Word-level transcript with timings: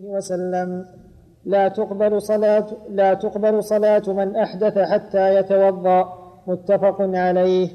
عليه 0.00 0.16
وسلم 0.16 0.84
لا 1.44 1.68
تقبل 1.68 2.22
صلاة 2.22 2.66
لا 2.90 3.14
تقبل 3.14 3.64
صلاة 3.64 4.02
من 4.08 4.36
أحدث 4.36 4.78
حتى 4.78 5.34
يتوضأ 5.34 6.00
متفق 6.46 6.96
عليه. 7.00 7.68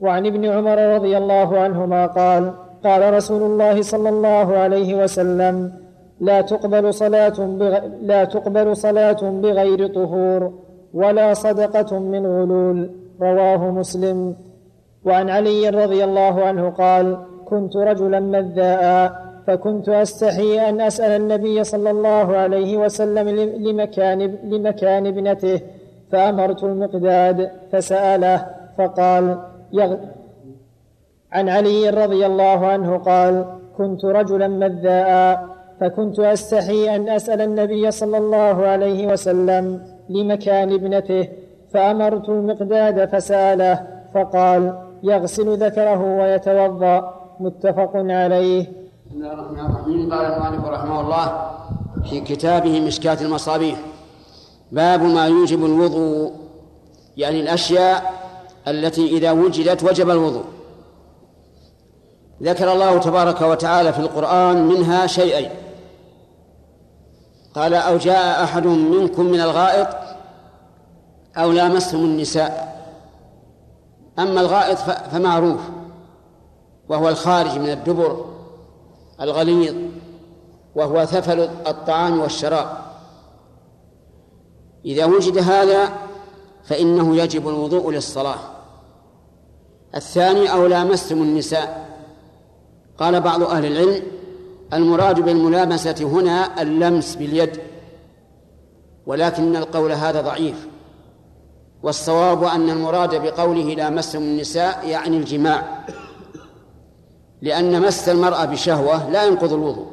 وعن 0.00 0.26
ابن 0.26 0.44
عمر 0.44 0.78
رضي 0.94 1.18
الله 1.18 1.58
عنهما 1.58 2.06
قال 2.06 2.52
قال 2.84 3.14
رسول 3.14 3.42
الله 3.42 3.82
صلى 3.82 4.08
الله 4.08 4.58
عليه 4.58 4.94
وسلم 5.02 5.72
لا 6.20 6.40
تقبل 6.40 6.94
صلاة 6.94 7.38
بغ... 7.38 7.78
لا 8.02 8.24
تقبل 8.24 8.76
صلاة 8.76 9.22
بغير 9.22 9.86
طهور 9.86 10.52
ولا 10.94 11.34
صدقة 11.34 11.98
من 11.98 12.26
غلول. 12.26 12.90
رواه 13.20 13.70
مسلم. 13.70 14.36
وعن 15.04 15.30
علي 15.30 15.68
رضي 15.68 16.04
الله 16.04 16.44
عنه 16.44 16.70
قال 16.70 17.06
كنت 17.44 17.76
رجلا 17.76 18.20
مذاء 18.20 19.12
فكنت 19.46 19.88
أستحي 19.88 20.68
أن 20.68 20.80
أسأل 20.80 21.10
النبي 21.10 21.64
صلى 21.64 21.90
الله 21.90 22.36
عليه 22.36 22.76
وسلم 22.76 23.28
لمكان 23.66 24.38
لمكان 24.44 25.06
ابنته 25.06 25.60
فأمرت 26.12 26.64
المقداد 26.64 27.50
فسأله 27.72 28.46
فقال 28.78 29.38
يغ... 29.72 29.96
عن 31.32 31.48
علي 31.48 31.90
رضي 31.90 32.26
الله 32.26 32.66
عنه 32.66 32.96
قال 32.98 33.44
كنت 33.76 34.04
رجلا 34.04 34.48
مذاء 34.48 35.46
فكنت 35.80 36.20
أستحي 36.20 36.96
أن 36.96 37.08
أسأل 37.08 37.40
النبي 37.40 37.90
صلى 37.90 38.18
الله 38.18 38.66
عليه 38.66 39.06
وسلم 39.06 39.82
لمكان 40.08 40.72
ابنته 40.72 41.28
فأمرت 41.72 42.28
المقداد 42.28 43.08
فسأله 43.08 43.82
فقال 44.14 44.78
يغسل 45.02 45.56
ذكره 45.56 46.18
ويتوضأ. 46.18 47.22
متفق 47.40 47.90
عليه. 47.94 48.66
بسم 49.12 49.20
الله 49.20 49.32
الرحمن 49.32 49.60
الرحيم. 49.60 50.12
قال 50.12 50.24
المؤلف 50.24 50.64
رحمه 50.64 51.00
الله 51.00 51.50
في 52.10 52.20
كتابه 52.20 52.80
مشكاة 52.80 53.22
المصابيح 53.22 53.80
باب 54.72 55.02
ما 55.02 55.26
يوجب 55.26 55.64
الوضوء 55.64 56.32
يعني 57.16 57.40
الأشياء 57.40 58.12
التي 58.68 59.06
إذا 59.06 59.32
وجدت 59.32 59.84
وجب 59.84 60.10
الوضوء. 60.10 60.44
ذكر 62.42 62.72
الله 62.72 62.98
تبارك 62.98 63.40
وتعالى 63.40 63.92
في 63.92 63.98
القرآن 63.98 64.66
منها 64.66 65.06
شيئين. 65.06 65.50
قال 67.54 67.74
أو 67.74 67.96
جاء 67.96 68.44
أحد 68.44 68.66
منكم 68.66 69.24
من 69.24 69.40
الغائط 69.40 69.88
أو 71.36 71.52
لامستم 71.52 71.98
النساء. 71.98 72.82
أما 74.18 74.40
الغائط 74.40 74.78
فمعروف 75.12 75.60
وهو 76.88 77.08
الخارج 77.08 77.58
من 77.58 77.70
الدبر 77.70 78.31
الغليظ 79.20 79.74
وهو 80.74 81.04
ثفل 81.04 81.40
الطعام 81.40 82.20
والشراب. 82.20 82.78
إذا 84.84 85.04
وجد 85.04 85.38
هذا 85.38 85.92
فإنه 86.64 87.16
يجب 87.16 87.48
الوضوء 87.48 87.90
للصلاة. 87.90 88.38
الثاني 89.94 90.52
أو 90.52 90.66
لامستم 90.66 91.22
النساء. 91.22 91.88
قال 92.98 93.20
بعض 93.20 93.42
أهل 93.42 93.66
العلم 93.66 94.02
المراد 94.72 95.20
بالملامسة 95.20 95.94
هنا 96.00 96.62
اللمس 96.62 97.14
باليد 97.14 97.60
ولكن 99.06 99.56
القول 99.56 99.92
هذا 99.92 100.20
ضعيف. 100.20 100.68
والصواب 101.82 102.44
أن 102.44 102.70
المراد 102.70 103.22
بقوله 103.22 103.74
لامستم 103.74 104.18
النساء 104.18 104.88
يعني 104.88 105.16
الجماع. 105.16 105.86
لأن 107.42 107.82
مس 107.82 108.08
المرأة 108.08 108.44
بشهوة 108.44 109.10
لا 109.10 109.24
ينقض 109.24 109.52
الوضوء 109.52 109.86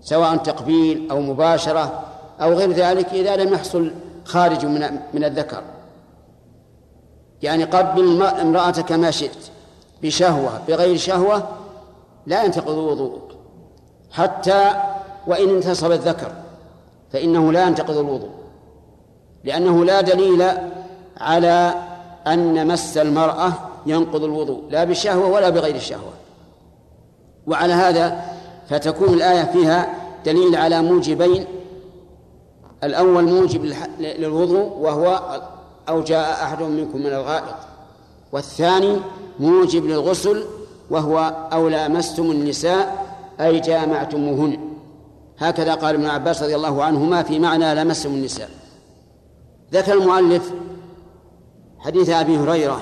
سواء 0.00 0.36
تقبيل 0.36 1.10
أو 1.10 1.20
مباشرة 1.20 2.04
أو 2.40 2.52
غير 2.52 2.72
ذلك 2.72 3.08
إذا 3.12 3.36
لم 3.36 3.52
يحصل 3.52 3.92
خارج 4.24 4.66
من 4.66 4.98
من 5.14 5.24
الذكر. 5.24 5.62
يعني 7.42 7.64
قبل 7.64 8.22
امرأتك 8.22 8.92
ما 8.92 9.10
شئت 9.10 9.50
بشهوة 10.02 10.60
بغير 10.68 10.96
شهوة 10.96 11.48
لا 12.26 12.44
ينتقض 12.44 12.76
وضوءك. 12.76 13.36
حتى 14.10 14.70
وإن 15.26 15.48
انتصب 15.48 15.92
الذكر 15.92 16.32
فإنه 17.12 17.52
لا 17.52 17.66
ينتقض 17.66 17.96
الوضوء. 17.96 18.30
لأنه 19.44 19.84
لا 19.84 20.00
دليل 20.00 20.44
على 21.16 21.74
أن 22.26 22.66
مس 22.66 22.98
المرأة 22.98 23.52
ينقض 23.86 24.24
الوضوء 24.24 24.62
لا 24.70 24.84
بالشهوة 24.84 25.26
ولا 25.26 25.48
بغير 25.48 25.74
الشهوة 25.74 26.12
وعلى 27.48 27.72
هذا 27.72 28.24
فتكون 28.68 29.14
الآية 29.14 29.44
فيها 29.44 29.94
دليل 30.24 30.56
على 30.56 30.82
موجبين. 30.82 31.44
الأول 32.84 33.24
موجب 33.24 33.74
للوضوء 33.98 34.76
وهو 34.78 35.40
أو 35.88 36.02
جاء 36.02 36.32
أحد 36.32 36.62
منكم 36.62 36.98
من 36.98 37.06
الغائط. 37.06 37.54
والثاني 38.32 38.96
موجب 39.40 39.86
للغسل 39.86 40.44
وهو 40.90 41.48
أو 41.52 41.68
لامستم 41.68 42.30
النساء 42.30 43.06
أي 43.40 43.60
جامعتموهن. 43.60 44.58
هكذا 45.38 45.74
قال 45.74 45.94
ابن 45.94 46.06
عباس 46.06 46.42
رضي 46.42 46.56
الله 46.56 46.84
عنهما 46.84 47.22
في 47.22 47.38
معنى 47.38 47.74
لمستم 47.74 48.10
النساء. 48.10 48.50
ذكر 49.72 49.92
المؤلف 49.92 50.52
حديث 51.78 52.10
أبي 52.10 52.38
هريرة 52.38 52.80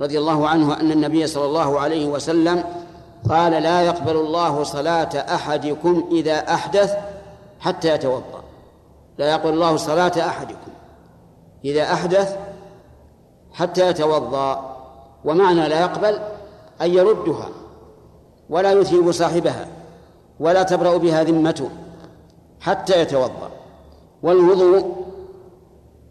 رضي 0.00 0.18
الله 0.18 0.48
عنه 0.48 0.80
أن 0.80 0.92
النبي 0.92 1.26
صلى 1.26 1.44
الله 1.44 1.80
عليه 1.80 2.06
وسلم 2.06 2.64
قال 3.30 3.52
لا 3.52 3.82
يقبل 3.82 4.16
الله 4.16 4.62
صلاة 4.62 5.34
أحدكم 5.34 6.08
إذا 6.12 6.54
أحدث 6.54 6.96
حتى 7.60 7.88
يتوضأ. 7.94 8.42
لا 9.18 9.30
يقبل 9.30 9.50
الله 9.50 9.76
صلاة 9.76 10.12
أحدكم 10.18 10.72
إذا 11.64 11.82
أحدث 11.82 12.36
حتى 13.52 13.86
يتوضأ. 13.86 14.76
ومعنى 15.24 15.68
لا 15.68 15.80
يقبل 15.80 16.18
أن 16.82 16.94
يردها 16.94 17.48
ولا 18.50 18.72
يثيب 18.72 19.10
صاحبها 19.12 19.66
ولا 20.40 20.62
تبرأ 20.62 20.96
بها 20.96 21.22
ذمته 21.22 21.70
حتى 22.60 23.00
يتوضأ. 23.00 23.50
والوضوء 24.22 25.06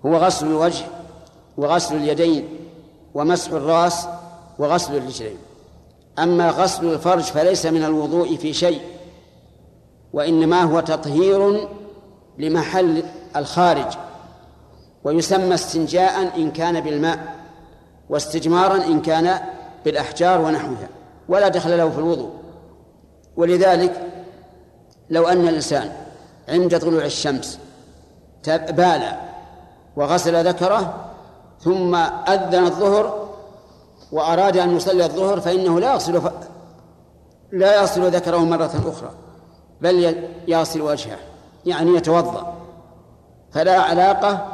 هو 0.06 0.16
غسل 0.16 0.48
الوجه 0.48 0.86
وغسل 1.58 1.96
اليدين 1.96 2.50
ومسح 3.14 3.52
الراس 3.52 4.08
وغسل 4.60 4.98
الرجلين. 4.98 5.38
أما 6.20 6.50
غسل 6.50 6.94
الفرج 6.94 7.24
فليس 7.24 7.66
من 7.66 7.84
الوضوء 7.84 8.36
في 8.36 8.54
شيء 8.54 8.82
وإنما 10.14 10.62
هو 10.62 10.80
تطهير 10.80 11.68
لمحل 12.38 13.04
الخارج 13.36 13.98
ويسمى 15.04 15.54
استنجاء 15.54 16.38
إن 16.38 16.52
كان 16.52 16.82
بالماء 16.82 17.36
واستجمارا 18.10 18.76
إن 18.76 19.02
كان 19.02 19.40
بالأحجار 19.86 20.42
ونحوها 20.42 20.90
ولا 21.30 21.48
دخل 21.48 21.78
له 21.78 21.90
في 21.90 21.98
الوضوء. 21.98 22.32
ولذلك 23.38 24.08
لو 25.10 25.28
أن 25.28 25.48
الإنسان 25.48 25.92
عند 26.50 26.80
طلوع 26.80 27.06
الشمس 27.06 27.60
بال 28.48 29.02
وغسل 29.96 30.48
ذكره 30.48 31.12
ثم 31.60 31.96
أذن 31.96 32.66
الظهر 32.66 33.21
وأراد 34.12 34.58
أن 34.58 34.76
يصلي 34.76 35.06
الظهر 35.06 35.42
فإنه 35.42 35.80
لا 35.80 35.94
يغسل 35.94 36.22
ف... 36.22 36.32
لا 37.52 37.76
يغسل 37.76 38.12
ذكره 38.12 38.38
مرة 38.38 38.72
أخرى 38.86 39.12
بل 39.82 40.16
يغسل 40.48 40.82
وجهه 40.82 41.18
يعني 41.66 41.96
يتوضأ. 41.96 42.54
فلا 43.52 43.82
علاقة 43.82 44.46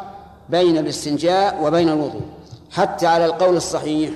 بين 0.50 0.78
الاستنجاء 0.78 1.63
وبين 1.63 1.90
الوضوء 1.90 2.22
حتى 2.72 3.07
على 3.07 3.25
القول 3.25 3.56
الصحيح 3.56 4.12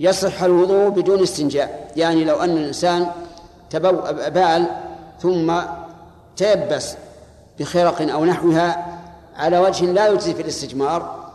يصح 0.00 0.42
الوضوء 0.42 0.88
بدون 0.88 1.22
استنجاء. 1.22 1.92
يعني 1.96 2.24
لو 2.24 2.36
أن 2.36 2.50
الإنسان 2.50 3.06
بال 3.74 4.66
ثم 5.20 5.52
تيبس 6.36 6.94
بخرق 7.58 8.12
أو 8.12 8.24
نحوها 8.24 8.98
على 9.36 9.58
وجه 9.58 9.84
لا 9.84 10.08
يجزي 10.08 10.34
في 10.34 10.42
الاستجمار 10.42 11.30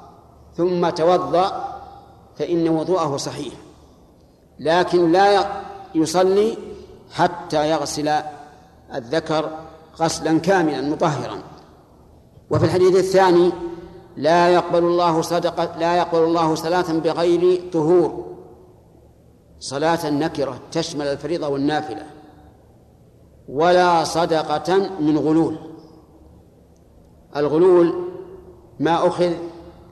ثم 0.57 0.89
توضأ 0.89 1.74
فإن 2.37 2.69
وضوءه 2.69 3.17
صحيح. 3.17 3.53
لكن 4.59 5.11
لا 5.11 5.51
يصلي 5.95 6.57
حتى 7.11 7.69
يغسل 7.69 8.11
الذكر 8.95 9.49
غسلا 9.99 10.39
كاملا 10.39 10.81
مطهرا. 10.81 11.43
وفي 12.49 12.65
الحديث 12.65 12.95
الثاني 12.95 13.51
لا 14.17 14.49
يقبل 14.49 14.83
الله 14.83 15.21
صدقة 15.21 15.79
لا 15.79 15.95
يقبل 15.95 16.23
الله 16.23 16.55
صلاة 16.55 16.93
بغير 16.93 17.61
طهور. 17.73 18.25
صلاة 19.59 20.09
نكرة 20.09 20.59
تشمل 20.71 21.07
الفريضة 21.07 21.47
والنافلة. 21.47 22.03
ولا 23.49 24.03
صدقة 24.03 24.89
من 24.99 25.17
غلول. 25.17 25.57
الغلول 27.35 27.93
ما 28.79 29.07
أخذ 29.07 29.31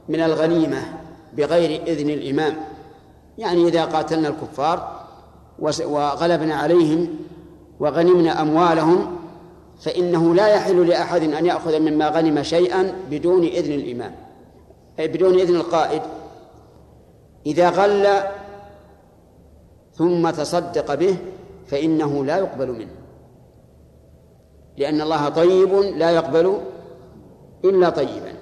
من 0.10 0.20
الغنيمة. 0.20 1.03
بغير 1.38 1.82
إذن 1.88 2.10
الإمام. 2.10 2.56
يعني 3.38 3.68
إذا 3.68 3.86
قاتلنا 3.86 4.28
الكفار 4.28 5.04
وغلبنا 5.86 6.56
عليهم 6.56 7.08
وغنمنا 7.80 8.42
أموالهم 8.42 9.18
فإنه 9.82 10.36
لا 10.36 10.48
يحل 10.48 10.88
لأحد 10.88 11.24
أن 11.24 11.46
يأخذ 11.46 11.80
مما 11.80 12.10
غنم 12.10 12.44
شيئا 12.44 12.94
بدون 13.10 13.44
إذن 13.44 13.74
الإمام 13.74 14.16
أي 15.00 15.08
بدون 15.08 15.40
إذن 15.40 15.56
القائد. 15.56 16.02
إذا 17.46 17.70
غل 17.70 18.08
ثم 19.94 20.30
تصدق 20.30 20.96
به 20.96 21.18
فإنه 21.68 22.26
لا 22.26 22.38
يقبل 22.38 22.72
منه. 22.72 22.92
لأن 24.78 25.02
الله 25.02 25.30
طيب 25.30 25.74
لا 25.74 26.12
يقبل 26.12 26.58
إلا 27.66 27.90
طيبا. 27.90 28.34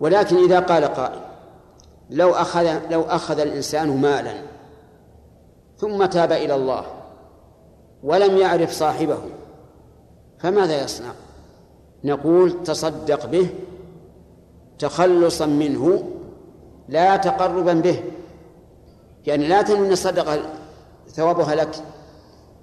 ولكن 0.00 0.36
إذا 0.36 0.60
قال 0.60 0.84
قائل 0.84 1.21
لو 2.12 2.30
أخذ 2.30 2.90
لو 2.90 3.02
أخذ 3.02 3.38
الإنسان 3.38 4.00
مالا 4.00 4.34
ثم 5.78 6.04
تاب 6.04 6.32
إلى 6.32 6.54
الله 6.54 6.84
ولم 8.02 8.36
يعرف 8.36 8.72
صاحبه 8.72 9.18
فماذا 10.38 10.84
يصنع؟ 10.84 11.12
نقول 12.04 12.62
تصدق 12.62 13.26
به 13.26 13.48
تخلصا 14.78 15.46
منه 15.46 16.04
لا 16.88 17.16
تقربا 17.16 17.72
به 17.72 18.02
يعني 19.26 19.48
لا 19.48 19.62
تنوي 19.62 19.86
أن 19.86 19.92
الصدقة 19.92 20.40
ثوابها 21.08 21.54
لك 21.54 21.84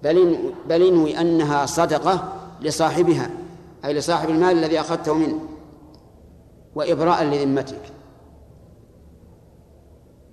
بل 0.03 0.37
بل 0.69 0.87
انوي 0.87 1.21
أنها 1.21 1.65
صدقة 1.65 2.33
لصاحبها 2.61 3.29
أي 3.85 3.93
لصاحب 3.93 4.29
المال 4.29 4.57
الذي 4.57 4.79
أخذته 4.79 5.13
منه 5.13 5.39
وإبراء 6.75 7.23
لذمتك 7.23 7.81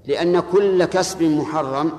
لأن 0.06 0.40
كل 0.40 0.84
كسب 0.84 1.22
محرم. 1.22 1.92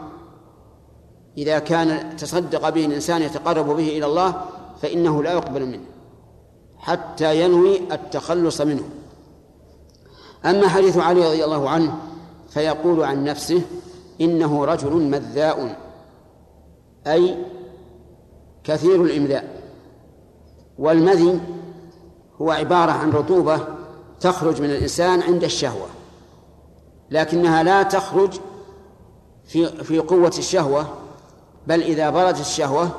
إذا 1.37 1.59
كان 1.59 2.15
تصدق 2.15 2.69
به 2.69 2.85
الإنسان 2.85 3.21
يتقرب 3.21 3.65
به 3.65 3.97
إلى 3.97 4.05
الله 4.05 4.41
فإنه 4.81 5.23
لا 5.23 5.33
يقبل 5.33 5.65
منه 5.65 5.85
حتى 6.77 7.43
ينوي 7.43 7.93
التخلص 7.93 8.61
منه. 8.61 8.83
أما 10.45 10.67
حديث 10.67 10.97
علي 10.97 11.27
رضي 11.27 11.45
الله 11.45 11.69
عنه 11.69 11.97
فيقول 12.49 13.03
عن 13.03 13.23
نفسه 13.23 13.61
إنه 14.21 14.65
رجل 14.65 14.91
مذاء 14.91 15.77
أي 17.07 17.37
كثير 18.63 19.03
الإمذاء. 19.03 19.61
والمذي 20.79 21.39
هو 22.41 22.51
عبارة 22.51 22.91
عن 22.91 23.11
رطوبة 23.11 23.59
تخرج 24.19 24.61
من 24.61 24.69
الإنسان 24.69 25.21
عند 25.21 25.43
الشهوة. 25.43 25.96
لكنها 27.11 27.63
لا 27.63 27.83
تخرج 27.83 28.39
في 29.45 29.83
في 29.83 29.99
قوة 29.99 30.33
الشهوة 30.37 30.87
بل 31.67 31.81
إذا 31.81 32.09
بردت 32.09 32.39
الشهوة 32.39 32.89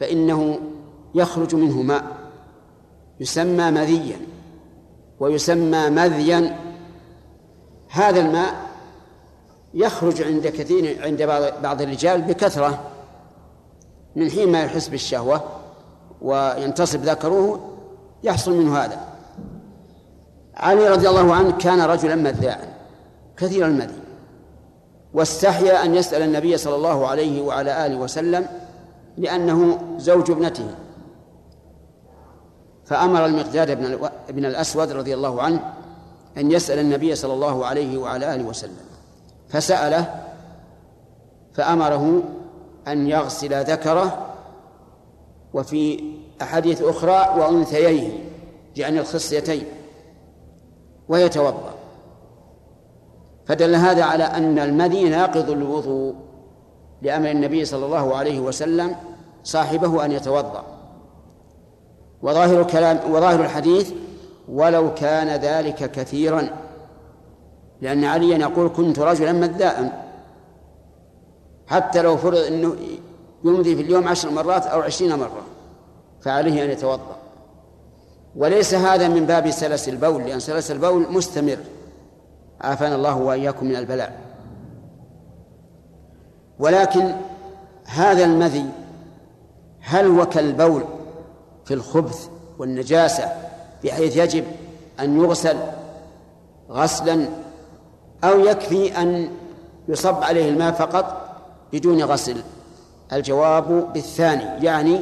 فإنه 0.00 0.60
يخرج 1.14 1.54
منه 1.54 1.82
ماء 1.82 2.04
يسمى 3.20 3.70
مذيا 3.70 4.20
ويسمى 5.20 5.90
مذيا. 5.90 6.58
هذا 7.88 8.20
الماء 8.20 8.54
يخرج 9.74 10.22
عند 10.22 10.46
كثير 10.46 11.04
عند 11.04 11.22
بعض 11.62 11.82
الرجال 11.82 12.22
بكثرة 12.22 12.82
من 14.16 14.30
حين 14.30 14.52
ما 14.52 14.62
يحس 14.62 14.88
بالشهوة 14.88 15.42
وينتصب 16.22 17.02
ذكره 17.02 17.60
يحصل 18.22 18.52
منه 18.52 18.78
هذا. 18.78 19.08
علي 20.56 20.88
رضي 20.88 21.08
الله 21.08 21.34
عنه 21.34 21.50
كان 21.50 21.80
رجلا 21.80 22.14
مذاعا 22.14 22.77
كثير 23.38 23.66
المذي 23.66 24.00
واستحيا 25.14 25.84
أن 25.84 25.94
يسأل 25.94 26.22
النبي 26.22 26.56
صلى 26.56 26.74
الله 26.74 27.06
عليه 27.06 27.42
وعلى 27.42 27.86
آله 27.86 27.96
وسلم 27.96 28.46
لأنه 29.16 29.78
زوج 29.98 30.30
ابنته. 30.30 30.74
فأمر 32.84 33.26
المقداد 33.26 33.78
بن 33.78 34.08
ابن 34.28 34.44
الأسود 34.44 34.92
رضي 34.92 35.14
الله 35.14 35.42
عنه 35.42 35.74
أن 36.36 36.52
يسأل 36.52 36.78
النبي 36.78 37.14
صلى 37.14 37.32
الله 37.32 37.66
عليه 37.66 37.98
وعلى 37.98 38.34
آله 38.34 38.44
وسلم. 38.44 38.76
فسأله 39.48 40.24
فأمره 41.54 42.22
أن 42.88 43.06
يغسل 43.06 43.64
ذكره 43.64 44.26
وفي 45.54 46.12
أحاديث 46.42 46.82
أخرى 46.82 47.40
وأنثييه 47.40 48.28
يعني 48.76 49.00
الخصيتين 49.00 49.66
ويتوضأ. 51.08 51.77
فدل 53.48 53.74
هذا 53.74 54.04
على 54.04 54.24
أن 54.24 54.58
المذي 54.58 55.08
ناقض 55.08 55.50
الوضوء 55.50 56.14
لأمر 57.02 57.30
النبي 57.30 57.64
صلى 57.64 57.86
الله 57.86 58.16
عليه 58.16 58.40
وسلم 58.40 58.96
صاحبه 59.44 60.04
أن 60.04 60.12
يتوضأ. 60.12 60.64
وظاهر 62.22 62.60
الكلام 62.60 63.12
وظاهر 63.12 63.40
الحديث 63.40 63.92
ولو 64.48 64.94
كان 64.94 65.40
ذلك 65.40 65.90
كثيرا 65.90 66.48
لأن 67.80 68.04
عليا 68.04 68.38
يقول 68.38 68.68
كنت 68.76 68.98
رجلا 68.98 69.32
مذاء 69.32 70.04
حتى 71.66 72.02
لو 72.02 72.16
فرض 72.16 72.36
أنه 72.36 72.76
يمضي 73.44 73.76
في 73.76 73.82
اليوم 73.82 74.08
عشر 74.08 74.30
مرات 74.30 74.66
أو 74.66 74.80
عشرين 74.80 75.18
مرة 75.18 75.42
فعليه 76.20 76.64
أن 76.64 76.70
يتوضأ. 76.70 77.16
وليس 78.36 78.74
هذا 78.74 79.08
من 79.08 79.26
باب 79.26 79.50
سلس 79.50 79.88
البول 79.88 80.22
لأن 80.22 80.40
سلس 80.40 80.70
البول 80.70 81.12
مستمر. 81.12 81.58
عافانا 82.60 82.94
الله 82.94 83.16
وإياكم 83.16 83.66
من 83.66 83.76
البلاء. 83.76 84.18
ولكن 86.58 87.14
هذا 87.84 88.24
المذي 88.24 88.66
هل 89.80 90.06
هو 90.06 90.26
كالبول 90.26 90.84
في 91.64 91.74
الخبث 91.74 92.28
والنجاسة 92.58 93.32
بحيث 93.84 94.16
يجب 94.16 94.44
أن 95.00 95.20
يغسل 95.20 95.56
غسلا 96.70 97.28
أو 98.24 98.40
يكفي 98.40 99.02
أن 99.02 99.30
يصب 99.88 100.22
عليه 100.22 100.48
الماء 100.48 100.72
فقط 100.72 101.28
بدون 101.72 102.02
غسل؟ 102.02 102.36
الجواب 103.12 103.92
بالثاني 103.92 104.64
يعني 104.66 105.00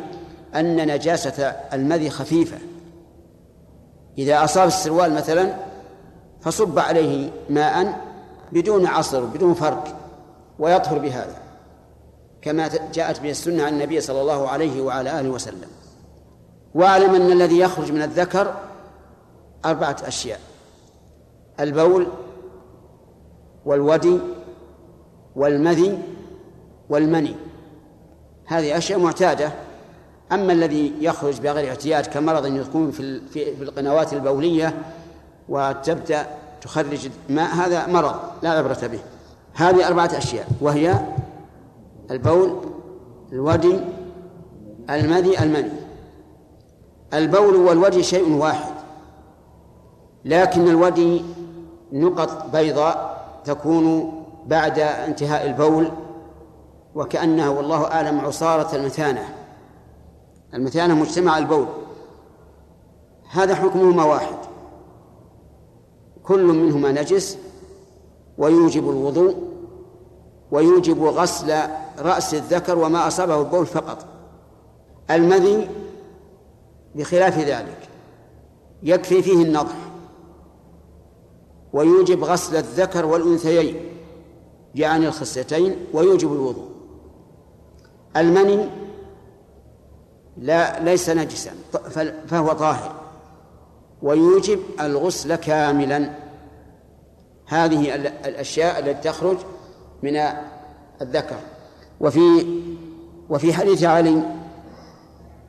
أن 0.55 0.95
نجاسة 0.95 1.43
المذي 1.73 2.11
خفيفة. 2.11 2.59
إذا 4.19 4.45
أصاب 4.45 4.69
السروال 4.69 5.13
مثلا 5.13 5.55
فصب 6.41 6.79
عليه 6.79 7.31
ماء 7.51 8.01
بدون 8.53 8.87
عصر 8.87 9.25
بدون 9.25 9.55
فرق 9.55 9.97
ويطهر 10.59 10.99
بهذا 10.99 11.37
كما 12.43 12.71
جاءت 12.95 13.21
به 13.21 13.31
السنة 13.31 13.63
عن 13.63 13.73
النبي 13.73 14.01
صلى 14.01 14.21
الله 14.21 14.49
عليه 14.49 14.83
وعلى 14.83 15.21
آله 15.21 15.29
وسلم. 15.29 15.69
واعلم 16.75 17.15
أن 17.15 17.33
الذي 17.33 17.59
يخرج 17.59 17.93
من 17.93 18.03
الذكر 18.03 18.55
أربعة 19.65 19.97
أشياء 20.05 20.41
البول 21.61 22.07
والودي 23.65 24.19
والمذي 25.37 25.99
والمني. 26.89 27.37
هذه 28.47 28.79
أشياء 28.79 28.99
معتادة. 28.99 29.53
أما 30.33 30.53
الذي 30.53 30.93
يخرج 31.01 31.41
بغير 31.41 31.71
احتياج 31.71 32.07
كمرض 32.07 32.47
يكون 32.47 32.91
في 32.91 33.63
القنوات 33.63 34.13
البولية 34.13 34.75
وتبدأ 35.49 36.27
تخرج 36.61 37.11
ماء 37.29 37.55
هذا 37.55 37.87
مرض 37.87 38.15
لا 38.43 38.51
عبرة 38.51 38.87
به. 38.87 39.01
هذه 39.55 39.89
أربعة 39.89 40.11
أشياء 40.17 40.47
وهي 40.61 41.01
البول 42.11 42.61
الودي 43.33 43.81
المذي 44.91 45.39
المني. 45.39 45.73
البول 47.15 47.57
والودي 47.57 48.03
شيء 48.03 48.33
واحد 48.33 48.75
لكن 50.25 50.69
الودي 50.69 51.23
نقط 51.93 52.51
بيضاء 52.53 53.27
تكون 53.45 54.13
بعد 54.47 54.79
انتهاء 54.79 55.47
البول 55.47 55.91
وكأنها 56.95 57.49
والله 57.49 57.85
أعلم 57.85 58.21
عصارة 58.21 58.77
المثانة. 58.77 59.29
المثانة 60.55 60.95
مجتمع 60.95 61.39
البول. 61.39 61.67
هذا 63.31 63.55
حكمهما 63.55 64.05
واحد. 64.05 64.37
كل 66.27 66.45
منهما 66.45 66.93
نجس 66.93 67.39
ويوجب 68.39 68.91
الوضوء 68.91 69.37
ويوجب 70.51 71.03
غسل 71.03 71.61
رأس 71.99 72.35
الذكر 72.35 72.79
وما 72.79 73.07
أصابه 73.07 73.41
البول 73.41 73.67
فقط. 73.67 74.07
المذي 75.11 75.69
بخلاف 76.95 77.39
ذلك 77.39 77.89
يكفي 78.83 79.23
فيه 79.23 79.43
النضح 79.43 79.77
ويوجب 81.73 82.25
غسل 82.25 82.57
الذكر 82.57 83.07
والأنثيين 83.07 83.77
يعني 84.75 85.07
الخصيتين 85.09 85.77
ويوجب 85.93 86.33
الوضوء. 86.33 86.69
المني 88.17 88.69
لا 90.37 90.83
ليس 90.85 91.11
نجسا 91.11 91.51
فهو 92.27 92.53
طاهر. 92.53 93.06
ويوجب 94.03 94.61
الغسل 94.81 95.35
كاملا. 95.35 96.11
هذه 97.47 97.95
الأشياء 98.25 98.79
التي 98.79 99.09
تخرج 99.09 99.37
من 100.03 100.21
الذكر. 101.03 101.37
وفي 102.01 102.47
وفي 103.31 103.53
حديث 103.53 103.85
علي 103.85 104.23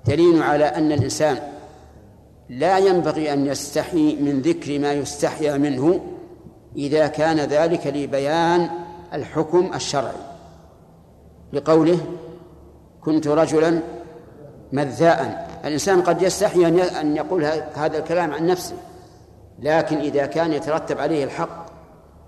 دليل 0.06 0.44
على 0.44 0.66
أن 0.66 0.92
الإنسان 0.92 1.38
لا 2.50 2.78
ينبغي 2.78 3.34
أن 3.34 3.46
يستحي 3.46 4.16
من 4.16 4.42
ذكر 4.42 4.80
ما 4.80 4.94
يستحيا 4.94 5.58
منه 5.58 6.00
إذا 6.76 7.08
كان 7.08 7.40
ذلك 7.40 7.88
لبيان 7.88 8.70
الحكم 9.14 9.72
الشرعي. 9.76 10.14
لقوله 11.54 12.00
كنت 13.02 13.28
رجلا 13.28 13.82
مذاء. 14.72 15.48
الإنسان 15.66 16.02
قد 16.02 16.22
يستحي 16.22 16.68
أن 17.02 17.16
يقول 17.16 17.46
هذا 17.76 17.98
الكلام 17.98 18.34
عن 18.34 18.48
نفسه 18.48 18.76
لكن 19.60 19.98
إذا 19.98 20.26
كان 20.26 20.54
يترتب 20.54 21.00
عليه 21.00 21.24
الحق 21.24 21.66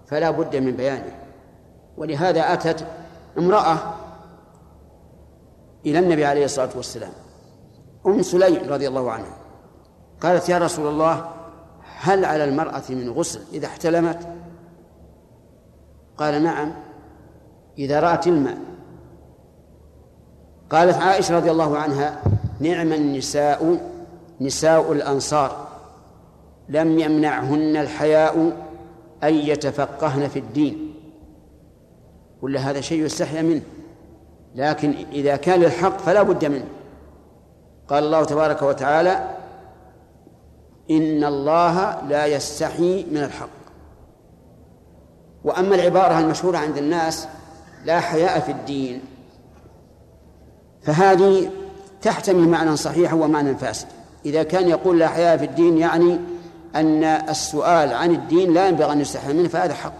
فلا 0.07 0.31
بد 0.31 0.55
من 0.55 0.71
بيانه. 0.71 1.15
ولهذا 1.97 2.53
أتت 2.53 2.87
امرأة 3.37 3.77
إلى 5.85 5.99
النبي 5.99 6.25
عليه 6.25 6.45
الصلاة 6.45 6.69
والسلام 6.75 7.11
أم 8.07 8.21
سليم 8.21 8.73
رضي 8.73 8.87
الله 8.87 9.11
عنها 9.11 9.37
قالت 10.21 10.49
يا 10.49 10.57
رسول 10.57 10.87
الله 10.87 11.31
هل 11.99 12.25
على 12.25 12.43
المرأة 12.43 12.83
من 12.89 13.09
غسل 13.09 13.41
إذا 13.53 13.67
احتلمت؟ 13.67 14.27
قال 16.17 16.43
نعم 16.43 16.73
إذا 17.77 17.99
رأت 17.99 18.27
الماء. 18.27 18.57
قالت 20.69 20.97
عائشة 20.97 21.35
رضي 21.35 21.51
الله 21.51 21.77
عنها 21.77 22.21
نعم 22.59 22.93
النساء 22.93 23.79
نساء 24.41 24.91
الأنصار 24.91 25.67
لم 26.69 26.99
يمنعهن 26.99 27.77
الحياء 27.77 28.57
أن 29.23 29.33
يتفقهن 29.33 30.27
في 30.27 30.39
الدين. 30.39 30.95
ولا 32.41 32.59
هذا 32.59 32.81
شيء 32.81 33.05
يستحيا 33.05 33.41
منه 33.41 33.61
لكن 34.55 34.93
إذا 35.11 35.35
كان 35.35 35.59
للحق 35.59 35.97
فلا 35.97 36.23
بد 36.23 36.45
منه. 36.45 36.65
قال 37.87 38.03
الله 38.03 38.23
تبارك 38.23 38.61
وتعالى 38.61 39.35
إن 40.91 41.23
الله 41.23 42.01
لا 42.01 42.25
يستحي 42.25 43.05
من 43.11 43.17
الحق. 43.17 43.49
وأما 45.43 45.75
العبارة 45.75 46.19
المشهورة 46.19 46.57
عند 46.57 46.77
الناس 46.77 47.27
لا 47.85 47.99
حياء 47.99 48.39
في 48.39 48.51
الدين. 48.51 49.01
فهذه 50.81 51.49
تحتمل 52.01 52.47
معنى 52.49 52.75
صحيح 52.75 53.13
ومعنى 53.13 53.55
فاسد. 53.55 53.87
إذا 54.25 54.43
كان 54.43 54.69
يقول 54.69 54.99
لا 54.99 55.07
حياء 55.07 55.37
في 55.37 55.45
الدين 55.45 55.77
يعني 55.77 56.19
أن 56.75 57.03
السؤال 57.03 57.93
عن 57.93 58.11
الدين 58.11 58.53
لا 58.53 58.67
ينبغي 58.67 58.91
أن 58.91 59.01
يستحي 59.01 59.33
منه 59.33 59.47
فهذا 59.47 59.73
حق. 59.73 59.93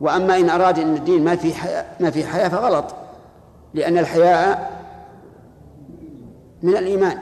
وأما 0.00 0.36
إن 0.36 0.50
أراد 0.50 0.78
أن 0.78 0.94
الدين 0.94 1.24
ما 1.24 1.36
في 1.36 1.54
حياء 1.54 1.96
ما 2.00 2.10
في 2.10 2.24
حياء 2.24 2.48
فغلط 2.48 2.94
لأن 3.74 3.98
الحياء 3.98 4.78
من 6.62 6.76
الإيمان. 6.76 7.18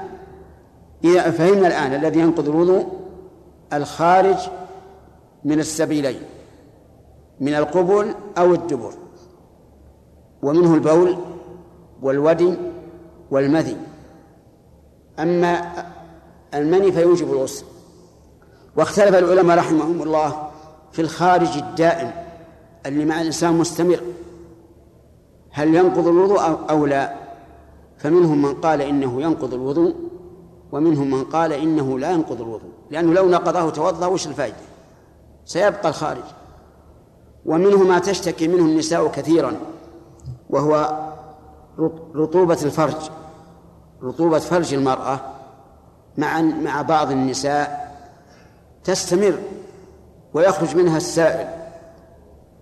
إذا 1.04 1.30
فهمنا 1.30 1.66
الآن 1.66 1.94
الذي 1.94 2.20
ينقض 2.20 2.48
الوضوء 2.48 2.86
الخارج 3.72 4.36
من 5.44 5.60
السبيلين 5.60 6.20
من 7.40 7.54
القبل 7.54 8.14
أو 8.38 8.54
الدبر 8.54 8.92
ومنه 10.42 10.74
البول 10.74 11.16
والودي 12.02 12.54
والمذي. 13.30 13.76
أما 15.18 15.72
المني 16.54 16.92
فيوجب 16.92 17.32
الغسل. 17.32 17.64
واختلف 18.76 19.14
العلماء 19.14 19.58
رحمهم 19.58 20.02
الله 20.02 20.50
في 20.92 21.02
الخارج 21.02 21.56
الدائم 21.56 22.10
اللي 22.86 23.04
مع 23.04 23.20
الإنسان 23.20 23.52
مستمر 23.52 24.00
هل 25.50 25.74
ينقض 25.74 26.06
الوضوء 26.06 26.40
أو 26.70 26.86
لا؟ 26.86 27.14
فمنهم 27.98 28.42
من 28.42 28.54
قال 28.54 28.82
إنه 28.82 29.22
ينقض 29.22 29.54
الوضوء 29.54 29.94
ومنهم 30.72 31.10
من 31.10 31.24
قال 31.24 31.52
إنه 31.52 31.98
لا 31.98 32.10
ينقض 32.10 32.40
الوضوء. 32.40 32.70
لأنه 32.90 33.12
لو 33.14 33.28
نقضه 33.28 33.70
توضأ 33.70 34.06
وش 34.06 34.26
الفائدة؟ 34.26 34.56
سيبقى 35.44 35.88
الخارج. 35.88 36.24
ومنه 37.46 37.82
ما 37.82 37.98
تشتكي 37.98 38.48
منه 38.48 38.64
النساء 38.64 39.08
كثيرا 39.08 39.56
وهو 40.50 41.05
رطوبة 42.14 42.58
الفرج 42.62 43.10
رطوبة 44.02 44.38
فرج 44.38 44.74
المرأة 44.74 45.20
مع 46.16 46.40
مع 46.40 46.82
بعض 46.82 47.10
النساء 47.10 47.96
تستمر 48.84 49.38
ويخرج 50.34 50.76
منها 50.76 50.96
السائل 50.96 51.48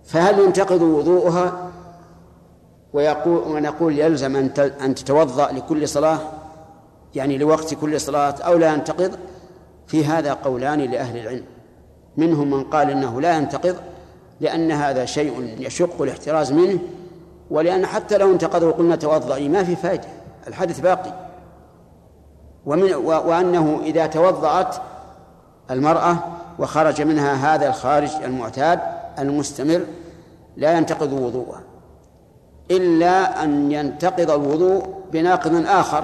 فهل 0.05 0.39
ينتقض 0.39 0.81
وضوءها؟ 0.81 1.71
ويقول 2.93 3.37
ونقول 3.37 3.99
يلزم 3.99 4.35
أن 4.35 4.49
أن 4.81 4.95
تتوضأ 4.95 5.51
لكل 5.51 5.87
صلاة 5.87 6.19
يعني 7.15 7.37
لوقت 7.37 7.73
كل 7.73 8.01
صلاة 8.01 8.31
أو 8.31 8.57
لا 8.57 8.73
ينتقض؟ 8.73 9.17
في 9.87 10.05
هذا 10.05 10.33
قولان 10.33 10.79
لأهل 10.79 11.17
العلم. 11.17 11.45
منهم 12.17 12.51
من 12.51 12.63
قال 12.63 12.89
إنه 12.89 13.21
لا 13.21 13.37
ينتقض 13.37 13.75
لأن 14.39 14.71
هذا 14.71 15.05
شيء 15.05 15.55
يشق 15.59 16.01
الاحتراز 16.01 16.51
منه 16.51 16.79
ولأن 17.51 17.85
حتى 17.85 18.17
لو 18.17 18.31
انتقض 18.31 18.63
وقلنا 18.63 18.95
توضئي 18.95 19.49
ما 19.49 19.63
في 19.63 19.75
فائدة 19.75 20.07
الحدث 20.47 20.79
باقي. 20.79 21.13
ومن 22.65 22.93
وأنه 23.03 23.79
إذا 23.83 24.07
توضأت 24.07 24.75
المرأة 25.71 26.17
وخرج 26.59 27.01
منها 27.01 27.55
هذا 27.55 27.67
الخارج 27.67 28.09
المعتاد 28.23 28.79
المستمر 29.19 29.85
لا 30.57 30.77
ينتقض 30.77 31.13
وضوءها 31.13 31.61
إلا 32.71 33.43
أن 33.43 33.71
ينتقض 33.71 34.31
الوضوء 34.31 35.01
بناقض 35.11 35.65
آخر 35.67 36.03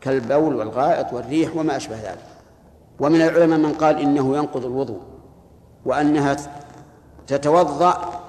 كالبول 0.00 0.56
والغائط 0.56 1.12
والريح 1.12 1.56
وما 1.56 1.76
أشبه 1.76 1.96
ذلك. 1.96 2.26
ومن 3.00 3.20
العلماء 3.20 3.58
من 3.58 3.72
قال 3.72 3.98
إنه 3.98 4.36
ينقض 4.36 4.64
الوضوء 4.64 5.00
وأنها 5.84 6.36
تتوضأ 7.26 8.20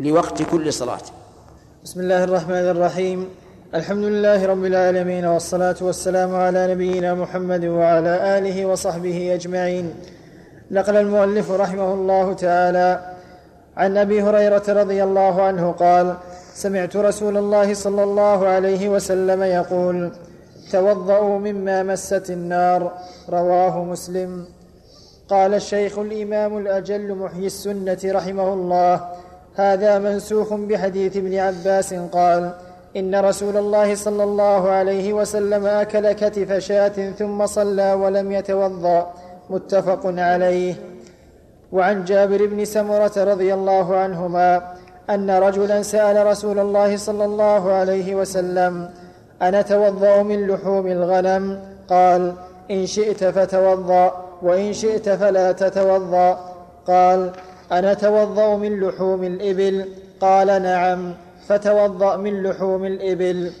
لوقت 0.00 0.42
كل 0.42 0.72
صلاة. 0.72 1.00
بسم 1.84 2.00
الله 2.00 2.24
الرحمن 2.24 2.68
الرحيم 2.74 3.28
الحمد 3.74 4.04
لله 4.04 4.46
رب 4.46 4.64
العالمين 4.64 5.24
والصلاة 5.24 5.74
والسلام 5.80 6.34
على 6.36 6.74
نبينا 6.74 7.14
محمد 7.14 7.64
وعلى 7.64 8.38
آله 8.38 8.66
وصحبه 8.66 9.34
أجمعين 9.34 9.94
نقل 10.70 10.96
المؤلف 10.96 11.50
رحمه 11.50 11.94
الله 11.94 12.32
تعالى 12.32 13.14
عن 13.76 13.96
أبي 13.96 14.22
هريرة 14.22 14.62
رضي 14.68 15.02
الله 15.04 15.42
عنه 15.42 15.72
قال 15.72 16.16
سمعت 16.54 16.96
رسول 16.96 17.36
الله 17.36 17.74
صلى 17.74 18.02
الله 18.02 18.46
عليه 18.48 18.88
وسلم 18.88 19.42
يقول 19.42 20.12
توضأوا 20.72 21.38
مما 21.38 21.82
مست 21.82 22.30
النار 22.30 22.92
رواه 23.30 23.84
مسلم 23.84 24.44
قال 25.28 25.54
الشيخ 25.54 25.98
الإمام 25.98 26.58
الأجل 26.58 27.14
محيي 27.14 27.46
السنة 27.46 27.98
رحمه 28.04 28.52
الله 28.52 29.08
هذا 29.54 29.98
منسوخ 29.98 30.54
بحديث 30.54 31.16
ابن 31.16 31.38
عباس 31.38 31.94
قال 31.94 32.52
إن 32.96 33.14
رسول 33.14 33.56
الله 33.56 33.94
صلى 33.94 34.24
الله 34.24 34.70
عليه 34.70 35.12
وسلم 35.12 35.66
أكل 35.66 36.12
كتف 36.12 36.52
شاة 36.52 37.10
ثم 37.18 37.46
صلى 37.46 37.92
ولم 37.92 38.32
يتوضأ 38.32 39.14
متفق 39.50 40.00
عليه. 40.04 40.74
وعن 41.72 42.04
جابر 42.04 42.46
بن 42.46 42.64
سمرة 42.64 43.12
رضي 43.16 43.54
الله 43.54 43.96
عنهما 43.96 44.74
أن 45.10 45.30
رجلا 45.30 45.82
سأل 45.82 46.26
رسول 46.26 46.58
الله 46.58 46.96
صلى 46.96 47.24
الله 47.24 47.72
عليه 47.72 48.14
وسلم 48.14 48.90
أنتوضأ 49.42 50.22
من 50.22 50.46
لحوم 50.46 50.86
الغنم؟ 50.86 51.60
قال 51.88 52.34
إن 52.70 52.86
شئت 52.86 53.24
فتوضأ 53.24 54.24
وإن 54.42 54.72
شئت 54.72 55.08
فلا 55.08 55.52
تتوضأ. 55.52 56.54
قال 56.86 57.30
أنتوضأ 57.72 58.56
من 58.56 58.80
لحوم 58.80 59.24
الإبل؟ 59.24 59.88
قال 60.20 60.62
نعم. 60.62 61.14
فتوضأ 61.46 62.16
من 62.16 62.42
لحوم 62.42 62.84
الإبل. 62.84 63.52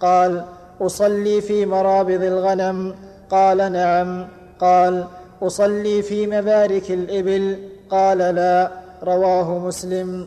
قال 0.00 0.44
أصلي 0.80 1.40
في 1.40 1.66
مرابض 1.66 2.22
الغنم. 2.22 2.94
قال 3.30 3.72
نعم. 3.72 4.28
قال 4.58 5.04
أصلي 5.42 6.02
في 6.02 6.26
مبارك 6.26 6.90
الإبل. 6.90 7.58
قال 7.90 8.18
لا. 8.18 8.70
رواه 9.02 9.58
مسلم. 9.58 10.26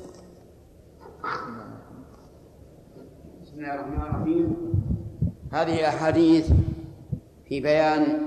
بسم 3.44 3.54
الله 3.58 3.74
الرحمن 3.74 4.02
الرحيم. 4.02 4.56
هذه 5.52 5.88
أحاديث 5.88 6.48
في 7.50 7.60
بيان 7.60 8.18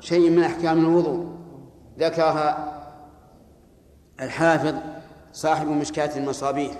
شيء 0.00 0.30
من 0.30 0.42
أحكام 0.42 0.78
الوضوء. 0.78 1.26
ذكرها 1.98 2.81
الحافظ 4.22 4.74
صاحب 5.32 5.68
مشكاة 5.68 6.18
المصابيح. 6.18 6.72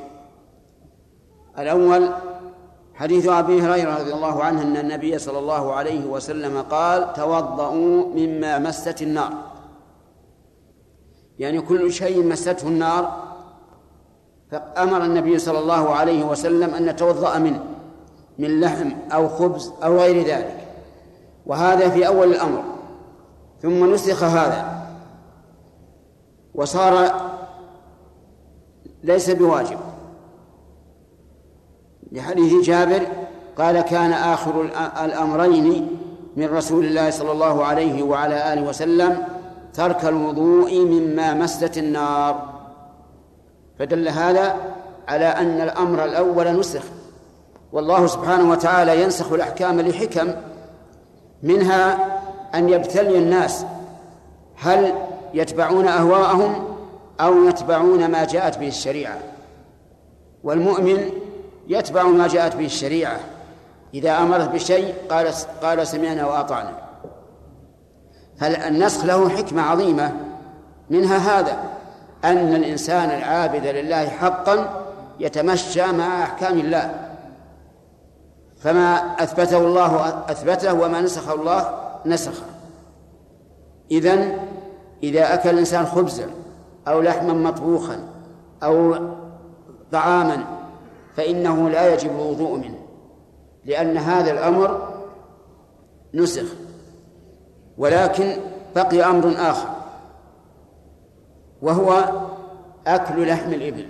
الأول 1.58 2.10
حديث 2.94 3.28
أبي 3.28 3.62
هريرة 3.62 3.98
رضي 3.98 4.12
الله 4.12 4.44
عنه 4.44 4.62
أن 4.62 4.76
النبي 4.76 5.18
صلى 5.18 5.38
الله 5.38 5.72
عليه 5.72 6.04
وسلم 6.04 6.62
قال 6.62 7.12
توضؤوا 7.12 8.14
مما 8.14 8.58
مست 8.58 9.02
النار. 9.02 9.32
يعني 11.38 11.60
كل 11.60 11.92
شيء 11.92 12.22
مسته 12.26 12.68
النار 12.68 13.32
فأمر 14.50 15.04
النبي 15.04 15.38
صلى 15.38 15.58
الله 15.58 15.94
عليه 15.94 16.24
وسلم 16.24 16.74
أن 16.74 16.86
نتوضأ 16.86 17.38
منه 17.38 17.64
من 18.38 18.60
لحم 18.60 18.90
أو 19.12 19.28
خبز 19.28 19.72
أو 19.84 19.98
غير 19.98 20.26
ذلك. 20.26 20.68
وهذا 21.46 21.88
في 21.88 22.06
أول 22.06 22.28
الأمر. 22.28 22.62
ثم 23.62 23.94
نسخ 23.94 24.22
هذا. 24.22 24.82
وصار 26.54 27.31
ليس 29.04 29.30
بواجب. 29.30 29.78
لحديث 32.12 32.66
جابر 32.66 33.06
قال 33.58 33.80
كان 33.80 34.12
آخر 34.12 34.60
الأمرين 35.04 35.98
من 36.36 36.46
رسول 36.46 36.84
الله 36.84 37.10
صلى 37.10 37.32
الله 37.32 37.64
عليه 37.64 38.02
وعلى 38.02 38.52
آله 38.52 38.62
وسلم 38.62 39.24
ترك 39.74 40.04
الوضوء 40.04 40.84
مما 40.84 41.34
مست 41.34 41.78
النار. 41.78 42.52
فدل 43.78 44.08
هذا 44.08 44.56
على 45.08 45.24
أن 45.24 45.60
الأمر 45.60 46.04
الأول 46.04 46.60
نسخ. 46.60 46.82
والله 47.72 48.06
سبحانه 48.06 48.50
وتعالى 48.50 49.02
ينسخ 49.02 49.32
الأحكام 49.32 49.80
لحكم 49.80 50.32
منها 51.42 52.18
أن 52.54 52.68
يبتلي 52.68 53.18
الناس. 53.18 53.64
هل 54.56 54.92
يتبعون 55.34 55.88
أهواءهم؟ 55.88 56.71
أو 57.20 57.48
يتبعون 57.48 58.10
ما 58.10 58.24
جاءت 58.24 58.58
به 58.58 58.68
الشريعة. 58.68 59.18
والمؤمن 60.44 61.10
يتبع 61.68 62.02
ما 62.02 62.28
جاءت 62.28 62.56
به 62.56 62.64
الشريعة. 62.64 63.20
إذا 63.94 64.18
أمرت 64.18 64.48
بشيء 64.48 64.94
قال 65.10 65.28
قال 65.62 65.86
سمعنا 65.86 66.26
وأطعنا. 66.26 66.72
فالنسخ 68.36 69.04
له 69.04 69.28
حكمة 69.28 69.62
عظيمة. 69.62 70.12
منها 70.90 71.40
هذا 71.40 71.58
أن 72.24 72.54
الإنسان 72.54 73.10
العابد 73.10 73.66
لله 73.66 74.08
حقا 74.08 74.84
يتمشى 75.20 75.92
مع 75.92 76.22
أحكام 76.22 76.58
الله. 76.58 77.08
فما 78.60 78.96
أثبته 79.18 79.58
الله 79.58 80.24
أثبته 80.28 80.74
وما 80.74 81.00
نسخه 81.00 81.34
الله 81.34 81.74
نسخه. 82.06 82.44
إذن 83.90 84.38
إذا 85.02 85.34
أكل 85.34 85.50
الإنسان 85.50 85.86
خبزا 85.86 86.26
أو 86.88 87.00
لحما 87.00 87.32
مطبوخا 87.32 88.08
أو 88.62 88.96
طعاما 89.92 90.44
فإنه 91.16 91.68
لا 91.68 91.94
يجب 91.94 92.10
الوضوء 92.10 92.58
منه 92.58 92.78
لأن 93.64 93.96
هذا 93.96 94.32
الأمر 94.32 94.92
نسخ 96.14 96.46
ولكن 97.78 98.36
بقي 98.76 99.04
أمر 99.04 99.34
آخر 99.36 99.68
وهو 101.62 102.04
أكل 102.86 103.28
لحم 103.28 103.52
الإبل. 103.52 103.86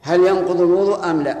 هل 0.00 0.26
ينقض 0.26 0.60
الوضوء 0.60 1.10
أم 1.10 1.22
لا؟ 1.22 1.36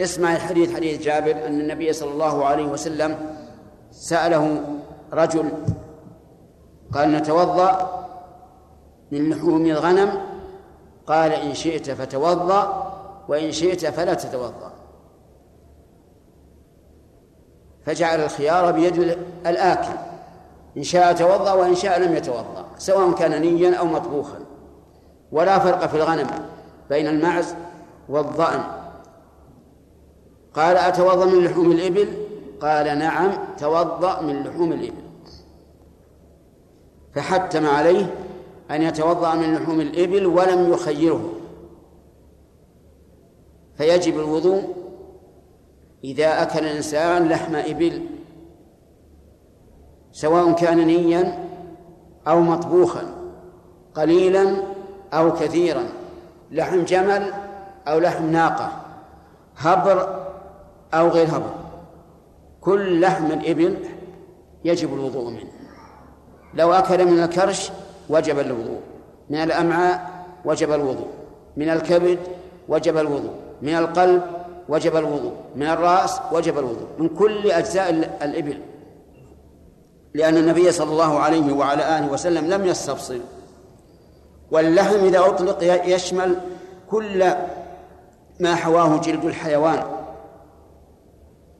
اسمع 0.00 0.36
الحديث 0.36 0.74
حديث 0.74 1.02
جابر 1.02 1.46
أن 1.46 1.60
النبي 1.60 1.92
صلى 1.92 2.12
الله 2.12 2.44
عليه 2.44 2.66
وسلم 2.66 3.36
سأله 3.90 4.60
رجل 5.12 5.50
قال 6.94 7.12
نتوضأ 7.12 8.06
من 9.12 9.30
لحوم 9.30 9.66
الغنم. 9.66 10.22
قال 11.06 11.32
إن 11.32 11.54
شئت 11.54 11.90
فتوضأ 11.90 12.92
وإن 13.28 13.52
شئت 13.52 13.86
فلا 13.86 14.14
تتوضأ. 14.14 14.72
فجعل 17.86 18.20
الخيار 18.20 18.72
بيد 18.72 19.18
الآكل 19.46 19.98
إن 20.76 20.82
شاء 20.82 21.12
توضأ 21.12 21.52
وإن 21.52 21.74
شاء 21.74 22.00
لم 22.00 22.16
يتوضأ 22.16 22.66
سواء 22.78 23.12
كان 23.12 23.40
نيا 23.40 23.76
أو 23.76 23.86
مطبوخا. 23.86 24.38
ولا 25.32 25.58
فرق 25.58 25.86
في 25.86 25.96
الغنم 25.96 26.26
بين 26.90 27.06
المعز 27.06 27.54
والضأن. 28.08 28.60
قال 30.54 30.76
أتوضأ 30.76 31.24
من 31.24 31.44
لحوم 31.44 31.72
الإبل؟ 31.72 32.08
قال 32.60 32.98
نعم 32.98 33.32
توضأ 33.58 34.20
من 34.20 34.42
لحوم 34.42 34.72
الإبل. 34.72 35.05
فحتم 37.16 37.66
عليه 37.66 38.14
أن 38.70 38.82
يتوضأ 38.82 39.34
من 39.34 39.54
لحوم 39.54 39.80
الإبل 39.80 40.26
ولم 40.26 40.72
يخيره. 40.72 41.32
فيجب 43.76 44.18
الوضوء 44.18 44.62
إذا 46.04 46.42
أكل 46.42 46.58
الإنسان 46.58 47.28
لحم 47.28 47.54
إبل 47.54 48.02
سواء 50.12 50.52
كان 50.52 50.86
نيا 50.86 51.48
أو 52.28 52.40
مطبوخا 52.40 53.14
قليلا 53.94 54.56
أو 55.12 55.32
كثيرا 55.32 55.84
لحم 56.50 56.84
جمل 56.84 57.32
أو 57.88 57.98
لحم 57.98 58.30
ناقة 58.30 58.72
هبر 59.56 60.26
أو 60.94 61.08
غير 61.08 61.28
هبر. 61.36 61.54
كل 62.60 63.00
لحم 63.00 63.26
الإبل 63.26 63.76
يجب 64.64 64.94
الوضوء 64.94 65.30
منه. 65.30 65.55
لو 66.56 66.72
أكل 66.72 67.04
من 67.04 67.22
الكرش 67.22 67.70
وجب 68.08 68.38
الوضوء 68.38 68.80
من 69.30 69.38
الأمعاء 69.38 70.24
وجب 70.44 70.72
الوضوء 70.72 71.08
من 71.56 71.68
الكبد 71.68 72.18
وجب 72.68 72.96
الوضوء 72.96 73.34
من 73.62 73.74
القلب 73.74 74.22
وجب 74.68 74.96
الوضوء 74.96 75.32
من 75.56 75.66
الرأس 75.66 76.20
وجب 76.32 76.58
الوضوء 76.58 76.86
من 76.98 77.08
كل 77.08 77.50
أجزاء 77.50 77.90
الإبل. 78.22 78.60
لأن 80.14 80.36
النبي 80.36 80.72
صلى 80.72 80.90
الله 80.90 81.18
عليه 81.18 81.52
وعلى 81.52 81.98
آله 81.98 82.12
وسلم 82.12 82.46
لم 82.46 82.66
يستفصل. 82.66 83.20
واللحم 84.50 85.04
إذا 85.04 85.18
أطلق 85.18 85.58
يشمل 85.86 86.36
كل 86.90 87.34
ما 88.40 88.54
حواه 88.54 89.00
جلد 89.00 89.24
الحيوان. 89.24 89.82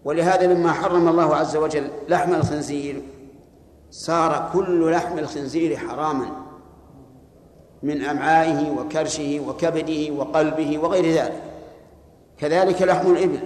ولهذا 0.04 0.46
لما 0.46 0.72
حرم 0.72 1.09
الله 1.09 1.37
عز 1.37 1.56
وجل 1.56 1.88
لحم 2.09 2.35
الخنزير 2.35 3.02
صار 3.90 4.51
كل 4.53 4.92
لحم 4.92 5.18
الخنزير 5.18 5.77
حراما 5.77 6.31
من 7.83 8.03
أمعائه 8.03 8.70
وكرشه 8.70 9.40
وكبده 9.49 10.12
وقلبه 10.14 10.79
وغير 10.79 11.05
ذلك. 11.05 11.42
كذلك 12.38 12.83
لحم 12.83 13.12
الإبل. 13.12 13.40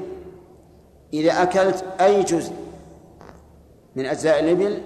إذا 1.13 1.43
أكلت 1.43 1.85
أي 2.01 2.23
جزء 2.23 2.53
من 3.97 4.07
أجزاء 4.07 4.41
الإبل 4.41 4.83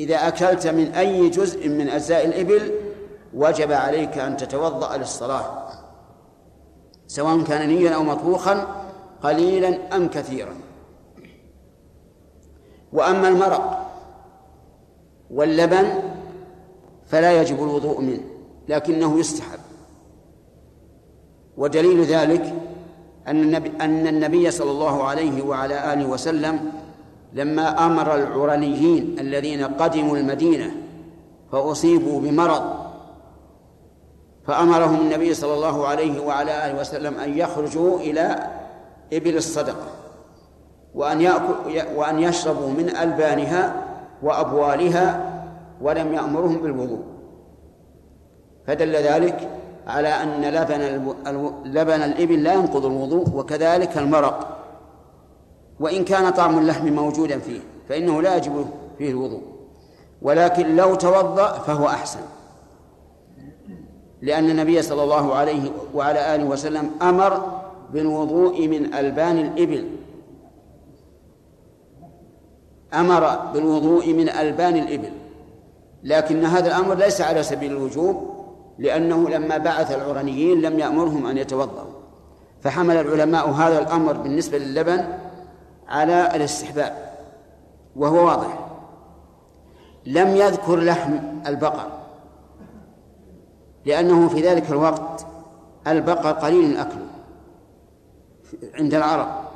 إذا 0.00 0.28
أكلت 0.28 0.66
من 0.66 0.92
أي 0.94 1.28
جزء 1.28 1.68
من 1.68 1.88
أجزاء 1.88 2.26
الإبل 2.26 2.72
وجب 3.34 3.72
عليك 3.72 4.18
أن 4.18 4.36
تتوضأ 4.36 4.96
للصلاة. 4.96 5.68
سواء 7.06 7.42
كان 7.42 7.68
نيا 7.68 7.94
أو 7.94 8.02
مطبوخا 8.02 8.84
قليلا 9.22 9.96
أم 9.96 10.08
كثيرا. 10.08 10.54
وأما 12.92 13.28
المرق 13.28 13.79
واللبن 15.34 15.86
فلا 17.06 17.42
يجب 17.42 17.62
الوضوء 17.62 18.00
منه 18.00 18.20
لكنه 18.68 19.18
يستحب. 19.18 19.58
ودليل 21.56 22.04
ذلك 22.04 22.54
أن 23.28 23.42
النبي, 23.42 23.72
أن 23.80 24.06
النبي 24.06 24.50
صلى 24.50 24.70
الله 24.70 25.04
عليه 25.04 25.42
وعلى 25.42 25.92
آله 25.92 26.06
وسلم 26.06 26.72
لما 27.32 27.86
أمر 27.86 28.14
العرنيين 28.14 29.16
الذين 29.20 29.64
قدموا 29.64 30.16
المدينة 30.16 30.70
فأصيبوا 31.52 32.20
بمرض 32.20 32.62
فأمرهم 34.46 35.00
النبي 35.00 35.34
صلى 35.34 35.54
الله 35.54 35.86
عليه 35.86 36.20
وعلى 36.20 36.66
آله 36.66 36.80
وسلم 36.80 37.14
أن 37.14 37.38
يخرجوا 37.38 38.00
إلى 38.00 38.50
إبل 39.12 39.36
الصدقة 39.36 39.88
وأن 40.94 41.20
يأكل 41.20 41.54
وأن 41.94 42.18
يشربوا 42.18 42.68
من 42.68 42.96
ألبانها 42.96 43.89
وأبوالها 44.22 45.32
ولم 45.82 46.14
يأمرهم 46.14 46.56
بالوضوء. 46.56 47.02
فدل 48.66 48.96
ذلك 48.96 49.48
على 49.86 50.08
أن 50.08 50.42
لبن 50.42 50.80
لبن 51.64 52.02
الإبل 52.02 52.42
لا 52.42 52.52
ينقض 52.52 52.84
الوضوء 52.84 53.28
وكذلك 53.34 53.98
المرق. 53.98 54.56
وإن 55.80 56.04
كان 56.04 56.30
طعم 56.30 56.58
اللحم 56.58 56.92
موجودا 56.92 57.38
فيه 57.38 57.60
فإنه 57.88 58.22
لا 58.22 58.36
يجب 58.36 58.66
فيه 58.98 59.10
الوضوء. 59.10 59.42
ولكن 60.22 60.76
لو 60.76 60.94
توضأ 60.94 61.52
فهو 61.52 61.86
أحسن. 61.86 62.20
لأن 64.22 64.50
النبي 64.50 64.82
صلى 64.82 65.02
الله 65.02 65.34
عليه 65.34 65.70
وعلى 65.94 66.34
آله 66.34 66.44
وسلم 66.44 66.90
أمر 67.02 67.60
بالوضوء 67.92 68.68
من 68.68 68.94
ألبان 68.94 69.38
الإبل. 69.38 69.88
أمر 72.94 73.36
بالوضوء 73.52 74.12
من 74.12 74.28
ألبان 74.28 74.76
الإبل. 74.76 75.12
لكن 76.02 76.44
هذا 76.44 76.66
الأمر 76.66 76.94
ليس 76.94 77.20
على 77.20 77.42
سبيل 77.42 77.72
الوجوب 77.72 78.30
لأنه 78.78 79.28
لما 79.28 79.58
بعث 79.58 79.92
العرنيين 79.92 80.60
لم 80.60 80.78
يأمرهم 80.78 81.26
أن 81.26 81.38
يتوضأوا. 81.38 81.92
فحمل 82.62 82.96
العلماء 82.96 83.50
هذا 83.50 83.78
الأمر 83.78 84.12
بالنسبة 84.12 84.58
للبن 84.58 85.04
على 85.88 86.36
الاستحباب 86.36 87.12
وهو 87.96 88.26
واضح. 88.26 88.58
لم 90.06 90.36
يذكر 90.36 90.76
لحم 90.76 91.18
البقر 91.46 91.86
لأنه 93.84 94.28
في 94.28 94.40
ذلك 94.40 94.70
الوقت 94.70 95.26
البقر 95.86 96.32
قليل 96.32 96.76
أكله 96.76 97.06
عند 98.74 98.94
العرب. 98.94 99.49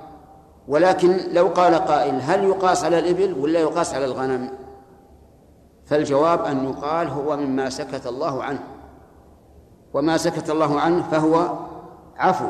ولكن 0.68 1.18
لو 1.32 1.46
قال 1.46 1.74
قائل 1.74 2.20
هل 2.20 2.44
يقاس 2.44 2.84
على 2.84 2.98
الإبل 2.98 3.38
ولا 3.38 3.60
يقاس 3.60 3.94
على 3.94 4.04
الغنم؟ 4.04 4.50
فالجواب 5.86 6.44
أن 6.44 6.64
يقال 6.64 7.08
هو 7.08 7.36
مما 7.36 7.70
سكت 7.70 8.06
الله 8.06 8.44
عنه. 8.44 8.60
وما 9.94 10.16
سكت 10.16 10.50
الله 10.50 10.80
عنه 10.80 11.02
فهو 11.02 11.58
عفو. 12.16 12.46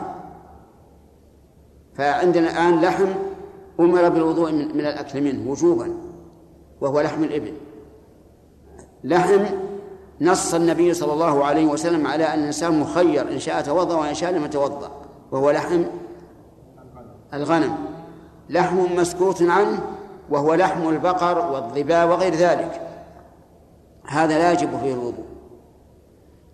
فعندنا 1.94 2.50
الآن 2.50 2.81
لحم 2.81 3.07
أمر 3.81 4.09
بالوضوء 4.09 4.53
من 4.53 4.81
الأكل 4.81 5.20
منه 5.20 5.50
وجوبا 5.50 5.94
وهو 6.81 7.00
لحم 7.00 7.24
الإبل. 7.24 7.53
لحم 9.05 9.44
نص 10.20 10.55
النبي 10.55 10.94
صلى 10.94 11.12
الله 11.12 11.44
عليه 11.44 11.66
وسلم 11.66 12.07
على 12.07 12.24
أن 12.24 12.38
الإنسان 12.38 12.81
مخير 12.81 13.33
إن 13.33 13.38
شاء 13.38 13.62
توضأ 13.62 13.94
وإن 13.94 14.14
شاء 14.14 14.33
لم 14.33 14.44
يتوضأ 14.44 14.90
وهو 15.33 15.50
لحم 15.50 15.85
الغنم. 17.35 17.93
لحم 18.50 18.96
مسكوت 18.96 19.42
عنه 19.42 19.80
وهو 20.30 20.54
لحم 20.54 20.88
البقر 20.88 21.52
والظباء 21.52 22.09
وغير 22.09 22.35
ذلك. 22.35 22.80
هذا 24.07 24.38
لا 24.38 24.52
يجب 24.52 24.78
فيه 24.78 24.94
الوضوء. 24.94 25.24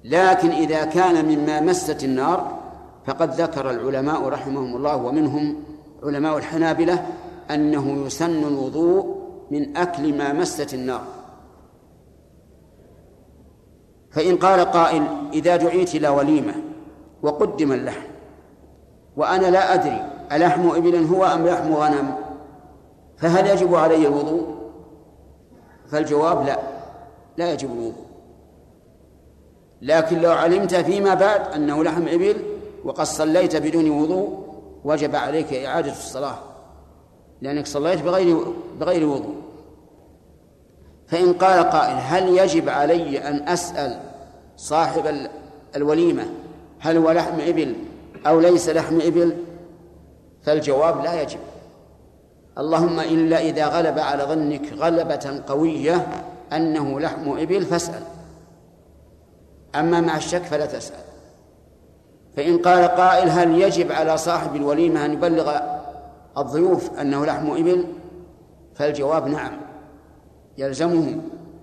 لكن 0.04 0.50
إذا 0.50 0.84
كان 0.84 1.24
مما 1.24 1.60
مست 1.60 2.04
النار 2.04 2.58
فقد 3.06 3.40
ذكر 3.40 3.70
العلماء 3.70 4.28
رحمهم 4.28 4.76
الله 4.76 4.96
ومنهم 4.96 5.56
علماء 6.02 6.38
الحنابلة 6.38 7.06
أنه 7.50 8.06
يسن 8.06 8.44
الوضوء 8.44 9.20
من 9.50 9.76
أكل 9.76 10.18
ما 10.18 10.32
مست 10.32 10.74
النار. 10.74 11.02
فإن 14.10 14.36
قال 14.36 14.60
قائل 14.60 15.06
إذا 15.32 15.56
دعيت 15.56 15.94
إلى 15.94 16.08
وليمة 16.08 16.54
وقدم 17.22 17.72
اللحم 17.72 18.10
وأنا 19.16 19.46
لا 19.46 19.74
أدري 19.74 20.19
ألحم 20.32 20.70
إبل 20.70 21.04
هو 21.04 21.24
أم 21.24 21.46
لحم 21.46 21.74
غنم؟ 21.74 22.14
فهل 23.16 23.46
يجب 23.46 23.74
علي 23.74 24.06
الوضوء؟ 24.06 24.54
فالجواب 25.88 26.46
لا 26.46 26.58
لا 27.36 27.52
يجب 27.52 27.72
الوضوء. 27.72 28.04
لكن 29.82 30.18
لو 30.18 30.32
علمت 30.32 30.74
فيما 30.74 31.14
بعد 31.14 31.40
أنه 31.54 31.84
لحم 31.84 32.08
إبل 32.08 32.36
وقد 32.84 33.04
صليت 33.04 33.56
بدون 33.56 33.90
وضوء 33.90 34.40
وجب 34.84 35.16
عليك 35.16 35.52
إعادة 35.52 35.92
الصلاة 35.92 36.38
لأنك 37.42 37.66
صليت 37.66 38.02
بغير 38.02 38.44
بغير 38.80 39.08
وضوء. 39.08 39.34
فإن 41.06 41.32
قال 41.32 41.70
قائل 41.70 41.96
هل 41.96 42.38
يجب 42.38 42.68
علي 42.68 43.18
أن 43.18 43.48
أسأل 43.48 44.00
صاحب 44.56 45.28
الوليمة 45.76 46.26
هل 46.78 46.96
هو 46.96 47.10
لحم 47.10 47.40
إبل 47.40 47.74
أو 48.26 48.40
ليس 48.40 48.68
لحم 48.68 49.00
إبل؟ 49.00 49.36
فالجواب 50.50 51.04
لا 51.04 51.22
يجب. 51.22 51.38
اللهم 52.58 53.00
إلا 53.00 53.40
إذا 53.40 53.66
غلب 53.66 53.98
على 53.98 54.22
ظنك 54.22 54.72
غلبة 54.72 55.42
قوية 55.48 56.06
أنه 56.52 57.00
لحم 57.00 57.38
إبل 57.38 57.62
فاسأل. 57.62 58.02
أما 59.74 60.00
مع 60.00 60.16
الشك 60.16 60.42
فلا 60.42 60.66
تسأل. 60.66 61.00
فإن 62.36 62.58
قال 62.58 62.88
قائل 62.88 63.28
هل 63.28 63.62
يجب 63.62 63.92
على 63.92 64.16
صاحب 64.16 64.56
الوليمة 64.56 65.04
أن 65.04 65.12
يبلغ 65.12 65.60
الضيوف 66.38 67.00
أنه 67.00 67.26
لحم 67.26 67.50
إبل؟ 67.50 67.84
فالجواب 68.74 69.28
نعم. 69.28 69.52
يلزمه 70.58 71.20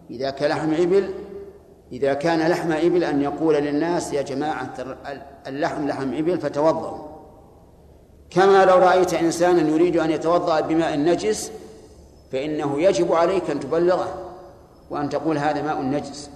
إذا 0.09 0.29
كان 0.29 0.49
لحم 0.49 0.73
إبل 0.73 1.09
إذا 1.91 2.13
كان 2.13 2.49
لحم 2.49 2.71
إبل 2.71 3.03
أن 3.03 3.21
يقول 3.21 3.55
للناس 3.55 4.13
يا 4.13 4.21
جماعة 4.21 4.73
اللحم 5.47 5.87
لحم 5.87 6.13
إبل 6.13 6.39
فتوضأوا. 6.39 7.06
كما 8.29 8.65
لو 8.65 8.77
رأيت 8.77 9.13
إنسانا 9.13 9.69
يريد 9.69 9.97
أن 9.97 10.11
يتوضأ 10.11 10.59
بماء 10.59 10.97
نجس 10.97 11.51
فإنه 12.31 12.81
يجب 12.81 13.13
عليك 13.13 13.49
أن 13.49 13.59
تبلغه 13.59 14.33
وأن 14.89 15.09
تقول 15.09 15.37
هذا 15.37 15.61
ماء 15.61 15.81
نجس 15.81 16.29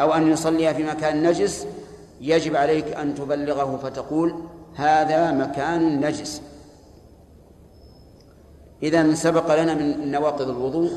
أو 0.00 0.12
أن 0.12 0.32
يصلي 0.32 0.74
في 0.74 0.82
مكان 0.82 1.22
نجس 1.22 1.66
يجب 2.20 2.56
عليك 2.56 2.86
أن 2.92 3.14
تبلغه 3.14 3.76
فتقول 3.76 4.34
هذا 4.74 5.30
مكان 5.30 6.00
نجس. 6.00 6.42
إذا 8.82 9.14
سبق 9.14 9.62
لنا 9.62 9.74
من 9.74 10.10
نواقض 10.10 10.48
الوضوء 10.48 10.90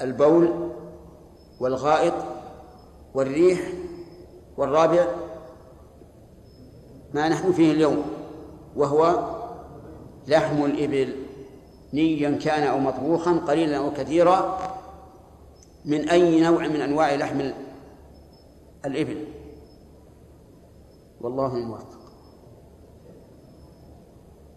البول 0.00 0.70
والغائط 1.60 2.14
والريح 3.14 3.60
والرابع 4.56 5.06
ما 7.14 7.28
نحن 7.28 7.52
فيه 7.52 7.72
اليوم 7.72 8.02
وهو 8.76 9.30
لحم 10.28 10.64
الإبل 10.64 11.16
نيا 11.94 12.38
كان 12.38 12.62
أو 12.62 12.78
مطبوخا 12.78 13.32
قليلا 13.32 13.76
أو 13.76 13.92
كثيرا 13.92 14.58
من 15.84 16.08
أي 16.08 16.40
نوع 16.40 16.68
من 16.68 16.80
أنواع 16.80 17.14
لحم 17.14 17.50
الإبل؟ 18.84 19.24
والله 21.20 21.56
الموفق. 21.56 22.00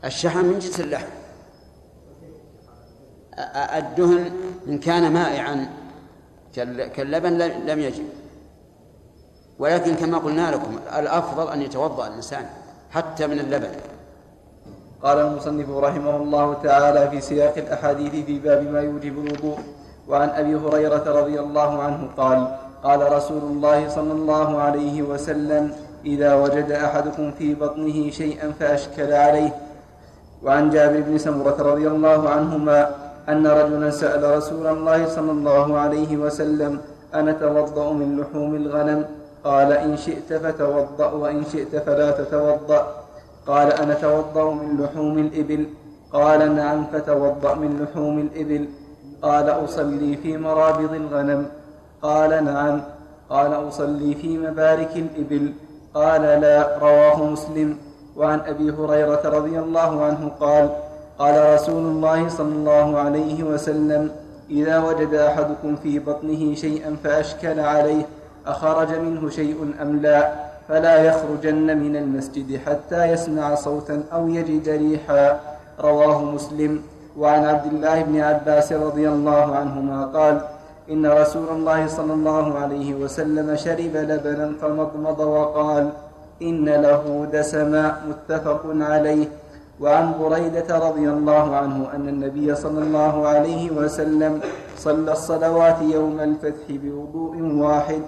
الشحم 0.06 0.46
من 0.46 0.60
جنس 0.60 0.80
اللحم. 0.80 1.08
الدهن 3.78 4.32
إن 4.68 4.80
كان 4.80 5.14
مائعا 5.14 5.74
كاللبن 6.96 7.38
لم 7.42 7.80
يجب. 7.80 8.06
ولكن 9.60 9.96
كما 9.96 10.18
قلنا 10.18 10.52
لكم 10.52 10.80
الأفضل 11.00 11.52
أن 11.52 11.62
يتوضأ 11.62 12.08
الإنسان 12.08 12.46
حتى 12.92 13.28
من 13.28 13.40
اللبن. 13.40 13.70
قال 15.04 15.20
المصنف 15.20 15.70
رحمه 15.70 16.16
الله 16.16 16.54
تعالى 16.64 17.10
في 17.10 17.22
سياق 17.22 17.54
الأحاديث 17.58 18.26
في 18.26 18.40
باب 18.40 18.64
ما 18.64 18.82
يوجب 18.82 19.26
الوضوء 19.26 19.58
وعن 20.10 20.30
أبي 20.30 20.56
هريرة 20.56 21.04
رضي 21.22 21.40
الله 21.40 21.84
عنه 21.84 22.10
قال 22.18 22.48
قال 22.84 23.12
رسول 23.14 23.42
الله 23.44 23.90
صلى 23.90 24.12
الله 24.12 24.60
عليه 24.62 25.02
وسلم 25.02 25.72
إذا 26.06 26.36
وجد 26.36 26.72
أحدكم 26.72 27.32
في 27.32 27.54
بطنه 27.54 28.10
شيئا 28.10 28.52
فأشكل 28.60 29.14
عليه. 29.14 29.50
وعن 30.44 30.70
جابر 30.70 31.02
بن 31.02 31.18
سمرة 31.18 31.58
رضي 31.60 31.88
الله 31.88 32.30
عنهما 32.30 32.90
أن 33.30 33.48
رجلا 33.48 33.90
سأل 33.90 34.38
رسول 34.38 34.68
الله 34.68 35.08
صلى 35.08 35.32
الله 35.32 35.78
عليه 35.78 36.18
وسلم 36.18 36.80
أنا 37.14 37.32
توضأ 37.32 37.94
من 37.94 38.20
لحوم 38.20 38.56
الغنم؟ 38.56 39.06
قال 39.44 39.72
إن 39.72 39.98
شئت 39.98 40.34
فتوضأ 40.34 41.12
وإن 41.12 41.44
شئت 41.46 41.76
فلا 41.76 42.12
تتوضأ. 42.12 42.88
قال 43.48 43.74
أنا 43.74 43.94
توضأ 43.94 44.54
من 44.54 44.82
لحوم 44.82 45.18
الإبل. 45.18 45.66
قال 46.14 46.56
نعم 46.56 46.86
فتوضأ 46.94 47.56
من 47.56 47.84
لحوم 47.84 48.20
الإبل. 48.20 48.70
قال 49.22 49.50
أصلي 49.50 50.18
في 50.18 50.38
مرابض 50.38 50.94
الغنم. 50.94 51.46
قال 52.02 52.46
نعم. 52.46 52.82
قال 53.30 53.68
أصلي 53.68 54.16
في 54.16 54.38
مبارك 54.38 54.92
الإبل. 54.96 55.54
قال 55.94 56.22
لا 56.22 56.78
رواه 56.78 57.24
مسلم. 57.24 57.78
وعن 58.18 58.40
أبي 58.40 58.72
هريرة 58.72 59.22
رضي 59.26 59.60
الله 59.60 60.04
عنه 60.04 60.32
قال 60.40 60.70
قال 61.20 61.54
رسول 61.54 61.84
الله 61.86 62.30
صلى 62.30 62.54
الله 62.54 62.98
عليه 62.98 63.44
وسلم 63.44 64.12
إذا 64.50 64.80
وجد 64.80 65.14
أحدكم 65.14 65.76
في 65.76 66.00
بطنه 66.00 66.56
شيئا 66.56 66.96
فأشكل 67.04 67.60
عليه. 67.60 68.06
أخرج 68.48 68.96
منه 69.00 69.30
شيء 69.30 69.74
أم 69.82 70.00
لا 70.00 70.34
فلا 70.68 70.96
يخرجن 70.98 71.78
من 71.78 71.96
المسجد 71.96 72.60
حتى 72.66 73.06
يسمع 73.06 73.56
صوتا 73.56 74.04
أو 74.14 74.28
يجد 74.28 74.70
ريحا. 74.70 75.40
رواه 75.80 76.24
مسلم. 76.24 76.82
وعن 77.18 77.46
عبد 77.46 77.66
الله 77.74 78.02
بن 78.02 78.20
عباس 78.20 78.74
رضي 78.74 79.10
الله 79.10 79.56
عنهما 79.56 80.06
قال 80.06 80.42
إن 80.92 81.06
رسول 81.06 81.50
الله 81.50 81.88
صلى 81.88 82.14
الله 82.14 82.60
عليه 82.60 82.94
وسلم 82.94 83.56
شرب 83.56 83.94
لبنا 83.96 84.52
فمضمض 84.62 85.20
وقال 85.20 85.90
إن 86.42 86.66
له 86.70 87.28
دسما 87.34 87.96
متفق 88.10 88.62
عليه. 88.66 89.28
وعن 89.82 90.14
بريدة 90.20 90.78
رضي 90.78 91.10
الله 91.10 91.56
عنه 91.56 91.88
أن 91.96 92.10
النبي 92.10 92.56
صلى 92.56 92.80
الله 92.84 93.28
عليه 93.28 93.72
وسلم 93.72 94.40
صلى 94.78 95.12
الصلوات 95.12 95.82
يوم 95.82 96.20
الفتح 96.20 96.66
بوضوء 96.70 97.36
واحد 97.42 98.02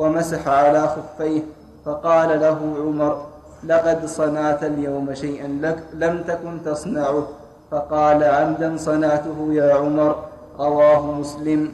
ومسح 0.00 0.48
على 0.48 0.88
خفيه 0.88 1.42
فقال 1.84 2.40
له 2.40 2.58
عمر 2.84 3.26
لقد 3.64 4.06
صنعت 4.06 4.64
اليوم 4.64 5.14
شيئا 5.14 5.48
لك 5.62 5.78
لم 5.94 6.22
تكن 6.28 6.62
تصنعه. 6.64 7.28
فقال 7.70 8.24
عمدا 8.24 8.76
صنعته 8.76 9.48
يا 9.52 9.74
عمر 9.74 10.16
رواه 10.58 11.02
مسلم. 11.12 11.72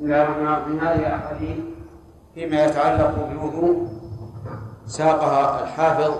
من 0.00 0.78
هذه 0.82 0.98
الأحاديث 1.06 1.58
فيما 2.34 2.64
يتعلق 2.64 3.14
بالوضوء 3.28 3.86
ساقها 4.86 5.62
الحافظ 5.62 6.12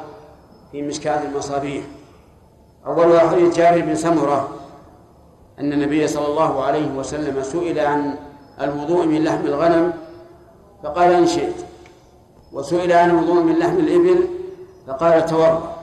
في 0.72 0.82
مشكاة 0.82 1.22
المصابيح. 1.22 1.84
أول 2.86 3.20
حديث 3.20 3.56
جابر 3.56 3.80
بن 3.80 3.94
سمرة 3.94 4.48
أن 5.60 5.72
النبي 5.72 6.06
صلى 6.06 6.26
الله 6.26 6.64
عليه 6.64 6.90
وسلم 6.98 7.42
سئل 7.42 7.78
عن 7.78 8.14
الوضوء 8.60 9.06
من 9.06 9.24
لحم 9.24 9.46
الغنم 9.46 10.03
فقال 10.84 11.12
إن 11.12 11.26
شئت. 11.26 11.54
وسئل 12.52 12.92
عن 12.92 13.10
الوضوء 13.10 13.42
من 13.42 13.58
لحم 13.58 13.76
الإبل 13.76 14.28
فقال 14.86 15.26
توضأ. 15.26 15.76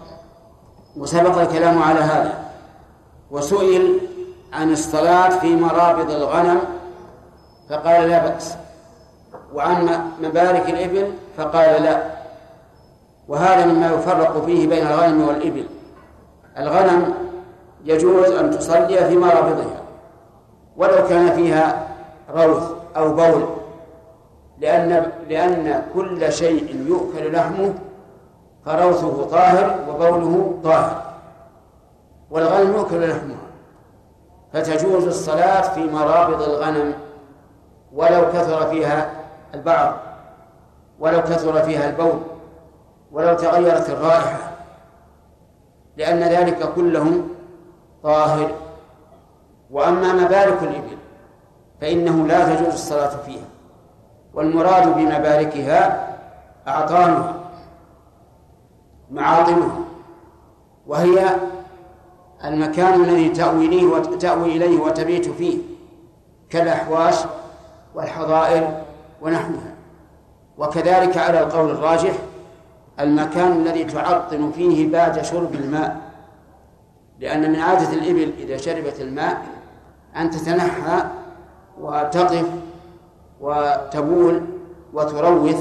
وسبق 0.98 1.38
الكلام 1.38 1.84
على 1.84 2.00
هذا. 2.00 2.52
وسئل 3.32 4.00
عن 4.54 4.72
الصلاة 4.72 5.30
في 5.30 5.56
مرابض 5.56 6.12
الغنم 6.12 6.60
فقال 7.70 8.10
لا 8.10 8.28
بأس. 8.28 8.56
وعن 9.54 10.12
مبارك 10.22 10.70
الإبل 10.70 11.14
فقال 11.38 11.84
لا. 11.84 12.04
وهذا 13.28 13.66
مما 13.66 13.92
يفرق 13.92 14.46
فيه 14.46 14.68
بين 14.68 14.88
الغنم 14.88 15.28
والإبل. 15.28 15.68
الغنم 16.58 17.14
يجوز 17.86 18.30
أن 18.30 18.52
تصلي 18.52 19.06
في 19.06 19.18
مرابضها 19.18 19.82
ولو 20.78 21.08
كان 21.08 21.36
فيها 21.36 21.88
روث 22.36 22.64
أو 22.98 23.14
بول. 23.14 23.61
لأن 24.62 25.12
لأن 25.30 25.84
كل 25.94 26.34
شيء 26.34 26.86
يؤكل 26.88 27.34
لحمه 27.34 27.74
فروثه 28.66 29.24
طاهر 29.24 29.80
وبوله 29.90 30.60
طاهر. 30.64 31.02
والغنم 32.32 32.74
يؤكل 32.74 33.10
لحمها. 33.10 33.38
فتجوز 34.54 35.08
الصلاة 35.08 35.62
في 35.74 35.84
مرابض 35.84 36.42
الغنم 36.42 36.94
ولو 37.94 38.22
كثر 38.34 38.70
فيها 38.70 39.10
البعض 39.54 39.94
ولو 41.00 41.22
كثر 41.22 41.64
فيها 41.64 41.90
البول 41.90 42.20
ولو 43.12 43.36
تغيرت 43.36 43.90
الرائحة. 43.90 44.52
لأن 45.98 46.20
ذلك 46.20 46.74
كله 46.76 47.22
طاهر. 48.04 48.52
وأما 49.72 50.14
مبارك 50.14 50.64
الإبل 50.64 50.98
فإنه 51.82 52.28
لا 52.28 52.56
تجوز 52.56 52.74
الصلاة 52.74 53.18
فيها. 53.26 53.51
والمراد 54.34 54.96
بمباركها 54.96 56.08
أعطانها 56.68 57.36
معاطنها 59.12 59.80
وهي 60.88 61.36
المكان 62.46 63.02
الذي 63.04 63.30
تأوي 63.30 63.66
إليه 63.66 64.02
تأوي 64.02 64.58
إليه 64.58 64.80
وتبيت 64.80 65.30
فيه 65.30 65.58
كالأحواش 66.50 67.16
والحظائر 67.96 68.82
ونحوها. 69.22 69.72
وكذلك 70.58 71.18
على 71.18 71.40
القول 71.40 71.70
الراجح 71.70 72.14
المكان 73.00 73.52
الذي 73.52 73.84
تعطن 73.84 74.52
فيه 74.52 74.92
بعد 74.92 75.22
شرب 75.22 75.56
الماء 75.56 75.98
لأن 77.20 77.52
من 77.52 77.60
عادة 77.60 77.94
الإبل 77.94 78.34
إذا 78.40 78.58
شربت 78.58 79.02
الماء 79.02 79.42
أن 80.16 80.30
تتنحى 80.32 81.04
وتقف 81.82 82.46
وتبول 83.42 84.42
وتروث 84.94 85.60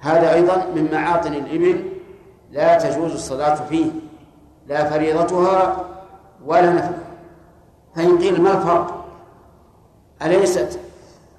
هذا 0.00 0.34
أيضا 0.34 0.56
من 0.74 0.88
معاطن 0.92 1.34
الإبل 1.34 1.84
لا 2.50 2.78
تجوز 2.78 3.12
الصلاة 3.12 3.54
فيه 3.54 3.90
لا 4.66 4.90
فريضتها 4.90 5.76
ولا 6.46 6.72
نفلها. 6.72 6.98
فإن 7.96 8.18
قيل 8.18 8.42
ما 8.42 8.50
الفرق؟ 8.50 9.04
أليست 10.22 10.80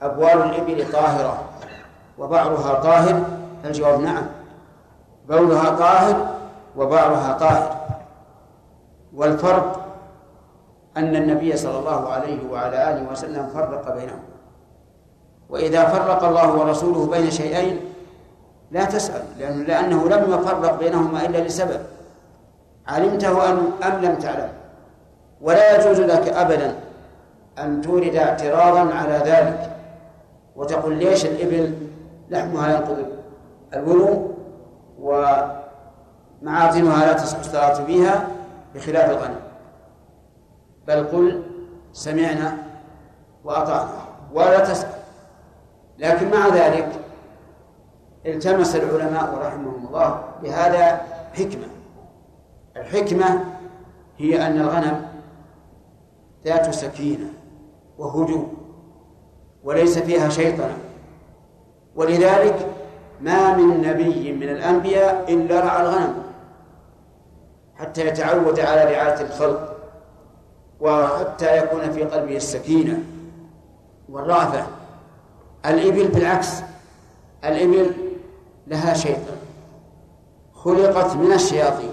أبوال 0.02 0.44
الإبل 0.44 0.92
طاهرة 0.92 1.44
وبعرها 2.18 2.74
طاهر؟ 2.74 3.24
فالجواب 3.64 4.00
نعم. 4.00 4.26
بولها 5.30 5.70
طاهر 5.70 6.36
وبعرها 6.78 7.34
طاهر. 7.34 7.76
والفرق 9.14 9.86
أن 10.98 11.16
النبي 11.16 11.58
صلى 11.58 11.80
الله 11.80 12.10
عليه 12.10 12.52
وعلى 12.52 12.92
آله 12.92 13.12
وسلم 13.12 13.48
فرق 13.54 13.96
بينهم. 13.96 14.35
وإذا 15.50 15.86
فرق 15.86 16.24
الله 16.24 16.56
ورسوله 16.56 17.08
بين 17.08 17.32
شيئين 17.32 17.80
لا 18.72 18.86
تسأل 18.86 19.22
لأنه, 19.40 19.64
لأنه 19.64 20.10
لم 20.10 20.34
يفرق 20.34 20.80
بينهما 20.80 21.26
إلا 21.26 21.38
لسبب. 21.38 21.80
علمته 22.88 23.50
أم, 23.50 23.72
أم 23.84 24.02
لم 24.02 24.16
تعلم. 24.16 24.50
ولا 25.42 25.76
يجوز 25.76 26.00
لك 26.00 26.28
أبدا 26.28 26.76
أن 27.60 27.82
تورد 27.82 28.16
اعتراضا 28.16 28.94
على 28.94 29.14
ذلك 29.14 29.72
وتقول 30.56 30.96
ليش 30.96 31.26
الإبل 31.26 31.74
لحمها 32.30 32.70
ينقض 32.70 33.06
الوضوء 33.74 34.36
ومعاطنها 35.00 37.06
لا 37.06 37.14
تصح 37.14 37.40
الصلاة 37.40 37.86
فيها 37.86 38.28
بخلاف 38.76 39.10
الغنم. 39.10 39.40
بل 40.88 41.08
قل 41.08 41.44
سمعنا 41.94 42.58
وأطعنا 43.44 43.90
ولا 44.34 44.60
تسأل. 44.60 44.90
لكن 46.00 46.32
مع 46.32 46.48
ذلك 46.48 47.02
التمس 48.26 48.76
العلماء 48.76 49.34
رحمهم 49.34 49.88
الله 49.88 50.24
بهذا 50.44 51.02
حكمة. 51.34 51.68
الحكمة 52.78 53.44
هي 54.18 54.48
أن 54.48 54.62
الغنم 54.62 55.06
ذات 56.46 56.74
سكينة 56.74 57.28
وهدوء 57.98 58.48
وليس 59.64 60.00
فيها 60.00 60.30
شيطنة. 60.30 60.78
ولذلك 61.96 62.68
ما 63.22 63.56
من 63.56 63.82
نبي 63.82 64.34
من 64.34 64.50
الأنبياء 64.50 65.34
إلا 65.34 65.60
رعى 65.60 65.82
الغنم 65.82 66.24
حتى 67.76 68.08
يتعود 68.08 68.60
على 68.60 68.84
رعاية 68.84 69.22
الخلق 69.22 69.76
وحتى 70.82 71.58
يكون 71.58 71.92
في 71.92 72.04
قلبه 72.04 72.36
السكينة 72.36 73.04
والرأفة. 74.10 74.68
الإبل 75.68 76.08
بالعكس 76.08 76.50
الإبل 77.46 77.92
لها 78.68 78.94
شيطان 78.94 79.38
خلقت 80.54 81.16
من 81.16 81.32
الشياطين 81.34 81.92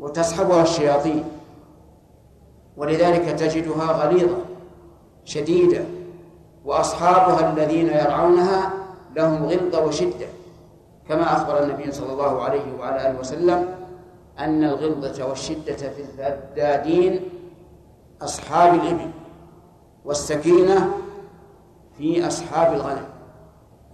وتصحبها 0.00 0.62
الشياطين 0.62 1.24
ولذلك 2.76 3.38
تجدها 3.38 3.84
غليظة 3.92 4.36
شديدة 5.24 5.84
وأصحابها 6.64 7.52
الذين 7.52 7.86
يرعونها 7.86 8.70
لهم 9.16 9.44
غلظة 9.46 9.84
وشدة 9.86 10.26
كما 11.08 11.36
أخبر 11.36 11.62
النبي 11.62 11.92
صلى 11.92 12.12
الله 12.12 12.42
عليه 12.42 12.62
وعلى 12.78 13.10
آله 13.10 13.20
وسلم 13.20 13.68
أن 14.38 14.64
الغلظة 14.64 15.28
والشدة 15.28 15.76
في 15.76 16.02
الفدادين 16.02 17.20
أصحاب 18.22 18.74
الإبل 18.74 19.10
والسكينة 20.04 20.90
في 22.00 22.26
أصحاب 22.26 22.74
الغنم. 22.74 23.04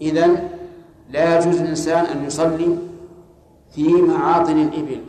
إذن 0.00 0.48
لا 1.10 1.38
يجوز 1.38 1.60
للإنسان 1.60 2.04
أن 2.04 2.24
يصلي 2.24 2.76
في 3.70 3.88
معاطن 3.92 4.58
الإبل 4.58 5.00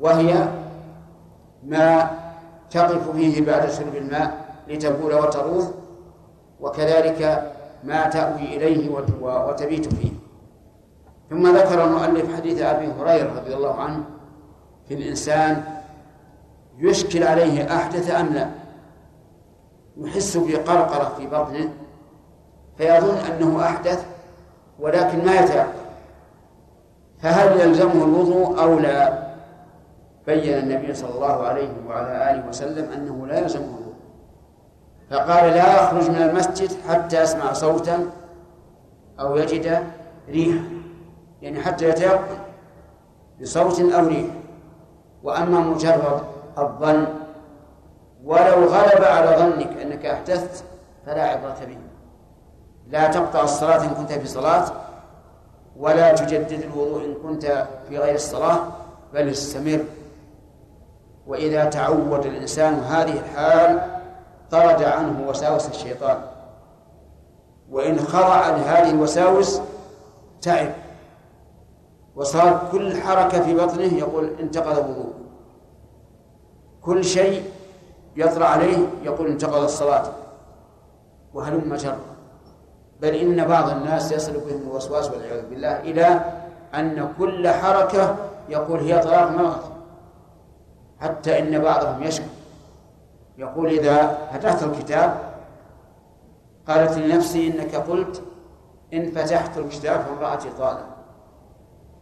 وهي 0.00 0.48
ما 1.66 2.10
تقف 2.70 3.10
فيه 3.10 3.46
بعد 3.46 3.70
شرب 3.70 3.94
الماء 3.96 4.44
لتبول 4.68 5.14
وتروث 5.14 5.70
وكذلك 6.60 7.52
ما 7.84 8.08
تأوي 8.08 8.56
إليه 8.56 8.90
وتبيت 9.20 9.94
فيه. 9.94 10.12
ثم 11.30 11.56
ذكر 11.56 11.84
المؤلف 11.84 12.36
حديث 12.36 12.60
أبي 12.62 12.86
هريرة 12.86 13.40
رضي 13.40 13.54
الله 13.54 13.74
عنه 13.74 14.04
في 14.88 14.94
الإنسان 14.94 15.64
يشكل 16.78 17.22
عليه 17.24 17.76
أحدث 17.76 18.10
أم 18.10 18.26
لا 18.26 18.50
يحس 19.96 20.36
بقرقرة 20.36 21.14
في 21.18 21.26
بطنه 21.26 21.83
فيظن 22.78 23.16
أنه 23.16 23.64
أحدث 23.64 24.06
ولكن 24.80 25.24
ما 25.26 25.40
يتيقن. 25.40 25.68
فهل 27.22 27.60
يلزمه 27.60 28.04
الوضوء 28.04 28.62
أو 28.62 28.78
لا؟ 28.78 29.24
بين 30.26 30.58
النبي 30.58 30.94
صلى 30.94 31.14
الله 31.14 31.46
عليه 31.46 31.68
وعلى 31.88 32.30
آله 32.30 32.48
وسلم 32.48 32.92
أنه 32.92 33.26
لا 33.26 33.38
يلزمه 33.38 33.64
الوضوء. 33.64 33.94
فقال 35.10 35.50
لا 35.50 35.82
يخرج 35.82 36.10
من 36.10 36.22
المسجد 36.22 36.70
حتى 36.88 37.22
يسمع 37.22 37.52
صوتا 37.52 38.10
أو 39.20 39.36
يجد 39.36 39.82
ريحا 40.28 40.64
يعني 41.42 41.60
حتى 41.60 41.88
يتيقن 41.88 42.38
بصوت 43.40 43.80
أو 43.80 44.06
ريح. 44.06 44.26
وأما 45.22 45.60
مجرد 45.60 46.22
الظن 46.58 47.06
ولو 48.24 48.64
غلب 48.64 49.04
على 49.04 49.36
ظنك 49.36 49.76
أنك 49.82 50.06
أحدثت 50.06 50.64
فلا 51.06 51.22
عبرة 51.22 51.56
به. 51.68 51.78
لا 52.88 53.08
تقطع 53.08 53.42
الصلاة 53.42 53.84
إن 53.84 53.94
كنت 53.94 54.12
في 54.12 54.26
صلاة 54.26 54.72
ولا 55.76 56.14
تجدد 56.14 56.62
الوضوء 56.62 57.04
إن 57.04 57.14
كنت 57.14 57.66
في 57.88 57.98
غير 57.98 58.14
الصلاة 58.14 58.58
بل 59.14 59.28
استمر. 59.28 59.84
وإذا 61.26 61.64
تعود 61.64 62.26
الإنسان 62.26 62.74
هذه 62.74 63.18
الحال 63.18 64.00
طرد 64.50 64.82
عنه 64.82 65.28
وساوس 65.28 65.68
الشيطان. 65.68 66.18
وإن 67.70 67.98
خضع 67.98 68.48
لهذه 68.48 68.90
الوساوس 68.90 69.60
تعب. 70.42 70.72
وصار 72.16 72.68
كل 72.72 73.00
حركة 73.00 73.42
في 73.42 73.54
بطنه 73.54 73.98
يقول 73.98 74.30
انتقض 74.40 74.78
الوضوء. 74.78 75.14
كل 76.82 77.04
شيء 77.04 77.50
يطرأ 78.16 78.46
عليه 78.46 78.86
يقول 79.02 79.26
انتقض 79.26 79.62
الصلاة. 79.62 80.06
وهلم 81.34 81.74
جرا 81.74 82.13
بل 83.00 83.14
إن 83.14 83.44
بعض 83.44 83.70
الناس 83.70 84.12
يصل 84.12 84.32
بهم 84.32 84.62
الوسواس 84.70 85.10
والعياذ 85.10 85.48
بالله 85.50 85.80
إلى 85.80 86.20
أن 86.74 87.08
كل 87.18 87.48
حركة 87.48 88.16
يقول 88.48 88.80
هي 88.80 88.98
طلاق 88.98 89.30
مرض 89.30 89.60
حتى 91.00 91.38
إن 91.38 91.58
بعضهم 91.58 92.02
يشكو. 92.02 92.26
يقول 93.38 93.68
إذا 93.68 94.18
فتحت 94.32 94.62
الكتاب 94.62 95.34
قالت 96.68 96.98
لنفسي 96.98 97.48
إنك 97.48 97.74
قلت 97.74 98.22
إن 98.94 99.10
فتحت 99.10 99.58
الكتاب 99.58 100.00
فامرأتي 100.00 100.48
طالب 100.58 100.86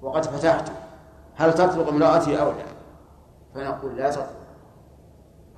وقد 0.02 0.24
فتحته 0.24 0.72
هل 1.36 1.54
تطلق 1.54 1.88
امرأتي 1.88 2.40
أو 2.40 2.50
لا؟ 2.50 2.64
فنقول 3.54 3.96
لا 3.96 4.10
تطلق 4.10 4.26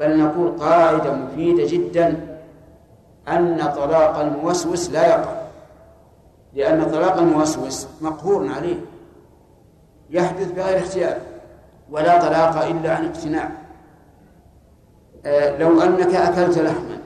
بل 0.01 0.19
نقول 0.19 0.59
قاعدة 0.59 1.13
مفيدة 1.13 1.67
جدا 1.67 2.34
أن 3.29 3.73
طلاق 3.77 4.19
الموسوس 4.19 4.91
لا 4.91 5.07
يقع. 5.09 5.45
لأن 6.53 6.85
طلاق 6.91 7.17
الموسوس 7.17 7.87
مقهور 8.01 8.53
عليه. 8.53 8.81
يحدث 10.11 10.53
بغير 10.53 10.79
اختيار 10.79 11.17
ولا 11.91 12.21
طلاق 12.21 12.65
إلا 12.65 12.97
عن 12.97 13.05
اقتناع. 13.05 13.51
آه، 15.27 15.59
لو 15.59 15.83
أنك 15.83 16.15
أكلت 16.15 16.59
لحما 16.59 16.99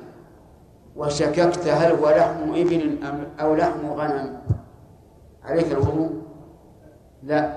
وشككت 0.96 1.68
هل 1.68 1.92
هو 1.92 2.10
لحم 2.10 2.54
إبل 2.54 2.98
أو 3.40 3.54
لحم 3.54 3.86
غنم؟ 3.86 4.40
عليك 5.44 5.72
الوضوء 5.72 6.10
لا. 7.22 7.52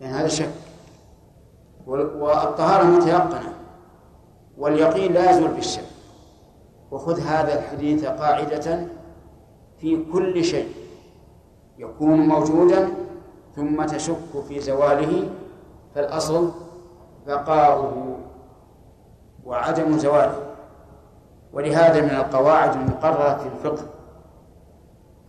يعني 0.00 0.14
هذا 0.14 0.28
شك. 0.28 0.48
والطهارة 1.86 2.84
متيقنة. 2.84 3.52
واليقين 4.58 5.12
لا 5.12 5.30
يزول 5.30 5.48
بالشك. 5.48 5.91
وخذ 6.92 7.20
هذا 7.20 7.58
الحديث 7.58 8.04
قاعدة 8.04 8.86
في 9.78 10.04
كل 10.12 10.44
شيء 10.44 10.68
يكون 11.78 12.28
موجودا 12.28 12.88
ثم 13.56 13.84
تشك 13.84 14.42
في 14.48 14.60
زواله 14.60 15.28
فالأصل 15.94 16.50
بقاؤه 17.26 18.16
وعدم 19.44 19.98
زواله. 19.98 20.38
ولهذا 21.52 22.00
من 22.00 22.10
القواعد 22.10 22.74
المقررة 22.76 23.36
في 23.36 23.46
الفقه 23.46 23.84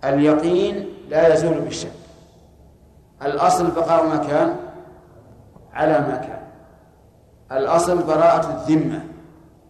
اليقين 0.03 0.89
لا 1.09 1.33
يزول 1.33 1.59
بالشك. 1.59 1.91
الأصل 3.21 3.71
بقاء 3.71 4.07
ما 4.07 4.17
كان 4.17 4.55
على 5.73 5.99
ما 5.99 6.15
كان. 6.15 6.43
الأصل 7.57 8.03
براءة 8.03 8.49
الذمة. 8.55 9.12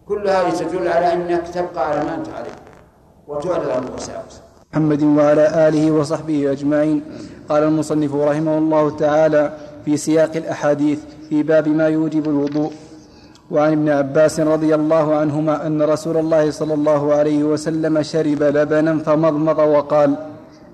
كل 0.08 0.28
هذه 0.28 0.50
تدل 0.50 0.88
على 0.88 1.12
أنك 1.12 1.48
تبقى 1.48 1.90
على 1.90 2.04
ما 2.04 2.14
أنت 2.14 2.28
عليه. 2.28 2.56
وتعرض 3.28 3.68
عن 3.70 3.84
الوساوس 3.88 4.34
محمد 4.72 5.02
وعلى 5.02 5.68
آله 5.68 5.90
وصحبه 5.90 6.52
أجمعين. 6.52 7.02
قال 7.48 7.62
المصنف 7.62 8.14
رحمه 8.14 8.58
الله 8.58 8.90
تعالى 8.96 9.52
في 9.84 9.96
سياق 9.96 10.36
الأحاديث 10.36 10.98
في 11.28 11.42
باب 11.42 11.68
ما 11.68 11.88
يوجب 11.88 12.28
الوضوء. 12.28 12.72
وعن 13.50 13.72
ابن 13.72 13.88
عباس 13.88 14.40
رضي 14.40 14.74
الله 14.74 15.16
عنهما 15.16 15.66
أن 15.66 15.82
رسول 15.82 16.16
الله 16.16 16.50
صلى 16.50 16.74
الله 16.74 17.14
عليه 17.14 17.44
وسلم 17.44 18.02
شرب 18.02 18.42
لبنا 18.42 18.98
فمضمض 18.98 19.58
وقال 19.58 20.16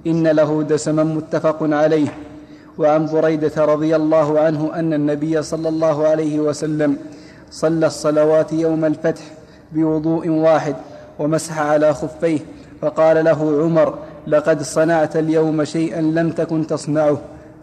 إن 0.06 0.28
له 0.28 0.62
دسما 0.62 1.04
متفق 1.04 1.58
عليه. 1.62 2.08
وعن 2.78 3.06
بريدة 3.06 3.64
رضي 3.64 3.96
الله 3.96 4.40
عنه 4.40 4.70
أن 4.74 4.92
النبي 4.92 5.42
صلى 5.42 5.68
الله 5.68 6.08
عليه 6.08 6.40
وسلم 6.40 6.96
صلى 7.50 7.86
الصلوات 7.86 8.52
يوم 8.52 8.84
الفتح 8.84 9.22
بوضوء 9.72 10.28
واحد 10.28 10.76
ومسح 11.18 11.58
على 11.58 11.94
خفيه 11.94 12.38
فقال 12.82 13.24
له 13.24 13.62
عمر 13.62 13.98
لقد 14.26 14.62
صنعت 14.62 15.16
اليوم 15.16 15.64
شيئا 15.64 16.00
لم 16.00 16.30
تكن 16.30 16.66
تصنعه. 16.66 17.18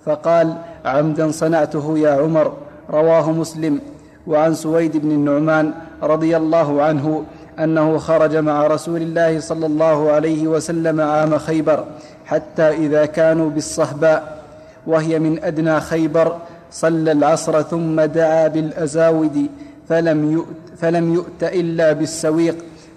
فقال 0.06 0.58
عمدا 0.86 1.32
صنعته 1.32 1.98
يا 1.98 2.12
عمر. 2.12 2.54
رواه 2.90 3.32
مسلم. 3.32 3.80
وعن 4.28 4.54
سويد 4.54 4.98
بن 4.98 5.12
النعمان 5.12 5.74
رضي 6.04 6.38
الله 6.38 6.82
عنه 6.82 7.24
أنه 7.60 7.98
خرج 7.98 8.36
مع 8.36 8.68
رسول 8.68 9.02
الله 9.02 9.40
صلى 9.40 9.66
الله 9.66 10.12
عليه 10.12 10.48
وسلم 10.48 11.02
عام 11.02 11.38
خيبر 11.38 11.86
حتى 12.26 12.70
إذا 12.70 13.06
كانوا 13.06 13.50
بالصهباء 13.50 14.44
وهي 14.88 15.20
من 15.20 15.44
أدنى 15.44 15.80
خيبر 15.80 16.38
صلى 16.72 17.12
العصر 17.12 17.62
ثم 17.62 18.02
دعا 18.02 18.48
بالأزاود 18.48 19.48
فلم 19.90 20.32
يؤت, 20.32 20.58
فلم 20.78 21.14
يؤت 21.14 21.44
إلا 21.44 21.92
بالسويق 21.92 22.56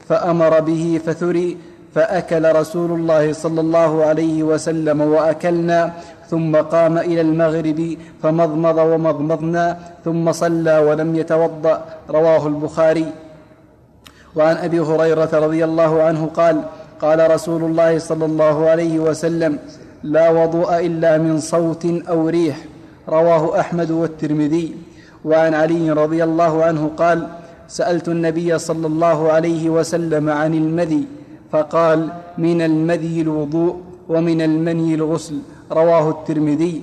فأمر 0.08 0.60
به 0.60 1.00
فثري 1.06 1.56
فأكل 1.94 2.56
رسول 2.56 2.90
الله 2.90 3.32
صلى 3.32 3.60
الله 3.60 4.04
عليه 4.04 4.42
وسلم 4.42 5.00
وأكلنا 5.00 5.92
ثم 6.30 6.56
قام 6.56 6.98
إلى 6.98 7.20
المغرب 7.20 7.96
فمضمض 8.22 8.78
ومضمضنا 8.78 9.78
ثم 10.04 10.32
صلى 10.32 10.78
ولم 10.78 11.16
يتوضأ 11.16 11.84
رواه 12.10 12.46
البخاري. 12.46 13.12
وعن 14.36 14.56
أبي 14.56 14.80
هريرة 14.80 15.30
رضي 15.32 15.64
الله 15.64 16.02
عنه 16.02 16.26
قال 16.34 16.62
قال 17.00 17.30
رسول 17.30 17.64
الله 17.64 17.98
صلى 17.98 18.24
الله 18.24 18.68
عليه 18.68 18.98
وسلم 18.98 19.58
لا 20.02 20.30
وضوء 20.30 20.86
إلا 20.86 21.18
من 21.18 21.40
صوت 21.40 21.86
أو 22.08 22.28
ريح 22.28 22.56
رواه 23.08 23.60
أحمد 23.60 23.90
والترمذي. 23.90 24.89
وعن 25.24 25.54
علي 25.54 25.90
رضي 25.90 26.24
الله 26.24 26.64
عنه 26.64 26.90
قال 26.96 27.28
سألت 27.68 28.08
النبي 28.08 28.58
صلى 28.58 28.86
الله 28.86 29.32
عليه 29.32 29.70
وسلم 29.70 30.30
عن 30.30 30.54
المذي 30.54 31.04
فقال 31.52 32.08
من 32.38 32.62
المذي 32.62 33.20
الوضوء 33.20 33.76
ومن 34.08 34.42
المني 34.42 34.94
الغسل 34.94 35.38
رواه 35.72 36.10
الترمذي. 36.10 36.82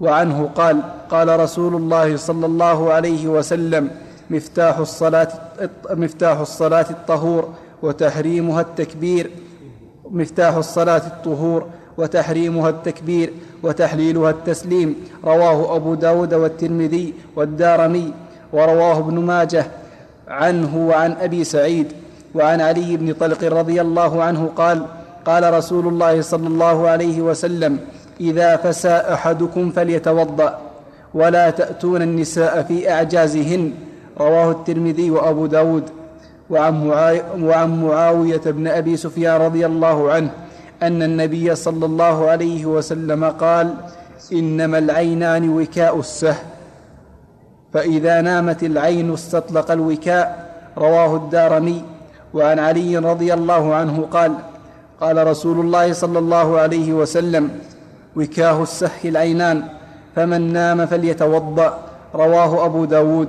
وعنه 0.00 0.50
قال 0.54 0.82
قال 1.10 1.40
رسول 1.40 1.74
الله 1.74 2.16
صلى 2.16 2.46
الله 2.46 2.92
عليه 2.92 3.28
وسلم 3.28 3.90
مفتاح 4.30 4.78
الصلاة 4.78 5.28
مفتاح 5.90 6.38
الصلاة 6.40 6.86
الطهور 6.90 7.48
وتحريمها 7.82 8.60
التكبير 8.60 9.30
مفتاح 10.10 10.54
الصلاة 10.54 11.02
الطهور 11.06 11.66
وتحريمها 11.98 12.70
التكبير 12.70 13.32
وتحليلها 13.62 14.30
التسليم. 14.30 14.96
رواه 15.24 15.76
أبو 15.76 15.94
داود 15.94 16.34
والترمذي 16.34 17.14
والدارمي 17.36 18.12
ورواه 18.52 18.98
ابن 18.98 19.18
ماجه 19.18 19.66
عنه 20.28 20.88
وعن 20.88 21.12
أبي 21.20 21.44
سعيد 21.44 21.92
وعن 22.34 22.60
علي 22.60 22.96
بن 22.96 23.12
طلق 23.12 23.44
رضي 23.44 23.80
الله 23.80 24.22
عنه 24.22 24.50
قال 24.56 24.86
قال 25.26 25.54
رسول 25.54 25.88
الله 25.88 26.20
صلى 26.20 26.46
الله 26.46 26.88
عليه 26.88 27.22
وسلم 27.22 27.78
إذا 28.20 28.56
فسى 28.56 28.88
أحدكم 28.88 29.70
فليتوضأ 29.70 30.58
ولا 31.14 31.50
تأتون 31.50 32.02
النساء 32.02 32.62
في 32.62 32.90
أعجازهن 32.90 33.72
رواه 34.20 34.50
الترمذي 34.50 35.10
وأبو 35.10 35.46
داود 35.46 35.84
وعن, 36.50 37.80
معاوية 37.82 38.40
بن 38.46 38.66
أبي 38.68 38.96
سفيان 38.96 39.40
رضي 39.40 39.66
الله 39.66 40.12
عنه. 40.12 40.30
أن 40.82 41.02
النبي 41.02 41.54
صلى 41.54 41.86
الله 41.86 42.30
عليه 42.30 42.66
وسلم 42.66 43.24
قال 43.24 43.74
إنما 44.32 44.78
العينان 44.78 45.48
وكاء 45.48 45.98
السه 45.98 46.36
فإذا 47.72 48.20
نامت 48.20 48.62
العين 48.62 49.12
استطلق 49.12 49.70
الوكاء. 49.70 50.48
رواه 50.78 51.16
الدارمي. 51.16 51.84
وعن 52.34 52.58
علي 52.58 52.96
رضي 52.96 53.34
الله 53.34 53.74
عنه 53.74 54.08
قال 54.10 54.34
قال 55.00 55.26
رسول 55.26 55.60
الله 55.60 55.92
صلى 55.92 56.18
الله 56.18 56.58
عليه 56.58 56.92
وسلم 56.92 57.50
وكاه 58.16 58.62
السح 58.62 59.04
العينان 59.04 59.62
فمن 60.16 60.52
نام 60.52 60.86
فليتوضأ. 60.86 61.78
رواه 62.14 62.64
أبو 62.64 62.84
داود. 62.84 63.28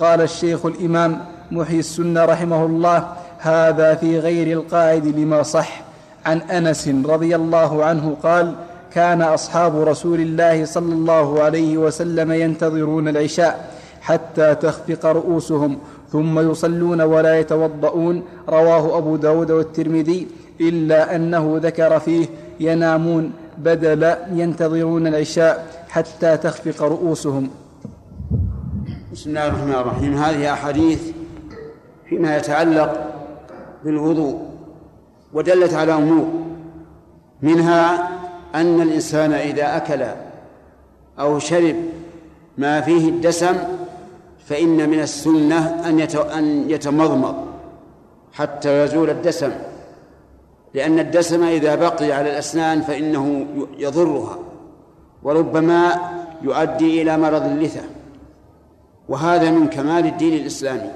قال 0.00 0.20
الشيخ 0.20 0.66
الإمام 0.66 1.18
محي 1.50 1.78
السنة 1.78 2.24
رحمه 2.24 2.66
الله 2.66 3.08
هذا 3.38 3.94
في 3.94 4.18
غير 4.18 4.58
القاعد 4.58 5.06
لما 5.06 5.42
صح. 5.42 5.83
عن 6.26 6.38
أنس 6.38 6.88
رضي 6.88 7.36
الله 7.36 7.84
عنه 7.84 8.16
قال 8.22 8.54
كان 8.92 9.22
أصحاب 9.22 9.80
رسول 9.80 10.20
الله 10.20 10.64
صلى 10.64 10.94
الله 10.94 11.42
عليه 11.42 11.78
وسلم 11.78 12.32
ينتظرون 12.32 13.08
العشاء 13.08 13.74
حتى 14.00 14.54
تخفق 14.54 15.06
رؤوسهم 15.06 15.78
ثم 16.12 16.50
يصلون 16.50 17.00
ولا 17.00 17.38
يتوضؤون. 17.40 18.22
رواه 18.48 18.98
أبو 18.98 19.16
داود 19.16 19.50
والترمذي 19.50 20.26
إلا 20.60 21.16
أنه 21.16 21.60
ذكر 21.62 21.98
فيه 22.00 22.26
ينامون 22.60 23.32
بدل 23.58 24.14
ينتظرون 24.32 25.06
العشاء 25.06 25.66
حتى 25.88 26.36
تخفق 26.36 26.82
رؤوسهم. 26.82 27.50
بسم 29.12 29.30
الله 29.30 29.46
الرحمن 29.48 29.74
الرحيم. 29.74 30.14
هذه 30.14 30.52
أحاديث 30.52 31.02
فيما 32.08 32.36
يتعلق 32.36 32.90
بالوضوء. 33.84 34.53
ودلت 35.34 35.74
على 35.74 35.92
أمور. 35.92 36.28
منها 37.42 38.08
أن 38.54 38.80
الإنسان 38.80 39.32
إذا 39.32 39.76
أكل 39.76 40.04
أو 41.20 41.38
شرب 41.38 41.76
ما 42.58 42.80
فيه 42.80 43.08
الدسم 43.08 43.56
فإن 44.46 44.90
من 44.90 45.00
السنة 45.00 45.88
أن 45.88 46.00
أن 46.38 46.70
يتمضمض 46.70 47.34
حتى 48.32 48.84
يزول 48.84 49.10
الدسم. 49.10 49.50
لأن 50.74 50.98
الدسم 50.98 51.44
إذا 51.44 51.74
بقي 51.74 52.12
على 52.12 52.30
الأسنان 52.30 52.82
فإنه 52.82 53.46
يضرها 53.78 54.38
وربما 55.22 55.94
يؤدي 56.42 57.02
إلى 57.02 57.18
مرض 57.18 57.44
اللثة. 57.44 57.82
وهذا 59.08 59.50
من 59.50 59.66
كمال 59.66 60.06
الدين 60.06 60.34
الإسلامي. 60.40 60.90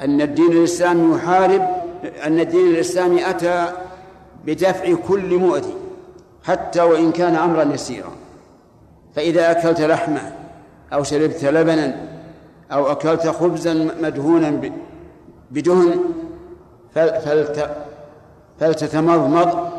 أن 0.00 0.20
الدين 0.20 0.52
الإسلامي 0.52 1.14
يحارب 1.14 1.79
أن 2.26 2.40
الدين 2.40 2.66
الإسلامي 2.66 3.30
أتى 3.30 3.72
بدفع 4.46 4.94
كل 5.08 5.38
مؤذي 5.38 5.74
حتى 6.44 6.80
وإن 6.80 7.12
كان 7.12 7.36
أمرا 7.36 7.62
يسيرا. 7.62 8.12
فإذا 9.14 9.50
أكلت 9.50 9.80
لحما 9.80 10.32
أو 10.92 11.02
شربت 11.02 11.44
لبنا 11.44 12.08
أو 12.72 12.92
أكلت 12.92 13.26
خبزا 13.26 13.74
مدهونا 14.02 14.72
بدهن 15.50 16.00
فلت 16.94 17.70
فلتتمضمض 18.60 19.70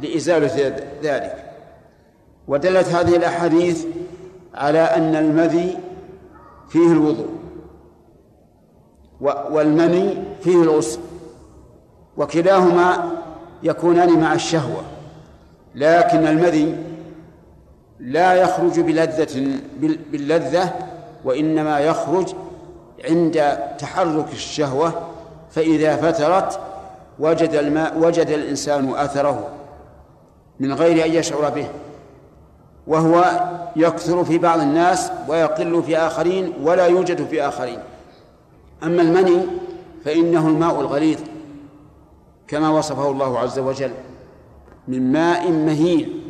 لإزالة 0.00 0.76
ذلك. 1.02 1.44
ودلت 2.48 2.88
هذه 2.88 3.16
الأحاديث 3.16 3.86
على 4.54 4.78
أن 4.78 5.14
المذي 5.14 5.78
فيه 6.68 6.92
الوضوء 6.92 7.30
والمني 9.50 10.22
فيه 10.42 10.62
الغسل. 10.62 11.00
وكلاهما 12.20 13.10
يكونان 13.62 14.20
مع 14.20 14.32
الشهوة 14.32 14.82
لكن 15.74 16.26
المذي 16.26 16.76
لا 18.00 18.34
يخرج 18.34 18.80
بلذة 18.80 19.58
باللذة 20.12 20.72
وإنما 21.24 21.78
يخرج 21.80 22.28
عند 23.04 23.58
تحرك 23.78 24.32
الشهوة 24.32 24.92
فإذا 25.50 25.96
فترت 25.96 26.60
وجد 27.18 27.54
الماء 27.54 27.98
وجد 27.98 28.30
الإنسان 28.30 28.94
أثره 28.94 29.48
من 30.60 30.72
غير 30.72 31.04
أن 31.06 31.12
يشعر 31.12 31.50
به 31.50 31.66
وهو 32.86 33.24
يكثر 33.76 34.24
في 34.24 34.38
بعض 34.38 34.60
الناس 34.60 35.12
ويقل 35.28 35.82
في 35.82 35.98
آخرين 35.98 36.52
ولا 36.62 36.86
يوجد 36.86 37.26
في 37.26 37.42
آخرين. 37.42 37.78
أما 38.82 39.02
المني 39.02 39.40
فإنه 40.04 40.48
الماء 40.48 40.80
الغليظ. 40.80 41.18
كما 42.50 42.68
وصفه 42.68 43.10
الله 43.10 43.38
عز 43.38 43.58
وجل 43.58 43.90
من 44.88 45.12
ماء 45.12 45.50
مهين 45.50 46.20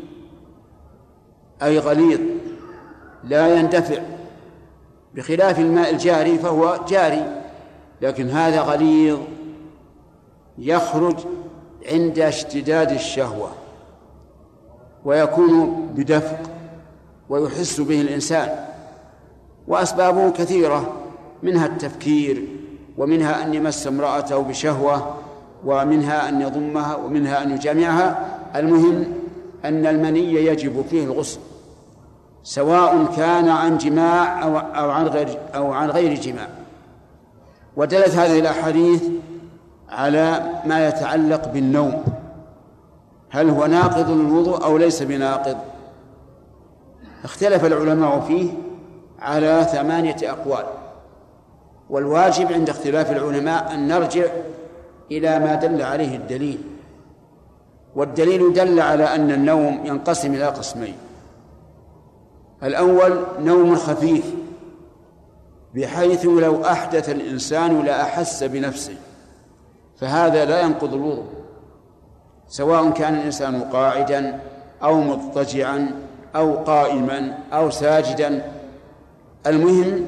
أي 1.63 1.79
غليظ 1.79 2.21
لا 3.25 3.55
يندفع 3.55 4.03
بخلاف 5.15 5.59
الماء 5.59 5.91
الجاري 5.91 6.39
فهو 6.39 6.81
جاري 6.89 7.43
لكن 8.03 8.29
هذا 8.31 8.61
غليظ 8.61 9.19
يخرج 10.59 11.17
عند 11.93 12.19
اشتداد 12.19 12.91
الشهوة 12.91 13.51
ويكون 15.05 15.87
بدفق 15.95 16.39
ويحس 17.29 17.81
به 17.81 18.01
الإنسان. 18.01 18.65
وأسبابه 19.69 20.31
كثيرة 20.31 20.93
منها 21.43 21.67
التفكير 21.67 22.45
ومنها 22.99 23.47
أن 23.47 23.55
يمس 23.55 23.87
امرأته 23.87 24.39
بشهوة 24.39 25.15
ومنها 25.65 26.29
أن 26.29 26.41
يضمها 26.41 26.97
ومنها 26.97 27.43
أن 27.43 27.51
يجامعها. 27.51 28.39
المهم 28.57 29.05
أن 29.65 29.87
المني 29.87 30.35
يجب 30.35 30.85
فيه 30.91 31.05
الغسل 31.05 31.41
سواء 32.43 33.07
كان 33.17 33.49
عن 33.49 33.79
جماع 33.79 34.43
أو 34.43 34.59
أو 34.59 34.91
عن 34.91 35.07
غير 35.07 35.39
أو 35.55 35.73
عن 35.73 35.91
غير 35.91 36.15
جماع. 36.15 36.49
ودلت 37.77 38.15
هذه 38.15 38.39
الأحاديث 38.39 39.03
على 39.91 40.53
ما 40.67 40.89
يتعلق 40.89 41.49
بالنوم. 41.49 42.05
هل 43.31 43.51
هو 43.51 43.67
ناقض 43.67 44.11
للوضوء 44.11 44.65
أو 44.65 44.77
ليس 44.77 45.03
بناقض؟ 45.03 45.57
اختلف 47.25 47.65
العلماء 47.65 48.21
فيه 48.21 48.51
على 49.21 49.67
ثمانية 49.73 50.17
أقوال. 50.23 50.65
والواجب 51.91 52.53
عند 52.53 52.69
اختلاف 52.69 53.11
العلماء 53.13 53.75
أن 53.75 53.89
نرجع 53.89 54.25
إلى 55.11 55.39
ما 55.39 55.55
دل 55.55 55.83
عليه 55.83 56.17
الدليل. 56.17 56.59
والدليل 57.95 58.53
دل 58.53 58.81
على 58.81 59.05
أن 59.05 59.31
النوم 59.31 59.81
ينقسم 59.87 60.35
إلى 60.35 60.47
قسمين. 60.47 60.95
الأول 62.63 63.25
نوم 63.41 63.77
خفيف 63.77 64.35
بحيث 65.75 66.25
لو 66.25 66.65
أحدث 66.65 67.11
الإنسان 67.11 67.83
لأحس 67.85 68.45
بنفسه 68.45 68.97
فهذا 70.01 70.45
لا 70.45 70.61
ينقض 70.61 70.95
الوضوء. 70.95 71.27
سواء 72.49 72.91
كان 72.91 73.15
الإنسان 73.15 73.61
قاعدا 73.61 74.41
أو 74.83 75.01
مضطجعا 75.01 75.91
أو 76.37 76.55
قائما 76.55 77.39
أو 77.53 77.71
ساجدا. 77.71 78.53
المهم 79.47 80.07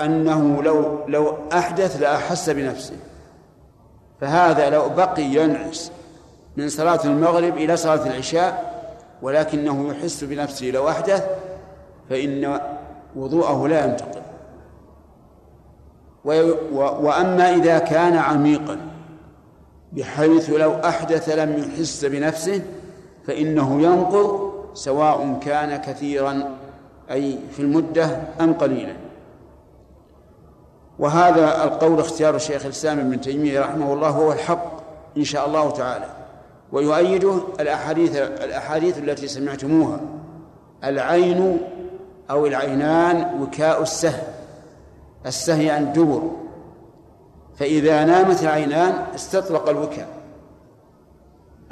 أنه 0.00 0.62
لو 0.62 0.98
لو 1.08 1.34
أحدث 1.52 2.00
لأحس 2.00 2.50
بنفسه. 2.50 2.96
فهذا 4.24 4.70
لو 4.70 4.88
بقي 4.88 5.22
ينعس 5.22 5.90
من 6.56 6.68
صلاة 6.68 7.00
المغرب 7.04 7.56
إلى 7.56 7.76
صلاة 7.76 8.06
العشاء 8.06 8.74
ولكنه 9.22 9.88
يحس 9.88 10.24
بنفسه 10.24 10.66
لو 10.66 10.88
أحدث 10.88 11.24
فإن 12.10 12.60
وضوءه 13.16 13.68
لا 13.68 13.84
ينتقل. 13.84 14.20
وأما 16.74 17.54
إذا 17.54 17.78
كان 17.78 18.16
عميقا 18.16 18.78
بحيث 19.92 20.50
لو 20.50 20.72
أحدث 20.74 21.28
لم 21.28 21.58
يحس 21.58 22.04
بنفسه 22.04 22.62
فإنه 23.26 23.82
ينقض 23.82 24.52
سواء 24.74 25.38
كان 25.42 25.76
كثيرا 25.76 26.56
أي 27.10 27.38
في 27.56 27.62
المدة 27.62 28.18
أم 28.40 28.52
قليلا. 28.52 29.03
وهذا 30.98 31.64
القول 31.64 32.00
اختيار 32.00 32.36
الشيخ 32.36 32.64
الإسلام 32.64 32.98
ابن 32.98 33.20
تيمية 33.20 33.60
رحمه 33.60 33.92
الله 33.92 34.08
هو 34.08 34.32
الحق 34.32 34.72
إن 35.16 35.24
شاء 35.24 35.46
الله 35.46 35.70
تعالى. 35.70 36.06
ويؤيده 36.72 37.40
الأحاديث 37.60 38.16
الأحاديث 38.16 38.98
التي 38.98 39.28
سمعتموها 39.28 40.00
العين 40.84 41.58
أو 42.30 42.46
العينان 42.46 43.42
وكاء 43.42 43.82
السهل 43.82 44.22
السهي 45.26 45.70
عن 45.70 45.82
الدبر. 45.82 46.30
فإذا 47.58 48.04
نامت 48.04 48.42
العينان 48.42 48.92
استطلق 49.14 49.68
الوكاء. 49.68 50.08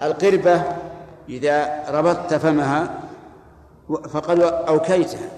القربة 0.02 0.62
إذا 1.28 1.82
ربطت 1.90 2.34
فمها 2.34 2.90
فقد 3.88 4.40
أوكيتها. 4.40 5.28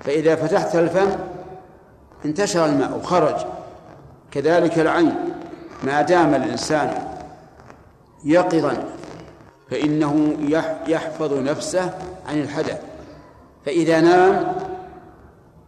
فإذا 0.00 0.34
فتحت 0.34 0.76
الفم 0.76 1.08
انتشر 2.24 2.66
الماء 2.66 2.98
وخرج. 2.98 3.46
كذلك 4.30 4.78
العين. 4.78 5.14
ما 5.84 6.02
دام 6.02 6.34
الإنسان 6.34 7.08
يقظا 8.24 8.84
فإنه 9.70 10.36
يحفظ 10.88 11.32
نفسه 11.32 11.94
عن 12.28 12.40
الحدث. 12.40 12.82
فإذا 13.66 14.00
نام 14.00 14.54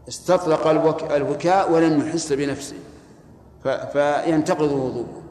استطلق 0.08 0.66
البكاء 1.12 1.72
ولم 1.72 2.00
يحس 2.00 2.32
بنفسه. 2.32 2.76
فينتقض 3.92 4.72
وضوءه. 4.72 5.22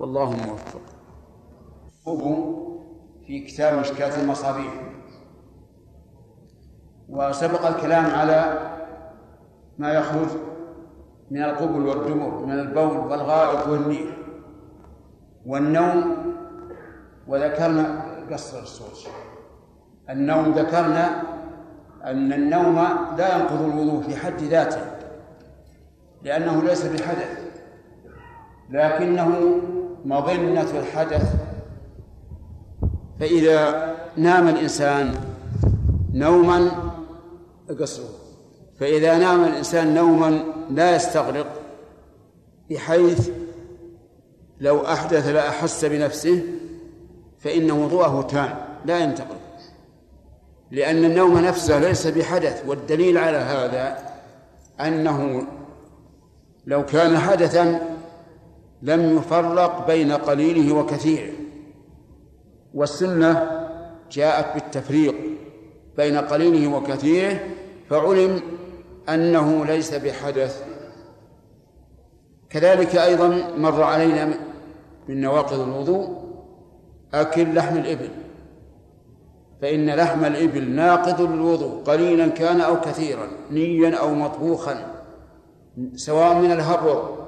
والله 0.00 0.30
موفق. 0.30 0.80
في 3.26 3.40
كتاب 3.40 3.78
مشكاة 3.78 4.22
المصابيح. 4.22 4.72
وسبق 7.08 7.66
الكلام 7.66 8.06
على 8.06 8.58
ما 9.82 9.92
يخرج 9.92 10.28
من 11.30 11.42
القبل 11.42 11.86
والدمر 11.86 12.46
من 12.46 12.52
البول 12.52 12.96
والغائط 12.96 13.68
والنير 13.68 14.16
والنوم 15.46 16.16
وذكرنا 17.28 18.02
قصر 18.32 18.62
الصوت. 18.62 19.12
النوم 20.10 20.52
ذكرنا 20.52 21.22
أن 22.04 22.32
النوم 22.32 22.76
لا 23.18 23.36
ينقض 23.36 23.62
الوضوء 23.62 24.02
في 24.02 24.16
حد 24.16 24.42
ذاته 24.42 24.80
لأنه 26.22 26.62
ليس 26.62 26.86
بحدث. 26.86 27.52
لكنه 28.70 29.60
مظنة 30.04 30.78
الحدث. 30.78 31.34
فإذا 33.20 33.94
نام 34.16 34.48
الإنسان 34.48 35.14
نوما 36.14 36.70
قصره. 37.80 38.21
فإذا 38.80 39.18
نام 39.18 39.44
الإنسان 39.44 39.94
نوما 39.94 40.44
لا 40.70 40.96
يستغرق 40.96 41.60
بحيث 42.70 43.30
لو 44.60 44.80
أحدث 44.80 45.28
لا 45.28 45.48
أحس 45.48 45.84
بنفسه 45.84 46.42
فإن 47.38 47.70
وضوءه 47.70 48.22
تام 48.22 48.54
لا 48.84 48.98
ينتقل. 48.98 49.36
لأن 50.70 51.04
النوم 51.04 51.38
نفسه 51.38 51.78
ليس 51.78 52.06
بحدث 52.06 52.62
والدليل 52.66 53.18
على 53.18 53.36
هذا 53.36 53.98
أنه 54.80 55.46
لو 56.66 56.86
كان 56.86 57.18
حدثا 57.18 57.96
لم 58.82 59.16
يفرق 59.16 59.86
بين 59.86 60.12
قليله 60.12 60.74
وكثيره. 60.74 61.32
والسنة 62.74 63.60
جاءت 64.10 64.54
بالتفريق 64.54 65.14
بين 65.96 66.16
قليله 66.16 66.76
وكثيره 66.76 67.40
فعلم 67.90 68.40
أنه 69.08 69.64
ليس 69.64 69.94
بحدث. 69.94 70.64
كذلك 72.50 72.96
أيضا 72.96 73.28
مر 73.56 73.82
علينا 73.82 74.34
من 75.08 75.20
نواقض 75.20 75.60
الوضوء 75.60 76.22
أكل 77.14 77.54
لحم 77.54 77.76
الإبل 77.76 78.08
فإن 79.62 79.90
لحم 79.90 80.24
الإبل 80.24 80.70
ناقض 80.70 81.20
للوضوء 81.20 81.82
قليلا 81.82 82.28
كان 82.28 82.60
أو 82.60 82.80
كثيرا 82.80 83.28
نيا 83.50 83.96
أو 83.96 84.14
مطبوخا 84.14 85.04
سواء 85.94 86.34
من 86.34 86.52
الهبر 86.52 87.18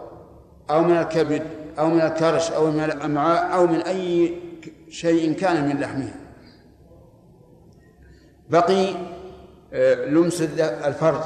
أو 0.71 0.83
من 0.83 0.97
الكبد 0.97 1.43
أو 1.79 1.89
من 1.91 2.01
الكرش 2.01 2.51
أو 2.51 2.71
من 2.71 2.85
الأمعاء 2.85 3.55
أو 3.55 3.67
من 3.67 3.81
أي 3.81 4.35
شيء 4.89 5.33
كان 5.33 5.69
من 5.69 5.81
لحمها 5.81 6.15
بقي 8.51 8.95
آه، 9.73 10.05
لمس 10.05 10.43
الفرج. 10.61 11.23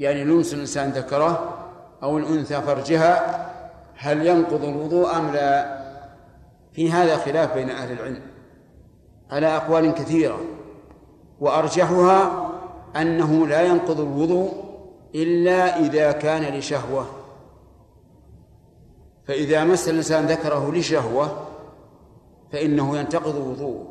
يعني 0.00 0.24
لمس 0.24 0.54
الإنسان 0.54 0.90
ذكره 0.90 1.54
أو 2.02 2.18
الأنثى 2.18 2.62
فرجها 2.62 3.46
هل 3.96 4.26
ينقض 4.26 4.64
الوضوء 4.64 5.16
أم 5.16 5.30
لا؟ 5.30 5.76
في 6.72 6.92
هذا 6.92 7.16
خلاف 7.16 7.54
بين 7.54 7.70
أهل 7.70 7.92
العلم 7.92 8.22
على 9.30 9.46
أقوال 9.46 9.94
كثيرة 9.94 10.40
وأرجحها 11.40 12.50
أنه 12.96 13.46
لا 13.46 13.62
ينقض 13.62 14.00
الوضوء 14.00 14.66
إلا 15.14 15.80
إذا 15.80 16.12
كان 16.12 16.58
لشهوة. 16.58 17.06
فإذا 19.24 19.64
مس 19.64 19.88
الإنسان 19.88 20.26
ذكره 20.26 20.72
لشهوة 20.72 21.46
فإنه 22.52 22.98
ينتقض 22.98 23.34
وضوءه 23.34 23.86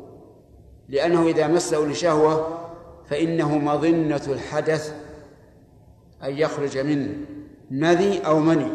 لأنه 0.88 1.22
إذا 1.22 1.46
مسه 1.46 1.86
لشهوة 1.86 2.58
فإنه 3.10 3.58
مظنة 3.58 4.22
الحدث 4.28 4.94
أن 6.22 6.38
يخرج 6.38 6.78
منه 6.78 7.14
مذي 7.70 8.26
أو 8.26 8.38
مني. 8.38 8.70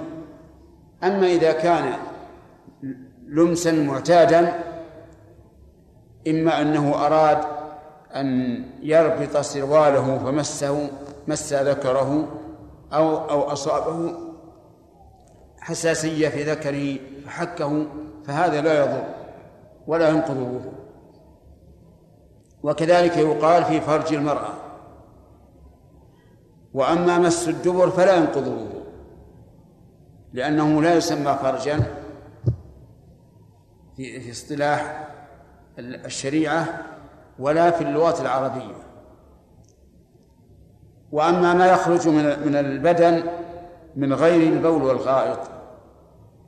أما 1.04 1.28
إذا 1.28 1.52
كان 1.52 1.94
لمسا 3.28 3.72
معتادا 3.72 4.64
إما 6.28 6.62
أنه 6.62 7.06
أراد 7.06 7.38
أن 8.16 8.62
يربط 8.82 9.38
سرواله 9.38 10.18
فمسه 10.18 10.90
مس 11.28 11.54
ذكره 11.54 12.28
أو 12.94 13.18
أو 13.18 13.42
أصابه 13.42 14.14
حساسية 15.60 16.30
في 16.30 16.44
ذكره 16.44 17.00
فحكه 17.26 17.86
فهذا 18.26 18.62
لا 18.62 18.84
يضر 18.84 19.04
ولا 19.88 20.10
ينقض 20.10 20.62
وكذلك 22.64 23.18
يقال 23.18 23.66
في 23.66 23.82
فرج 23.82 24.14
المرأة. 24.14 24.54
وأما 26.74 27.18
مس 27.18 27.48
الدبر 27.48 27.90
فلا 27.90 28.16
ينقض 28.16 28.48
الوضوء 28.48 28.82
لأنه 30.34 30.82
لا 30.82 30.96
يسمى 30.96 31.38
فرجا 31.42 31.80
في 33.96 34.20
في 34.20 34.32
اصطلاح 34.32 35.08
الشريعة 35.80 36.66
ولا 37.40 37.72
في 37.72 37.82
اللغة 37.82 38.22
العربية. 38.22 38.76
وأما 41.12 41.54
ما 41.54 41.68
يخرج 41.68 42.08
من 42.08 42.48
من 42.48 42.56
البدن 42.56 43.24
من 43.96 44.14
غير 44.14 44.54
البول 44.54 44.84
والغائط 44.84 45.40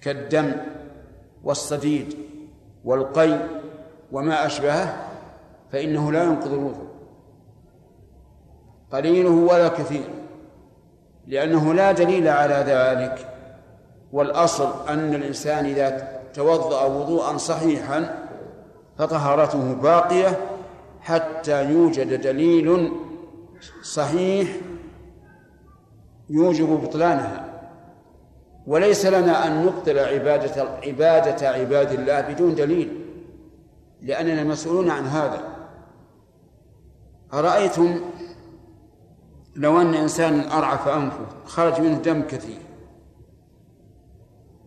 كالدم 0.01 0.51
والصديد 1.43 2.17
والقي 2.84 3.39
وما 4.11 4.45
أشبهه 4.45 5.07
فإنه 5.71 6.11
لا 6.11 6.24
ينقض 6.24 6.53
الوضوء. 6.53 6.93
قليله 8.94 9.30
ولا 9.30 9.68
كثير 9.68 10.10
لأنه 11.28 11.74
لا 11.74 11.91
دليل 11.91 12.28
على 12.28 12.64
ذلك 12.68 13.30
والأصل 14.12 14.89
أن 14.89 15.16
الإنسان 15.16 15.66
إذا 15.66 16.20
توضأ 16.34 16.86
وضوءا 16.86 17.38
صحيحا 17.38 18.28
فطهارته 18.98 19.74
باقية 19.74 20.39
حتى 21.02 21.72
يوجد 21.72 22.22
دليل 22.22 22.91
صحيح 23.84 24.50
يوجب 26.30 26.68
بطلانها. 26.68 27.46
وليس 28.68 29.06
لنا 29.06 29.48
أن 29.48 29.66
نبطل 29.66 30.00
عبادة 30.00 30.70
عبادة 30.84 31.50
عباد 31.50 31.91
الله 31.91 32.22
بدون 32.22 32.56
دليل 32.56 33.06
لأننا 34.02 34.44
مسؤولون 34.44 34.89
عن 34.89 35.06
هذا. 35.06 35.41
أرأيتم 37.34 38.00
لو 39.56 39.82
أن 39.82 39.93
إنسان 39.93 40.39
أرعف 40.39 40.88
أنفه 40.88 41.26
خرج 41.45 41.82
منه 41.82 41.97
دم 41.97 42.22
كثير 42.22 42.62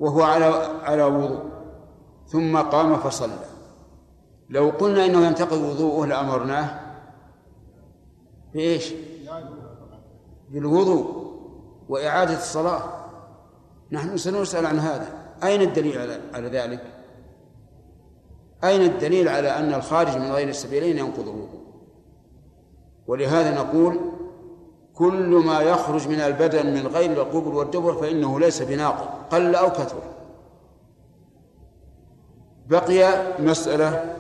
وهو 0.01 0.23
على 0.23 0.45
على 0.83 1.05
وضوء 1.05 1.45
ثم 2.27 2.57
قام 2.57 2.97
فصلى 2.97 3.39
لو 4.51 4.71
قلنا 4.71 5.05
إنه 5.05 5.27
ينتقض 5.27 5.59
وضوءه 5.59 6.07
لأمرناه 6.07 6.81
بإيش؟ 8.55 8.93
بالوضوء 10.51 11.27
وإعادة 11.89 12.37
الصلاة 12.37 12.83
نحن 13.93 14.17
سنسأل 14.17 14.67
عن 14.67 14.79
هذا 14.79 15.09
أين 15.45 15.61
الدليل 15.61 15.99
على 15.99 16.21
على 16.35 16.49
ذلك؟ 16.49 16.83
أين 18.65 18.83
الدليل 18.83 19.29
على 19.29 19.49
أن 19.49 19.75
الخارج 19.75 20.17
من 20.17 20.33
غير 20.33 20.49
السبيلين 20.49 20.99
ينقض 20.99 21.29
الوضوء؟ 21.29 21.67
ولهذا 23.07 23.55
نقول 23.55 24.01
كل 24.97 25.43
ما 25.47 25.61
يخرج 25.61 26.09
من 26.09 26.21
البدن 26.21 26.67
من 26.75 26.87
غير 26.87 27.13
القبر 27.13 27.55
والدبر 27.55 27.95
فإنه 27.95 28.41
ليس 28.41 28.63
بناقض 28.63 29.09
قل 29.31 29.55
أو 29.55 29.71
كثر. 29.71 30.03
بقي 32.69 33.23
مسألة 33.39 34.17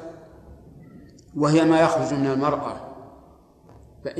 وهي 1.36 1.64
ما 1.64 1.80
يخرج 1.80 2.14
من 2.14 2.26
المرأة. 2.26 2.76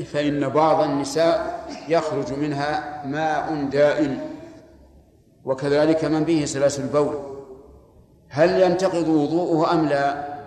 فإن 0.05 0.49
بعض 0.49 0.83
النساء 0.83 1.65
يخرج 1.87 2.33
منها 2.33 3.03
ماء 3.05 3.69
دائم 3.71 4.19
وكذلك 5.45 6.05
من 6.05 6.23
به 6.23 6.45
سلاسل 6.45 6.83
البول. 6.83 7.15
هل 8.29 8.61
ينتقض 8.61 9.07
وضوءه 9.07 9.73
أم 9.73 9.85
لا؟ 9.85 10.37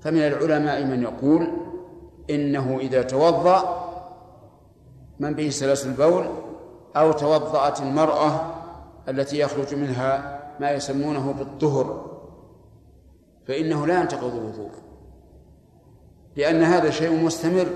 فمن 0.00 0.18
العلماء 0.18 0.84
من 0.84 1.02
يقول 1.02 1.52
إنه 2.30 2.78
إذا 2.80 3.02
توضأ 3.02 3.81
من 5.22 5.34
به 5.34 5.50
سلاسل 5.50 5.88
البول 5.88 6.26
أو 6.96 7.12
توضأت 7.12 7.80
المرأة 7.80 8.54
التي 9.08 9.38
يخرج 9.38 9.74
منها 9.74 10.40
ما 10.60 10.70
يسمونه 10.70 11.32
بالطهر 11.32 12.12
فإنه 13.48 13.86
لا 13.86 14.00
ينتقض 14.00 14.34
الوضوء 14.34 14.70
لأن 16.36 16.62
هذا 16.62 16.90
شيء 16.90 17.24
مستمر 17.24 17.66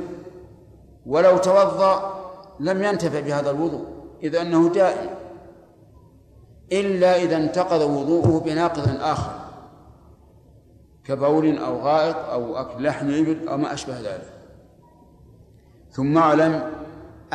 ولو 1.07 1.39
توضأ 1.39 2.15
لم 2.61 2.83
ينتفع 2.83 3.21
بهذا 3.21 3.51
الوضوء 3.51 3.87
إذ 4.23 4.37
أنه 4.37 4.69
دائم 4.69 5.11
إلا 6.73 7.17
إذا 7.17 7.37
انتقض 7.37 7.81
وضوءه 7.81 8.41
بناقض 8.45 9.01
آخر 9.01 9.33
كبول 11.05 11.59
أو 11.59 11.79
غائط 11.79 12.17
أو 12.17 12.57
أكل 12.57 12.85
لحم 12.85 13.11
إبل 13.11 13.49
أو 13.49 13.57
ما 13.57 13.73
أشبه 13.73 14.01
ذلك. 14.01 14.33
ثم 15.91 16.19
أعلم 16.19 16.86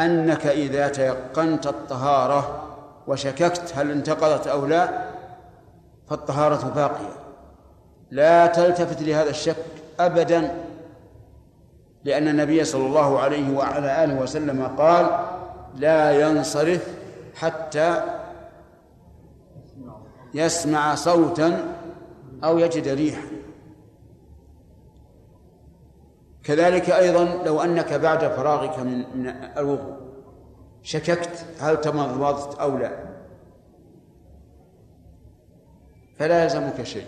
أنك 0.05 0.47
إذا 0.47 0.87
تيقنت 0.87 1.67
الطهارة 1.67 2.63
وشككت 3.07 3.73
هل 3.75 3.91
انتقضت 3.91 4.47
أو 4.47 4.65
لا 4.65 4.89
فالطهارة 6.09 6.69
باقية. 6.75 7.15
لا 8.11 8.47
تلتفت 8.47 9.01
لهذا 9.01 9.29
الشك 9.29 9.55
أبدا 9.99 10.51
لأن 12.03 12.27
النبي 12.27 12.63
صلى 12.63 12.85
الله 12.85 13.19
عليه 13.19 13.57
وعلى 13.57 14.03
آله 14.03 14.21
وسلم 14.21 14.67
قال 14.77 15.19
لا 15.75 16.21
ينصرف 16.21 16.87
حتى 17.35 18.01
يسمع 20.33 20.95
صوتا 20.95 21.75
أو 22.43 22.59
يجد 22.59 22.87
ريحا. 22.87 23.40
كذلك 26.43 26.89
أيضا 26.89 27.43
لو 27.45 27.61
أنك 27.61 27.93
بعد 27.93 28.19
فراغك 28.19 28.79
من 28.79 29.27
الوضوء 29.57 29.95
شككت 30.83 31.45
هل 31.59 31.81
تمضمضت 31.81 32.59
أو 32.59 32.77
لا؟ 32.77 32.91
فلا 36.19 36.43
يلزمك 36.43 36.83
شيء. 36.83 37.05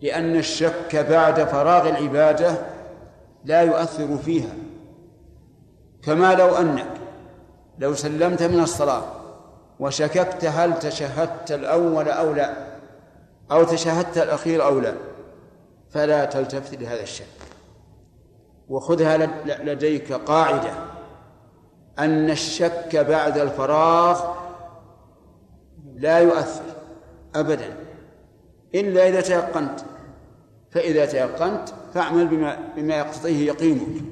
لأن 0.00 0.36
الشك 0.36 0.96
بعد 0.96 1.44
فراغ 1.44 1.88
العبادة 1.88 2.54
لا 3.44 3.62
يؤثر 3.62 4.18
فيها. 4.18 4.52
كما 6.02 6.34
لو 6.34 6.56
أنك 6.56 6.92
لو 7.78 7.94
سلمت 7.94 8.42
من 8.42 8.60
الصلاة 8.60 9.02
وشككت 9.80 10.44
هل 10.44 10.78
تشهدت 10.78 11.52
الأول 11.52 12.08
أو 12.08 12.32
لا؟ 12.32 12.54
أو 13.50 13.64
تشهدت 13.64 14.18
الأخير 14.18 14.64
أو 14.64 14.78
لا؟ 14.80 14.94
فلا 15.90 16.24
تلتفت 16.24 16.74
لهذا 16.74 17.02
الشك. 17.02 17.24
وخذها 18.68 19.16
لديك 19.44 20.12
قاعدة 20.12 20.72
أن 21.98 22.30
الشك 22.30 22.96
بعد 22.96 23.38
الفراغ 23.38 24.34
لا 25.94 26.18
يؤثر 26.18 26.62
أبدا. 27.34 27.76
إلا 28.74 29.08
إذا 29.08 29.20
تيقنت 29.20 29.80
فإذا 30.70 31.06
تيقنت 31.06 31.68
فاعمل 31.94 32.28
بما 32.28 32.72
بما 32.76 32.96
يقتضيه 32.96 33.46
يقينك. 33.46 34.04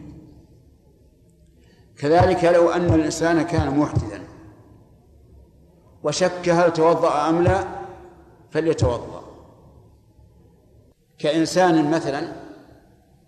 كذلك 1.99 2.45
لو 2.45 2.71
أن 2.71 2.95
الإنسان 2.95 3.43
كان 3.43 3.79
محدثا 3.79 4.21
وشك 6.03 6.49
هل 6.49 6.73
توضأ 6.73 7.29
أم 7.29 7.43
لا 7.43 7.65
فليتوضأ. 8.51 9.16
كإنسان 11.19 11.91
مثلا 11.91 12.33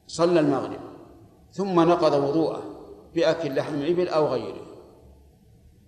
صلى 0.07 0.41
المغرب 0.41 0.81
ثم 1.53 1.81
نقض 1.81 2.13
وضوءه 2.13 2.63
بأكل 3.15 3.57
لحم 3.57 3.83
إبل 3.83 4.09
أو 4.09 4.27
غيره 4.27 4.67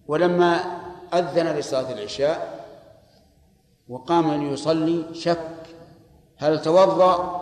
ولما 0.07 0.55
أذن 1.15 1.47
لصلاة 1.59 1.93
العشاء 1.93 2.67
وقام 3.89 4.33
ليصلي 4.33 5.15
شك 5.15 5.61
هل 6.37 6.63
توضأ 6.63 7.41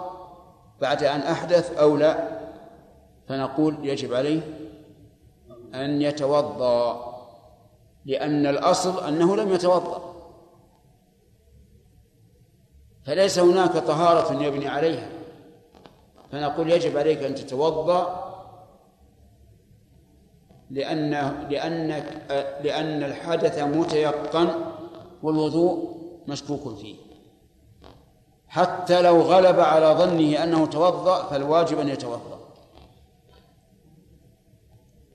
بعد 0.81 1.05
أن 1.05 1.21
أحدث 1.21 1.79
أو 1.79 1.97
لا 1.97 2.39
فنقول 3.29 3.77
يجب 3.83 4.15
عليه 4.15 4.41
أن 5.75 6.03
يتوضأ 6.03 7.09
لأن 8.05 8.47
الأصل 8.47 9.05
أنه 9.09 9.37
لم 9.37 9.53
يتوضأ. 9.53 10.08
فليس 13.09 13.39
هناك 13.39 13.73
طهارة 13.73 14.43
يبني 14.43 14.69
عليها. 14.69 15.09
فنقول 16.33 16.71
يجب 16.71 16.97
عليك 16.97 17.23
أن 17.23 17.35
تتوضأ 17.35 18.25
لأن 20.71 21.11
لأنك 21.51 22.05
لأن 22.65 23.03
الحدث 23.03 23.59
متيقن 23.59 24.49
والوضوء 25.23 25.99
مشكوك 26.29 26.79
فيه. 26.79 26.95
حتى 28.49 29.03
لو 29.03 29.21
غلب 29.21 29.61
على 29.61 29.87
ظنه 29.87 30.45
أنه 30.45 30.67
توضأ 30.67 31.23
فالواجب 31.23 31.79
أن 31.79 31.89
يتوضأ. 31.89 32.39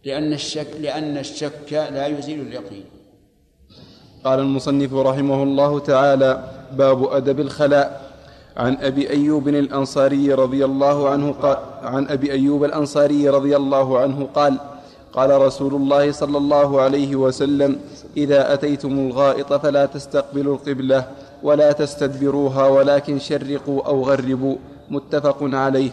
لأن 0.04 0.34
الشك 0.34 0.68
لأن 0.80 1.18
الشك 1.18 1.74
لا 1.74 2.08
يزيل 2.08 2.42
اليقين. 2.42 2.86
قال 4.24 4.40
المصنف 4.40 4.94
رحمه 4.94 5.44
الله 5.44 5.80
تعالى 5.80 6.63
باب 6.78 7.14
أدب 7.14 7.40
الخلاء. 7.40 8.14
عن 8.58 8.78
أبي 8.82 9.10
أيوب 9.10 9.48
الأنصاري 9.48 10.34
رضي 10.34 10.66
الله 10.66 11.10
عنه 11.10 11.32
قال 11.32 11.58
عن 11.84 12.08
أبي 12.08 12.32
أيوب 12.32 12.64
الأنصاري 12.64 13.30
رضي 13.30 13.56
الله 13.56 14.00
عنه 14.00 14.28
قال 14.36 14.58
قال 15.14 15.42
رسول 15.42 15.74
الله 15.76 16.12
صلى 16.12 16.38
الله 16.38 16.82
عليه 16.82 17.16
وسلم 17.16 17.80
إذا 18.18 18.54
أتيتم 18.54 19.00
الغائط 19.00 19.54
فلا 19.54 19.86
تستقبلوا 19.86 20.56
القبلة 20.56 21.08
ولا 21.44 21.72
تستدبروها 21.72 22.68
ولكن 22.68 23.20
شرقوا 23.20 23.88
أو 23.88 24.04
غربوا. 24.04 24.56
متفق 24.90 25.38
عليه. 25.42 25.92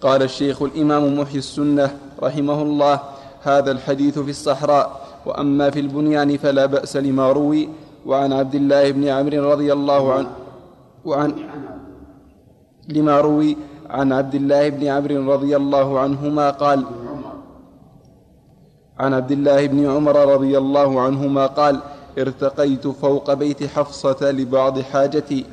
قال 0.00 0.22
الشيخ 0.22 0.62
الإمام 0.62 1.18
محيي 1.18 1.38
السنة 1.38 1.90
رحمه 2.22 2.62
الله 2.62 3.00
هذا 3.42 3.70
الحديث 3.70 4.18
في 4.18 4.30
الصحراء 4.30 5.00
وأما 5.26 5.70
في 5.70 5.80
البنيان 5.80 6.36
فلا 6.36 6.66
بأس 6.66 6.96
لما 6.96 7.32
روي 7.32 7.68
وعن 8.06 8.32
عبد 8.32 8.54
الله 8.54 8.90
بن 8.90 9.04
عمرو 9.08 9.52
رضي 9.52 9.72
الله 9.72 10.12
عنه 10.12 10.30
وعن 11.04 11.30
لما 12.88 13.20
روي 13.20 13.56
عن 13.90 14.12
عبد 14.12 14.34
الله 14.34 14.68
بن 14.68 14.86
عمرو 14.86 15.32
رضي 15.32 15.56
الله 15.56 16.00
عنهما 16.00 16.50
قال 16.50 16.84
عن 18.98 19.14
عبد 19.14 19.32
الله 19.32 19.66
بن 19.66 19.90
عمر 19.90 20.16
رضي 20.34 20.58
الله 20.58 21.00
عنهما 21.00 21.46
قال 21.46 21.80
ارتقيت 22.18 22.88
فوق 22.88 23.34
بيت 23.34 23.66
حفصة 23.66 24.30
لبعض 24.30 24.80
حاجتي 24.80 25.44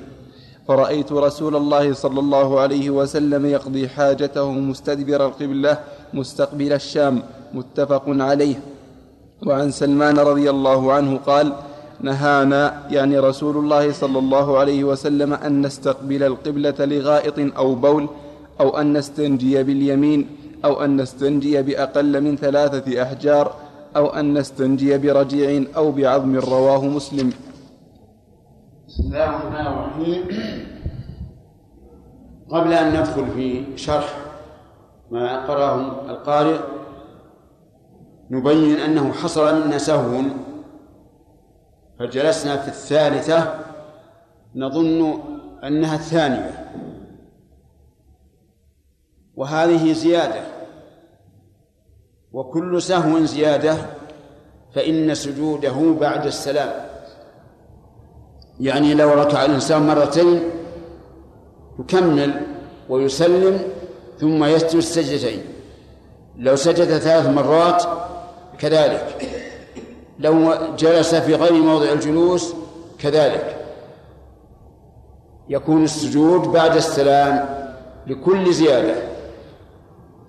فرأيت 0.67 1.11
رسول 1.11 1.55
الله 1.55 1.93
صلى 1.93 2.19
الله 2.19 2.59
عليه 2.59 2.89
وسلم 2.89 3.45
يقضي 3.45 3.89
حاجته 3.89 4.51
مستدبر 4.51 5.25
القبلة 5.25 5.77
مستقبل 6.13 6.73
الشام 6.73 7.21
متفق 7.53 8.03
عليه. 8.07 8.55
وعن 9.47 9.71
سلمان 9.71 10.19
رضي 10.19 10.49
الله 10.49 10.93
عنه 10.93 11.17
قال 11.17 11.53
نهانا 12.03 12.83
يعني 12.89 13.19
رسول 13.19 13.57
الله 13.57 13.91
صلى 13.91 14.19
الله 14.19 14.57
عليه 14.57 14.83
وسلم 14.83 15.33
أن 15.33 15.61
نستقبل 15.61 16.23
القبلة 16.23 16.79
لغائط 16.79 17.57
أو 17.57 17.75
بول 17.75 18.07
أو 18.59 18.77
أن 18.77 18.97
نستنجي 18.97 19.63
باليمين 19.63 20.27
أو 20.65 20.83
أن 20.83 21.01
نستنجي 21.01 21.61
بأقل 21.61 22.21
من 22.21 22.35
ثلاثة 22.35 23.03
أحجار 23.03 23.55
أو 23.95 24.07
أن 24.07 24.37
نستنجي 24.37 24.97
برجيع 24.97 25.63
أو 25.77 25.91
بعظم 25.91 26.35
رواه 26.35 26.85
مسلم. 26.85 27.29
بسم 28.87 29.03
الله 29.03 29.25
الرحمن 29.25 29.67
الرحيم. 29.67 30.21
قبل 32.49 32.73
أن 32.73 32.99
ندخل 32.99 33.25
في 33.35 33.63
شرح 33.75 34.17
ما 35.11 35.47
قرأه 35.47 35.77
القارئ 36.09 36.59
نبين 38.31 38.79
أنه 38.79 39.11
حصل 39.11 39.65
منا 39.65 39.77
فجلسنا 41.99 42.57
في 42.57 42.67
الثالثة؟ 42.67 43.59
نظن 44.55 45.19
أنها 45.63 45.95
الثانية. 45.95 46.71
وهذه 49.35 49.93
زيادة. 49.93 50.41
وكل 52.31 52.81
سهو 52.81 53.25
زيادة 53.25 53.77
فإن 54.75 55.15
سجوده 55.15 55.95
بعد 56.01 56.25
السلام. 56.25 56.85
يعني 58.59 58.93
لو 58.93 59.13
ركع 59.13 59.45
الإنسان 59.45 59.87
مرتين 59.87 60.43
يكمل 61.79 62.41
ويسلم 62.89 63.59
ثم 64.19 64.43
يسجد 64.43 64.75
السجدتين. 64.75 65.43
لو 66.37 66.55
سجد 66.55 66.97
ثلاث 66.97 67.27
مرات 67.29 67.83
كذلك. 68.59 69.42
لو 70.19 70.53
جلس 70.77 71.15
في 71.15 71.35
غير 71.35 71.53
موضع 71.53 71.91
الجلوس 71.91 72.53
كذلك. 72.99 73.57
يكون 75.49 75.83
السجود 75.83 76.41
بعد 76.41 76.75
السلام 76.75 77.49
لكل 78.07 78.53
زيادة. 78.53 78.95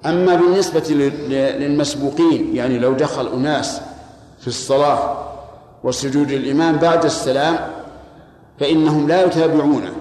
أما 0.06 0.34
بالنسبة 0.34 0.94
للمسبوقين 1.58 2.56
يعني 2.56 2.78
لو 2.78 2.92
دخل 2.92 3.32
أناس 3.32 3.80
في 4.40 4.46
الصلاة 4.48 5.16
وسجود 5.84 6.30
الإمام 6.30 6.76
بعد 6.76 7.04
السلام 7.04 7.56
فإنهم 8.60 9.08
لا 9.08 9.24
يتابعونه. 9.24 9.92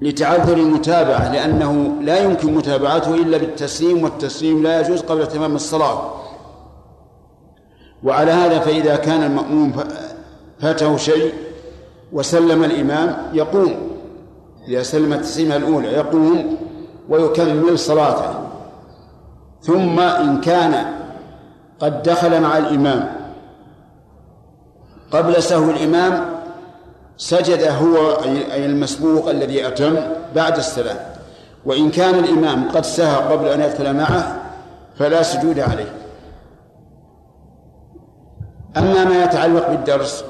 لتعذر 0.00 0.56
المتابعة 0.56 1.32
لأنه 1.32 1.92
لا 2.00 2.18
يمكن 2.24 2.54
متابعته 2.54 3.14
إلا 3.14 3.38
بالتسليم 3.38 4.02
والتسليم 4.04 4.62
لا 4.62 4.80
يجوز 4.80 5.00
قبل 5.00 5.26
تمام 5.26 5.54
الصلاة. 5.54 6.12
وعلى 8.04 8.30
هذا 8.30 8.58
فإذا 8.58 8.96
كان 8.96 9.22
المأموم 9.22 9.72
فاته 10.60 10.96
شيء 10.96 11.32
وسلم 12.12 12.64
الإمام 12.64 13.16
يقوم. 13.32 13.74
إذا 14.68 14.82
سلم 14.82 15.12
التسليمة 15.12 15.56
الأولى 15.56 15.88
يقوم 15.88 16.56
ويكمل 17.08 17.78
صلاته. 17.78 18.34
ثم 19.62 20.00
إن 20.00 20.40
كان 20.40 20.86
قد 21.80 22.02
دخل 22.02 22.40
مع 22.40 22.58
الإمام 22.58 23.12
قبل 25.10 25.42
سهو 25.42 25.70
الإمام 25.70 26.24
سجد 27.16 27.62
هو 27.62 28.12
أي 28.52 28.66
المسبوق 28.66 29.28
الذي 29.28 29.66
أتم 29.66 29.96
بعد 30.34 30.56
السلام. 30.56 30.96
وإن 31.66 31.90
كان 31.90 32.14
الإمام 32.14 32.68
قد 32.68 32.84
سهى 32.84 33.16
قبل 33.16 33.48
أن 33.48 33.60
يدخل 33.60 33.94
معه 33.94 34.42
فلا 34.98 35.22
سجود 35.22 35.60
عليه. 35.60 35.92
أما 38.76 39.04
ما 39.04 39.24
يتعلق 39.24 39.68
بالدرس 39.68 40.24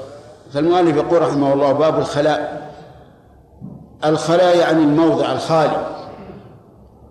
فالمؤلف 0.53 0.95
يقول 0.95 1.21
رحمه 1.21 1.53
الله 1.53 1.71
باب 1.71 1.99
الخلاء. 1.99 2.71
الخلاء 4.05 4.57
يعني 4.57 4.83
الموضع 4.83 5.31
الخالي 5.31 5.87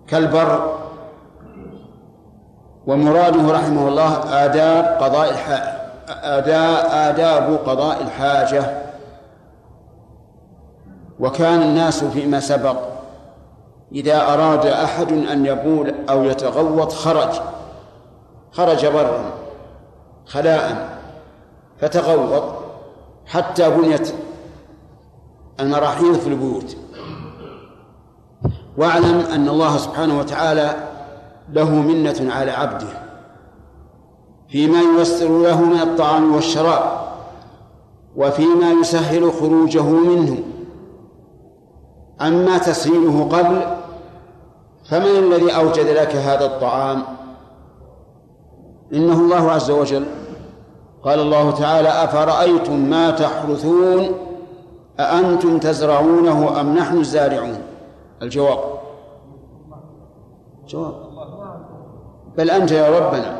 كالبر. 0.07 0.77
ومراده 2.87 3.53
رحمه 3.53 3.87
الله 3.87 4.43
آداب 4.45 5.03
قضاء 5.03 5.29
الحاجة 5.29 5.77
آداب 7.09 7.59
قضاء 7.65 8.01
الحاجة. 8.01 8.81
وكان 11.19 11.61
الناس 11.61 12.03
فيما 12.03 12.39
سبق 12.39 12.77
إذا 13.91 14.33
أراد 14.33 14.65
أحد 14.65 15.11
أن 15.11 15.45
يبول 15.45 15.93
أو 16.09 16.23
يتغوط 16.23 16.91
خرج 16.91 17.41
خرج 18.51 18.85
برا 18.85 19.19
خلاء. 20.25 20.96
فتغوط 21.81 22.43
حتى 23.25 23.69
بنيت 23.69 24.13
المراحيض 25.59 26.13
في 26.13 26.27
البيوت. 26.27 26.77
واعلم 28.77 29.19
أن 29.19 29.49
الله 29.49 29.77
سبحانه 29.77 30.19
وتعالى 30.19 30.75
له 31.53 31.69
منة 31.69 32.33
على 32.33 32.51
عبده 32.51 32.87
فيما 34.49 34.81
ييسر 34.81 35.41
له 35.41 35.61
من 35.61 35.79
الطعام 35.79 36.35
والشراب 36.35 37.07
وفيما 38.15 38.71
يسهل 38.71 39.31
خروجه 39.31 39.83
منه. 39.83 40.37
أما 42.21 42.57
تسهيله 42.57 43.23
قبل 43.23 43.77
فمن 44.89 45.05
الذي 45.05 45.55
أوجد 45.55 45.87
لك 45.87 46.15
هذا 46.15 46.45
الطعام؟ 46.45 47.03
إنه 48.93 49.13
الله 49.13 49.51
عز 49.51 49.71
وجل 49.71 50.05
قال 51.07 51.19
الله 51.19 51.51
تعالى 51.51 51.89
أفرأيتم 51.89 52.79
ما 52.89 53.11
تحرثون 53.11 54.07
أأنتم 54.99 55.59
تزرعونه 55.59 56.61
أم 56.61 56.75
نحن 56.77 56.97
الزارعون؟ 56.97 57.57
الجواب. 58.21 58.59
جواب. 60.67 60.93
بل 62.37 62.49
أنت 62.49 62.71
يا 62.71 62.99
ربنا 62.99 63.37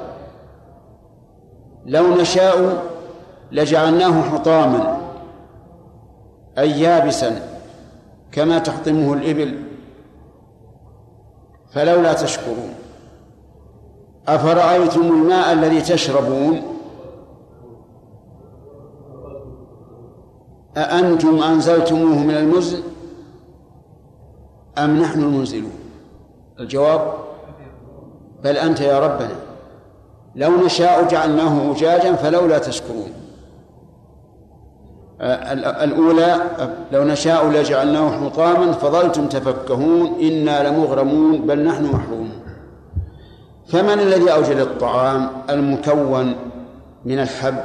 لو 1.85 2.07
نشاء 2.07 2.83
لجعلناه 3.51 4.21
حطاما 4.21 4.97
أي 6.57 6.81
يابسا 6.81 7.59
كما 8.31 8.59
تحطمه 8.59 9.13
الإبل 9.13 9.63
فلولا 11.71 12.13
تشكرون. 12.13 12.73
أفرأيتم 14.27 15.01
الماء 15.01 15.53
الذي 15.53 15.81
تشربون؟ 15.81 16.76
أأنتم 20.77 21.43
أنزلتموه 21.43 22.17
من 22.17 22.37
المزن 22.37 22.79
أم 24.77 25.01
نحن 25.01 25.23
المنزلون؟ 25.23 25.71
الجواب 26.59 27.13
بل 28.43 28.57
أنت 28.57 28.81
يا 28.81 28.99
ربنا. 28.99 29.35
لو 30.35 30.65
نشاء 30.65 31.07
جعلناه 31.07 31.71
أجاجا 31.71 32.15
فلولا 32.15 32.57
تشكرون. 32.57 33.11
الأولى 35.83 36.41
لو 36.91 37.03
نشاء 37.03 37.49
لجعلناه 37.49 38.29
حطاما 38.29 38.71
فظلتم 38.71 39.27
تفكهون 39.27 40.19
إنا 40.21 40.69
لمغرمون 40.69 41.41
بل 41.47 41.63
نحن 41.63 41.85
محرومون. 41.85 42.39
فمن 43.67 43.99
الذي 43.99 44.31
أوجد 44.33 44.57
الطعام 44.57 45.29
المكون 45.49 46.35
من 47.05 47.19
الحب 47.19 47.57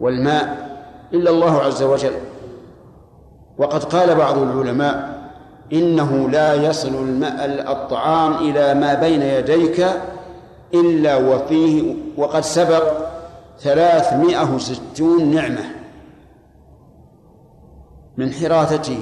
والماء 0.00 0.64
إلا 1.14 1.30
الله 1.30 1.62
عز 1.62 1.82
وجل؟ 1.82 2.12
وقد 3.58 3.84
قال 3.84 4.14
بعض 4.14 4.38
العلماء 4.38 5.14
إنه 5.72 6.28
لا 6.30 6.54
يصل 6.54 6.94
الماء 6.94 7.44
الطعام 7.72 8.34
إلى 8.34 8.74
ما 8.74 8.94
بين 8.94 9.22
يديك 9.22 9.86
إلا 10.74 11.16
وفيه 11.16 11.94
وقد 12.16 12.40
سبق 12.40 12.82
ثلاثمائة 13.60 14.54
وستون 14.54 15.34
نعمة 15.34 15.64
من 18.16 18.32
حراثته 18.32 18.98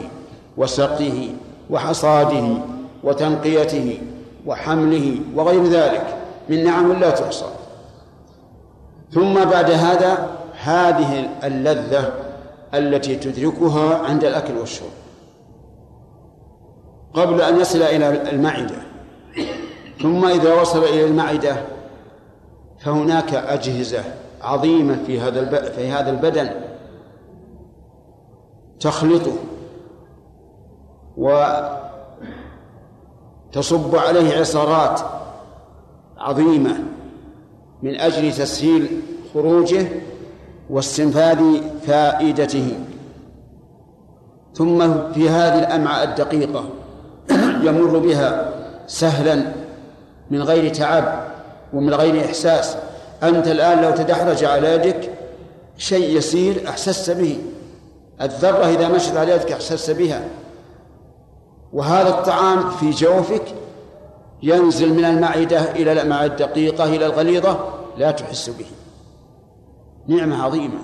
وسقيه 0.56 1.30
وحصاده 1.70 2.54
وتنقيته 3.04 3.98
وحمله 4.46 5.16
وغير 5.34 5.64
ذلك 5.64 6.16
من 6.48 6.64
نعم 6.64 6.92
لا 6.92 7.10
تحصى. 7.10 7.46
ثم 9.12 9.34
بعد 9.34 9.70
هذا 9.70 10.28
هذه 10.62 11.28
اللذة 11.44 12.12
التي 12.74 13.16
تدركها 13.16 13.98
عند 13.98 14.24
الأكل 14.24 14.56
والشرب. 14.58 14.90
قبل 17.14 17.40
أن 17.40 17.60
يصل 17.60 17.82
إلى 17.82 18.30
المعدة. 18.30 18.76
ثم 20.02 20.24
إذا 20.24 20.60
وصل 20.60 20.84
إلى 20.84 21.04
المعدة 21.04 21.56
فهناك 22.78 23.34
أجهزة 23.34 24.04
عظيمة 24.42 25.04
في 25.06 25.20
هذا 25.20 25.70
في 25.70 25.88
هذا 25.88 26.10
البدن 26.10 26.50
تخلطه 28.80 29.36
وتصب 33.52 33.96
عليه 33.96 34.40
عصارات 34.40 35.00
عظيمة 36.18 36.78
من 37.82 38.00
أجل 38.00 38.32
تسهيل 38.32 39.00
خروجه 39.34 39.88
واستنفاذ 40.72 41.38
فائدته. 41.86 42.78
ثم 44.54 44.78
في 45.12 45.28
هذه 45.28 45.58
الأمعاء 45.58 46.04
الدقيقة 46.04 46.64
يمر 47.66 47.98
بها 47.98 48.52
سهلا 48.86 49.42
من 50.30 50.42
غير 50.42 50.74
تعب 50.74 51.24
ومن 51.72 51.94
غير 51.94 52.24
إحساس. 52.24 52.76
أنت 53.22 53.48
الآن 53.48 53.82
لو 53.82 53.90
تدحرج 53.90 54.44
على 54.44 54.74
يدك 54.74 55.10
شيء 55.78 56.16
يسير 56.16 56.68
أحسست 56.68 57.10
به. 57.10 57.38
الذرة 58.22 58.66
إذا 58.66 58.88
مشت 58.88 59.16
على 59.16 59.32
يدك 59.32 59.52
أحسست 59.52 59.90
بها. 59.90 60.22
وهذا 61.72 62.08
الطعام 62.08 62.70
في 62.70 62.90
جوفك 62.90 63.44
ينزل 64.42 64.94
من 64.94 65.04
المعدة 65.04 65.70
إلى 65.70 65.92
الأمعاء 65.92 66.26
الدقيقة 66.26 66.84
إلى 66.84 67.06
الغليظة 67.06 67.58
لا 67.98 68.10
تحس 68.10 68.50
به. 68.50 68.81
نعمة 70.06 70.44
عظيمة. 70.44 70.78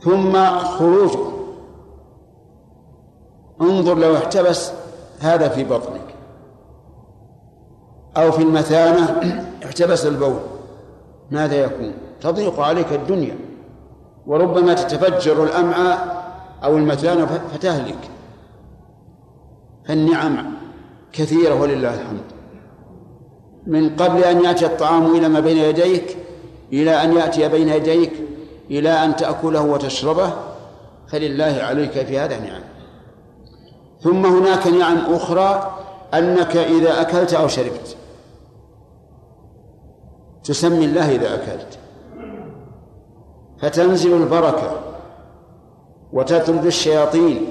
ثم 0.00 0.46
خروجه 0.56 1.32
انظر 3.60 3.98
لو 3.98 4.16
احتبس 4.16 4.72
هذا 5.20 5.48
في 5.48 5.64
بطنك. 5.64 6.14
أو 8.16 8.32
في 8.32 8.42
المثانة 8.42 9.20
احتبس 9.66 10.06
البول. 10.06 10.40
ماذا 11.30 11.54
يكون؟ 11.54 11.92
تضيق 12.20 12.60
عليك 12.60 12.92
الدنيا. 12.92 13.36
وربما 14.26 14.74
تتفجر 14.74 15.44
الأمعاء 15.44 16.22
أو 16.64 16.76
المثانة 16.76 17.26
فتهلك. 17.26 18.10
فالنعم 19.84 20.54
كثيرة 21.12 21.60
ولله 21.60 21.94
الحمد. 21.94 22.22
من 23.66 23.96
قبل 23.96 24.24
أن 24.24 24.44
يأتي 24.44 24.66
الطعام 24.66 25.16
إلى 25.16 25.28
ما 25.28 25.40
بين 25.40 25.56
يديك 25.56 26.16
إلى 26.72 27.02
أن 27.04 27.12
يأتي 27.16 27.48
بين 27.48 27.68
يديك 27.68 28.12
إلى 28.70 28.90
أن 28.90 29.16
تأكله 29.16 29.62
وتشربه 29.62 30.32
فلله 31.08 31.58
عليك 31.62 32.06
في 32.06 32.18
هذا 32.18 32.38
نعم 32.38 32.62
ثم 34.00 34.26
هناك 34.26 34.66
نعم 34.66 34.98
أخرى 35.14 35.78
أنك 36.14 36.56
إذا 36.56 37.00
أكلت 37.00 37.34
أو 37.34 37.48
شربت. 37.48 37.96
تسمي 40.44 40.84
الله 40.84 41.10
إذا 41.10 41.34
أكلت. 41.34 41.78
فتنزل 43.60 44.12
البركة 44.12 44.80
وتطرد 46.12 46.66
الشياطين 46.66 47.46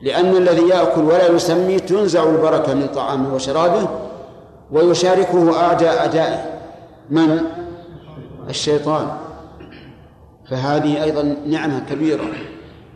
لأن 0.00 0.36
الذي 0.36 0.68
يأكل 0.68 1.00
ولا 1.00 1.28
يسمي 1.28 1.80
تنزع 1.80 2.22
البركة 2.22 2.74
من 2.74 2.86
طعامه 2.86 3.34
وشرابه 3.34 3.88
ويشاركه 4.72 5.60
أعداء 5.60 5.98
أعدائه 5.98 6.44
من؟ 7.10 7.40
الشيطان. 8.50 9.16
فهذه 10.50 11.02
أيضا 11.02 11.36
نعمة 11.46 11.80
كبيرة. 11.90 12.24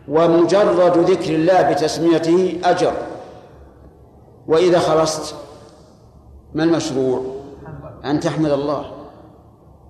ومجرد 0.07 0.97
ذكر 0.97 1.35
الله 1.35 1.71
بتسميته 1.71 2.59
أجر. 2.63 2.93
وإذا 4.47 4.79
خلصت 4.79 5.35
ما 6.53 6.63
المشروع؟ 6.63 7.21
أن 8.05 8.19
تحمد 8.19 8.51
الله. 8.51 8.85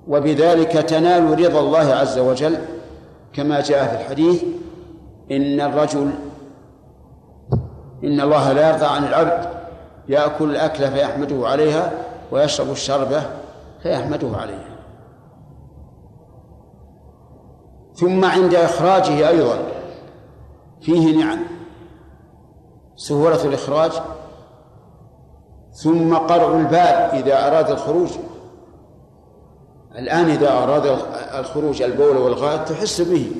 وبذلك 0.08 0.72
تنال 0.72 1.46
رضا 1.46 1.60
الله 1.60 1.94
عز 1.94 2.20
وجل. 2.20 2.58
كما 3.34 3.62
جاء 3.62 3.88
في 3.88 4.02
الحديث 4.02 4.44
إن 5.32 5.62
الرجل 5.62 6.12
إن 8.04 8.22
الله 8.22 8.54
لا 8.54 8.70
يرضى 8.70 8.86
عن 8.86 9.04
العبد 9.04 9.50
يأكل 10.10 10.50
الأكل 10.50 10.92
فيحمده 10.92 11.48
عليها 11.48 11.92
ويشرب 12.32 12.72
الشربة 12.72 13.24
فيحمده 13.84 14.30
عليها. 14.38 14.75
ثم 17.96 18.26
عند 18.26 18.56
إخراجه 18.56 19.30
أيضا. 19.30 19.60
فيه 20.82 21.18
نعم. 21.18 21.40
سهولة 22.96 23.46
الإخراج. 23.46 23.92
ثم 25.74 26.16
قرع 26.16 26.58
الباب 26.58 27.14
إذا 27.14 27.48
أراد 27.48 27.72
الخروج. 27.72 28.10
الآن 29.98 30.26
إذا 30.26 30.64
أراد 30.64 30.86
الخروج 31.40 31.82
البول 31.82 32.18
والغائط 32.18 32.70
تحس 32.70 33.02
به. 33.02 33.32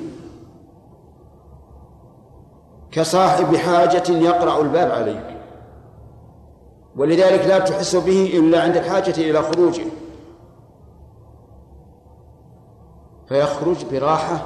كصاحب 2.90 3.56
حاجة 3.56 4.10
يقرع 4.10 4.60
الباب 4.60 4.90
عليك. 4.90 5.36
ولذلك 6.96 7.46
لا 7.46 7.58
تحس 7.58 7.96
به 7.96 8.30
إلا 8.34 8.62
عند 8.62 8.76
الحاجة 8.76 9.30
إلى 9.30 9.42
خروجه. 9.42 9.84
فيخرج 13.28 13.84
براحة 13.92 14.44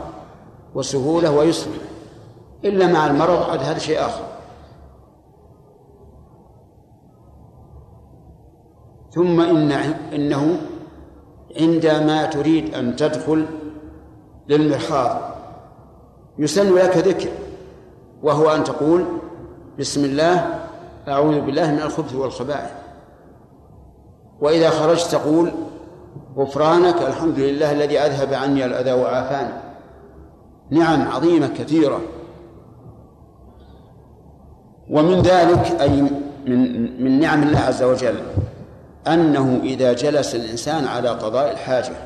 وسهولة 0.74 1.30
ويسر. 1.30 1.70
إلا 2.64 2.86
مع 2.86 3.06
المرض 3.06 3.50
عاد 3.50 3.60
هذا 3.60 3.78
شيء 3.78 4.00
آخر. 4.00 4.24
ثم 9.10 9.40
إن 9.40 9.72
إنه 10.12 10.60
عندما 11.60 12.26
تريد 12.26 12.74
أن 12.74 12.96
تدخل 12.96 13.46
للمرحاض 14.48 15.20
يسن 16.38 16.74
لك 16.74 16.96
ذكر 16.96 17.30
وهو 18.22 18.50
أن 18.50 18.64
تقول 18.64 19.04
بسم 19.78 20.04
الله 20.04 20.60
أعوذ 21.08 21.40
بالله 21.40 21.70
من 21.70 21.82
الخبث 21.82 22.14
والخبائث. 22.14 22.70
وإذا 24.40 24.70
خرجت 24.70 25.06
تقول 25.06 25.52
غفرانك 26.36 27.02
الحمد 27.02 27.38
لله 27.38 27.72
الذي 27.72 27.98
أذهب 27.98 28.34
عني 28.34 28.64
الأذى 28.64 28.92
وعافاني 28.92 29.52
نعم 30.70 31.08
عظيمة 31.08 31.48
كثيرة. 31.48 32.00
ومن 34.90 35.22
ذلك 35.22 35.80
أي 35.80 36.02
من 36.46 37.02
من 37.04 37.20
نعم 37.20 37.42
الله 37.42 37.58
عز 37.58 37.82
وجل 37.82 38.14
أنه 39.06 39.60
إذا 39.62 39.92
جلس 39.92 40.34
الإنسان 40.34 40.84
على 40.84 41.08
قضاء 41.08 41.52
الحاجة 41.52 41.96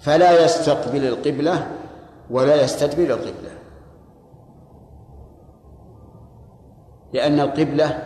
فلا 0.00 0.44
يستقبل 0.44 1.04
القبلة 1.06 1.66
ولا 2.30 2.62
يستدبر 2.62 3.14
القبلة. 3.14 3.50
لأن 7.12 7.40
القبلة 7.40 8.02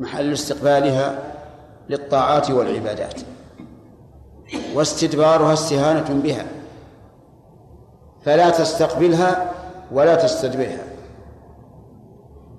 محل 0.00 0.32
استقبالها 0.32 1.29
للطاعات 1.90 2.50
والعبادات. 2.50 3.20
واستدبارها 4.74 5.52
استهانة 5.52 6.20
بها. 6.22 6.44
فلا 8.24 8.50
تستقبلها 8.50 9.50
ولا 9.92 10.14
تستدبرها. 10.14 10.84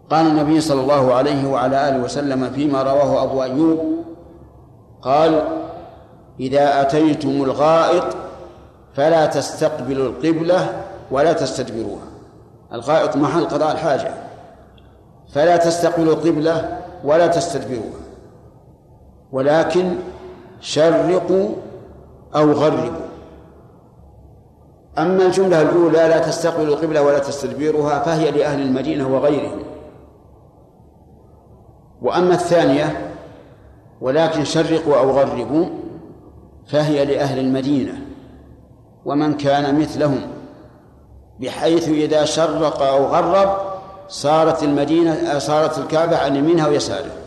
قال 0.09 0.27
النبي 0.27 0.61
صلى 0.61 0.81
الله 0.81 1.13
عليه 1.13 1.49
وعلى 1.49 1.89
آله 1.89 2.03
وسلم 2.03 2.49
فيما 2.49 2.83
رواه 2.83 3.23
أبو 3.23 3.43
أيوب 3.43 3.79
قال 5.01 5.43
إذا 6.39 6.81
أتيتم 6.81 7.29
الغائط 7.29 8.03
فلا 8.93 9.25
تستقبلوا 9.25 10.09
القبلة 10.09 10.83
ولا 11.11 11.33
تستدبروها. 11.33 12.07
الغائط 12.73 13.15
محل 13.15 13.45
قضاء 13.45 13.71
الحاجة. 13.71 14.13
فلا 15.33 15.57
تستقبلوا 15.57 16.13
القبلة 16.13 16.79
ولا 17.03 17.27
تستدبروها. 17.27 18.01
ولكن 19.31 19.95
شرقوا 20.59 21.49
أو 22.35 22.51
غربوا. 22.51 23.01
أما 24.97 25.25
الجملة 25.25 25.61
الأولى 25.61 25.97
لا 25.97 26.19
تستقبلوا 26.19 26.75
القبلة 26.75 27.01
ولا 27.01 27.19
تستدبروها 27.19 27.99
فهي 27.99 28.31
لأهل 28.31 28.61
المدينة 28.61 29.07
وغيرهم. 29.07 29.59
وأما 32.01 32.33
الثانية 32.33 33.11
ولكن 34.01 34.43
شرقوا 34.43 34.97
أو 34.97 35.11
غربوا 35.11 35.65
فهي 36.67 37.05
لأهل 37.05 37.39
المدينة 37.39 37.93
ومن 39.05 39.37
كان 39.37 39.79
مثلهم 39.79 40.21
بحيث 41.39 41.89
إذا 41.89 42.25
شرق 42.25 42.81
أو 42.81 43.05
غرب 43.05 43.57
صارت 44.07 44.63
المدينة 44.63 45.39
صارت 45.39 45.77
الكعبة 45.77 46.17
عن 46.17 46.35
يمينها 46.35 46.67
ويسارها 46.67 47.20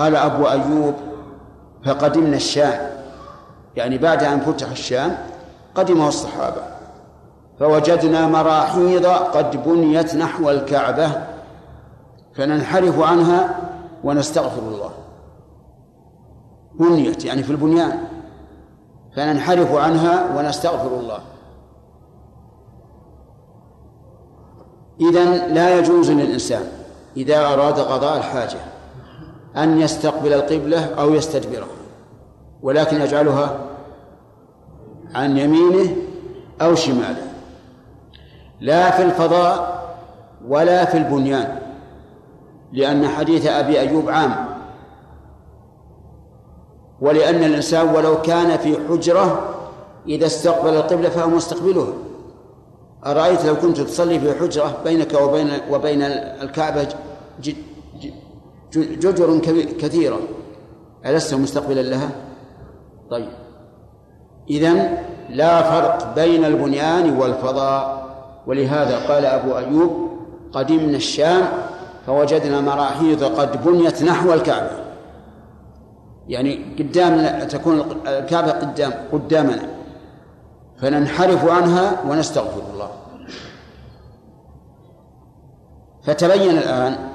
قال 0.00 0.16
أبو 0.16 0.48
أيوب 0.48 0.94
فقدمنا 1.86 2.36
الشام. 2.36 2.90
يعني 3.76 3.98
بعد 3.98 4.24
أن 4.24 4.40
فتح 4.40 4.70
الشام 4.70 5.18
قدمه 5.74 6.08
الصحابة. 6.08 6.62
فوجدنا 7.58 8.26
مراحيض 8.26 9.06
قد 9.06 9.64
بنيت 9.64 10.14
نحو 10.14 10.50
الكعبة 10.50 11.10
فننحرف 12.34 13.00
عنها 13.00 13.60
ونستغفر 14.04 14.62
الله. 14.62 14.90
بنيت 16.74 17.24
يعني 17.24 17.42
في 17.42 17.50
البنيان. 17.50 17.98
فننحرف 19.16 19.74
عنها 19.74 20.38
ونستغفر 20.38 20.98
الله. 21.00 21.20
إذن 25.00 25.54
لا 25.54 25.78
يجوز 25.78 26.10
للإنسان 26.10 26.62
إذا 27.16 27.46
أراد 27.46 27.80
قضاء 27.80 28.16
الحاجة. 28.16 28.58
أن 29.56 29.80
يستقبل 29.80 30.32
القبلة 30.32 30.84
أو 30.84 31.14
يستدبرها 31.14 31.66
ولكن 32.62 33.00
يجعلها 33.00 33.58
عن 35.14 35.38
يمينه 35.38 35.96
أو 36.62 36.74
شماله 36.74 37.32
لا 38.60 38.90
في 38.90 39.02
الفضاء 39.02 39.80
ولا 40.48 40.84
في 40.84 40.98
البنيان 40.98 41.58
لأن 42.72 43.08
حديث 43.08 43.46
أبي 43.46 43.80
أيوب 43.80 44.10
عام 44.10 44.34
ولأن 47.00 47.44
الإنسان 47.44 47.94
ولو 47.94 48.22
كان 48.22 48.58
في 48.58 48.76
حجرة 48.88 49.54
إذا 50.08 50.26
استقبل 50.26 50.74
القبلة 50.74 51.08
فهو 51.08 51.28
مستقبلها 51.28 51.92
أرأيت 53.06 53.44
لو 53.44 53.56
كنت 53.56 53.80
تصلي 53.80 54.20
في 54.20 54.34
حجرة 54.34 54.76
بينك 54.84 55.14
وبين 55.20 55.50
وبين 55.70 56.02
الكعبة 56.42 56.88
جدر 58.74 59.38
كثيرة. 59.78 60.18
ألست 61.06 61.34
مستقبلا 61.34 61.80
لها؟ 61.80 62.10
طيب. 63.10 63.28
إذن 64.50 64.98
لا 65.28 65.62
فرق 65.62 66.14
بين 66.14 66.44
البنيان 66.44 67.16
والفضاء. 67.16 68.00
ولهذا 68.46 69.14
قال 69.14 69.26
أبو 69.26 69.58
أيوب 69.58 70.10
قدمنا 70.52 70.96
الشام 70.96 71.42
فوجدنا 72.06 72.60
مراحيض 72.60 73.24
قد 73.24 73.64
بنيت 73.64 74.02
نحو 74.02 74.32
الكعبة. 74.32 74.70
يعني 76.28 76.76
قدام 76.78 77.38
تكون 77.48 77.84
الكعبة 78.06 78.50
قدام 78.50 78.92
قدامنا. 79.12 79.68
فننحرف 80.80 81.48
عنها 81.48 82.02
ونستغفر 82.10 82.62
الله. 82.72 82.90
فتبين 86.02 86.58
الآن 86.58 87.09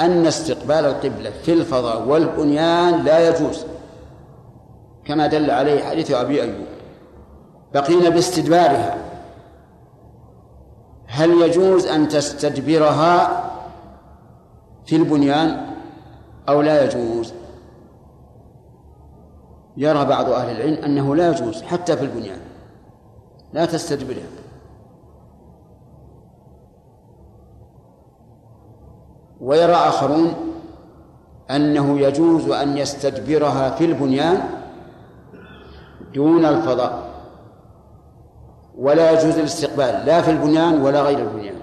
أن 0.00 0.26
استقبال 0.26 0.84
القبلة 0.86 1.30
في 1.30 1.52
الفضاء 1.52 2.08
والبنيان 2.08 3.04
لا 3.04 3.28
يجوز 3.28 3.64
كما 5.04 5.26
دل 5.26 5.50
عليه 5.50 5.84
حديث 5.84 6.10
أبي 6.10 6.42
أيوب. 6.42 6.66
بقينا 7.74 8.08
باستدبارها. 8.08 8.96
هل 11.06 11.30
يجوز 11.42 11.86
أن 11.86 12.08
تستدبرها 12.08 13.44
في 14.86 14.96
البنيان 14.96 15.66
أو 16.48 16.62
لا 16.62 16.84
يجوز؟ 16.84 17.32
يرى 19.76 20.04
بعض 20.04 20.30
أهل 20.30 20.56
العلم 20.56 20.84
أنه 20.84 21.16
لا 21.16 21.30
يجوز 21.30 21.62
حتى 21.62 21.96
في 21.96 22.02
البنيان. 22.02 22.40
لا 23.52 23.64
تستدبرها. 23.64 24.39
ويرى 29.40 29.72
آخرون 29.72 30.34
أنه 31.50 32.00
يجوز 32.00 32.50
أن 32.50 32.78
يستدبرها 32.78 33.70
في 33.70 33.84
البنيان 33.84 34.40
دون 36.14 36.44
الفضاء. 36.44 37.10
ولا 38.78 39.10
يجوز 39.10 39.38
الاستقبال 39.38 40.06
لا 40.06 40.22
في 40.22 40.30
البنيان 40.30 40.82
ولا 40.82 41.02
غير 41.02 41.18
البنيان. 41.18 41.54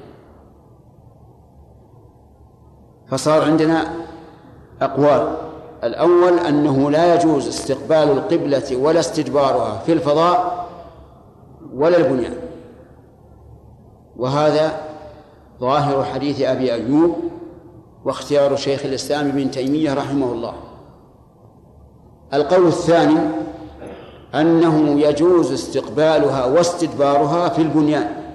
فصار 3.08 3.44
عندنا 3.44 3.94
أقوال. 4.82 5.38
الأول 5.84 6.40
أنه 6.40 6.92
لا 6.92 7.16
يجوز 7.16 7.48
استقبال 7.48 8.12
القبلة 8.12 8.78
ولا 8.78 9.00
استدبارها 9.00 9.80
في 9.86 9.94
الفضاء 9.94 10.68
ولا 11.74 11.98
البنيان. 11.98 12.38
وهذا 14.18 14.80
ظاهر 15.60 16.04
حديث 16.04 16.42
أبي 16.42 16.74
أيوب 16.74 17.16
واختيار 18.08 18.56
شيخ 18.56 18.86
الإسلام 18.86 19.28
ابن 19.28 19.52
تيمية 19.52 19.94
رحمه 19.94 20.32
الله. 20.32 20.54
القول 22.34 22.68
الثاني 22.68 23.20
أنه 24.36 25.00
يجوز 25.00 25.52
استقبالها 25.52 26.46
واستدبارها 26.46 27.50
في 27.50 27.62
البنيان. 27.62 28.34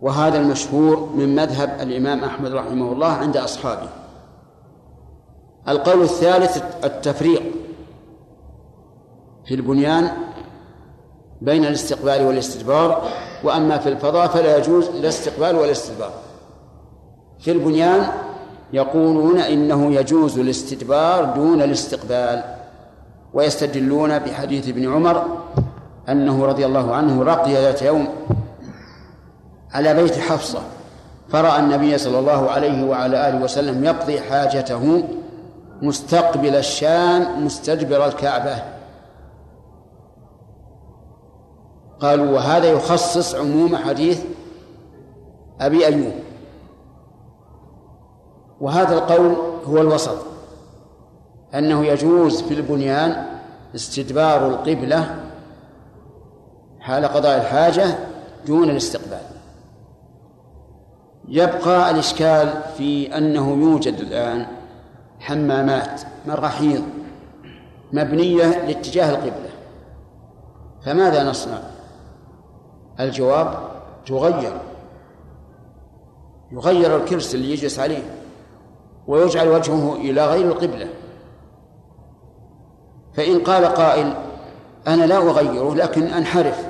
وهذا 0.00 0.38
المشهور 0.40 1.08
من 1.14 1.34
مذهب 1.34 1.80
الإمام 1.80 2.24
أحمد 2.24 2.52
رحمه 2.52 2.92
الله 2.92 3.06
عند 3.06 3.36
أصحابه. 3.36 3.88
القول 5.68 6.02
الثالث 6.02 6.62
التفريق 6.84 7.42
في 9.46 9.54
البنيان 9.54 10.10
بين 11.40 11.64
الاستقبال 11.64 12.26
والاستدبار 12.26 13.08
وأما 13.44 13.78
في 13.78 13.88
الفضاء 13.88 14.28
فلا 14.28 14.56
يجوز 14.56 14.88
لا 14.88 15.08
استقبال 15.08 15.56
ولا 15.56 15.70
استدبار 15.70 16.29
في 17.40 17.52
البنيان 17.52 18.06
يقولون 18.72 19.38
إنه 19.38 19.94
يجوز 19.94 20.38
الاستدبار 20.38 21.24
دون 21.24 21.62
الاستقبال 21.62 22.42
ويستدلون 23.34 24.18
بحديث 24.18 24.68
ابن 24.68 24.92
عمر 24.92 25.38
أنه 26.08 26.46
رضي 26.46 26.66
الله 26.66 26.94
عنه 26.94 27.22
رقي 27.22 27.52
ذات 27.52 27.82
يوم 27.82 28.08
على 29.72 29.94
بيت 29.94 30.18
حفصة 30.18 30.62
فرأى 31.28 31.60
النبي 31.60 31.98
صلى 31.98 32.18
الله 32.18 32.50
عليه 32.50 32.84
وعلى 32.84 33.28
آله 33.28 33.44
وسلم 33.44 33.84
يقضي 33.84 34.20
حاجته 34.20 35.04
مستقبل 35.82 36.56
الشام 36.56 37.44
مستدبر 37.44 38.06
الكعبة. 38.06 38.62
قالوا 42.00 42.30
وهذا 42.30 42.66
يخصص 42.72 43.34
عموم 43.34 43.76
حديث 43.76 44.20
أبي 45.60 45.86
أيوب. 45.86 46.12
وهذا 48.60 48.94
القول 48.94 49.36
هو 49.66 49.80
الوسط 49.80 50.18
أنه 51.54 51.86
يجوز 51.86 52.42
في 52.42 52.54
البنيان 52.54 53.26
استدبار 53.74 54.46
القبلة 54.46 55.16
حال 56.80 57.04
قضاء 57.04 57.40
الحاجة 57.40 57.98
دون 58.46 58.70
الاستقبال. 58.70 59.22
يبقى 61.28 61.90
الإشكال 61.90 62.62
في 62.76 63.16
أنه 63.18 63.50
يوجد 63.50 63.94
الآن 63.94 64.46
حمامات 65.20 66.00
مراحيض 66.26 66.84
مبنية 67.92 68.66
لاتجاه 68.66 69.10
القبلة. 69.10 69.50
فماذا 70.82 71.30
نصنع؟ 71.30 71.58
الجواب 73.00 73.58
تغير. 74.06 74.60
يغير 76.52 76.96
الكرسي 76.96 77.36
اللي 77.36 77.52
يجلس 77.52 77.78
عليه. 77.78 78.19
ويجعل 79.06 79.48
وجهه 79.48 79.96
إلى 79.96 80.26
غير 80.26 80.44
القبلة. 80.44 80.88
فإن 83.14 83.40
قال 83.40 83.64
قائل 83.64 84.14
أنا 84.86 85.04
لا 85.04 85.16
أغيره 85.16 85.74
لكن 85.74 86.02
أنحرف. 86.02 86.66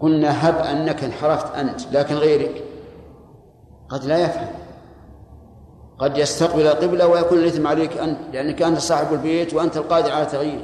قلنا 0.00 0.48
هب 0.48 0.58
أنك 0.58 1.04
انحرفت 1.04 1.54
أنت 1.54 1.80
لكن 1.92 2.14
غيرك. 2.14 2.64
قد 3.88 4.04
لا 4.04 4.18
يفهم. 4.18 4.48
قد 5.98 6.18
يستقبل 6.18 6.66
القبلة 6.66 7.06
ويكون 7.06 7.38
الإثم 7.38 7.66
عليك 7.66 7.96
أنت 7.96 8.18
لأنك 8.32 8.62
أنت 8.62 8.78
صاحب 8.78 9.12
البيت 9.12 9.54
وأنت 9.54 9.76
القادر 9.76 10.12
على 10.12 10.26
تغييره 10.26 10.62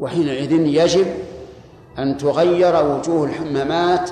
وحينئذ 0.00 0.52
يجب 0.52 1.06
أن 1.98 2.16
تغير 2.16 2.86
وجوه 2.86 3.24
الحمامات 3.26 4.10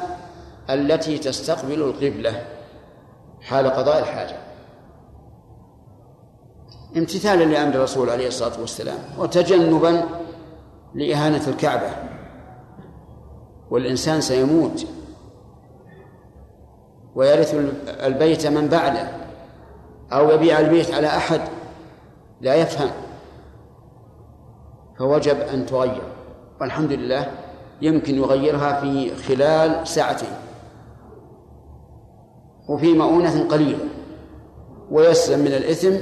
التي 0.70 1.18
تستقبل 1.18 1.82
القبلة. 1.82 2.53
حال 3.45 3.66
قضاء 3.66 3.99
الحاجة. 3.99 4.36
امتثالا 6.97 7.45
لأمر 7.45 7.74
الرسول 7.74 8.11
عليه 8.11 8.28
الصلاة 8.28 8.61
والسلام 8.61 8.99
وتجنبا 9.18 10.05
لإهانة 10.95 11.49
الكعبة. 11.49 11.90
والإنسان 13.70 14.20
سيموت. 14.20 14.86
ويرث 17.14 17.55
البيت 17.88 18.47
من 18.47 18.68
بعده. 18.68 19.09
أو 20.12 20.30
يبيع 20.30 20.59
البيت 20.59 20.95
على 20.95 21.07
أحد. 21.07 21.40
لا 22.40 22.55
يفهم. 22.55 22.90
فوجب 24.99 25.40
أن 25.40 25.66
تغير. 25.66 26.03
والحمد 26.61 26.92
لله 26.92 27.26
يمكن 27.82 28.14
يغيرها 28.14 28.80
في 28.80 29.16
خلال 29.16 29.88
ساعتين. 29.88 30.43
وفي 32.68 32.98
مؤونة 32.98 33.48
قليلة 33.48 33.84
ويسلم 34.90 35.40
من 35.40 35.46
الإثم 35.46 35.96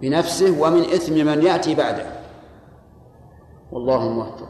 بنفسه 0.00 0.60
ومن 0.60 0.80
إثم 0.80 1.14
من 1.14 1.42
يأتي 1.42 1.74
بعده. 1.74 2.06
والله 3.72 4.08
موفق. 4.08 4.48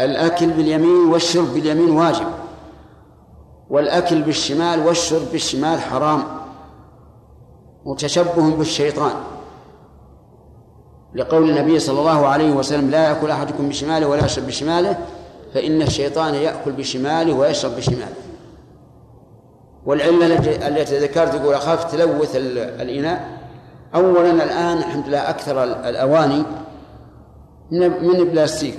الأكل 0.00 0.50
باليمين 0.50 1.12
والشرب 1.12 1.54
باليمين 1.54 1.90
واجب 1.90 2.26
والأكل 3.70 4.22
بالشمال 4.22 4.86
والشرب 4.86 5.32
بالشمال 5.32 5.80
حرام 5.80 6.24
وتشبه 7.84 8.56
بالشيطان. 8.56 9.31
لقول 11.14 11.50
النبي 11.50 11.78
صلى 11.78 12.00
الله 12.00 12.26
عليه 12.26 12.52
وسلم 12.52 12.90
لا 12.90 13.08
يأكل 13.08 13.30
أحدكم 13.30 13.68
بشماله 13.68 14.06
ولا 14.06 14.24
يشرب 14.24 14.46
بشماله 14.46 14.98
فإن 15.54 15.82
الشيطان 15.82 16.34
يأكل 16.34 16.72
بشماله 16.72 17.34
ويشرب 17.34 17.76
بشماله. 17.76 18.14
والعلة 19.86 20.36
التي 20.68 20.98
ذكرت 20.98 21.34
يقول 21.34 21.54
أخاف 21.54 21.92
تلوث 21.92 22.36
الإناء. 22.36 23.38
أولا 23.94 24.30
الآن 24.30 24.78
الحمد 24.78 25.08
لله 25.08 25.30
أكثر 25.30 25.64
الأواني 25.64 26.42
من 27.70 28.16
البلاستيك. 28.16 28.78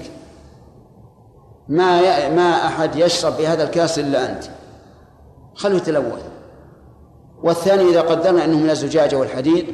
ما 1.69 2.29
ما 2.29 2.67
أحد 2.67 2.95
يشرب 2.95 3.38
بهذا 3.38 3.63
الكاس 3.63 3.99
إلا 3.99 4.31
أنت. 4.31 4.43
خلوه 5.55 5.77
يتلوث. 5.77 6.23
والثاني 7.43 7.89
إذا 7.89 8.01
قدرنا 8.01 8.45
أنه 8.45 8.57
من 8.57 8.69
الزجاجة 8.69 9.15
والحديد 9.15 9.65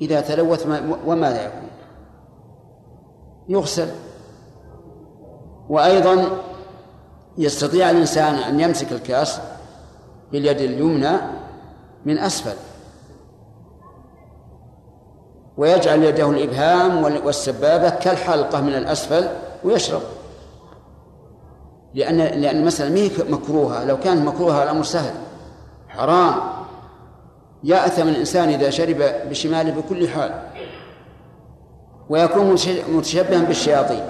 إذا 0.00 0.20
تلوث 0.20 0.66
وماذا 1.06 1.46
يكون. 1.46 1.68
يغسل. 3.48 3.88
وأيضا 5.68 6.42
يستطيع 7.38 7.90
الإنسان 7.90 8.34
أن 8.34 8.60
يمسك 8.60 8.92
الكأس 8.92 9.40
باليد 10.32 10.60
اليمنى 10.60 11.16
من 12.04 12.18
أسفل 12.18 12.56
ويجعل 15.56 16.02
يده 16.02 16.30
الإبهام 16.30 17.04
والسبابة 17.26 17.90
كالحلقة 17.90 18.60
من 18.60 18.74
الأسفل 18.74 19.28
ويشرب. 19.64 20.02
لأن 21.94 22.16
لأن 22.16 22.56
المسألة 22.56 22.90
ما 22.90 23.00
هي 23.00 23.10
مكروهة. 23.30 23.84
لو 23.84 23.96
كانت 23.96 24.26
مكروهة 24.26 24.62
الأمر 24.62 24.82
سهل. 24.82 25.14
حرام. 25.88 26.34
يأثم 27.64 28.08
الإنسان 28.08 28.48
إذا 28.48 28.70
شرب 28.70 29.02
بشماله 29.30 29.80
بكل 29.80 30.08
حال. 30.08 30.42
ويكون 32.12 32.56
متشبها 32.88 33.44
بالشياطين 33.44 34.04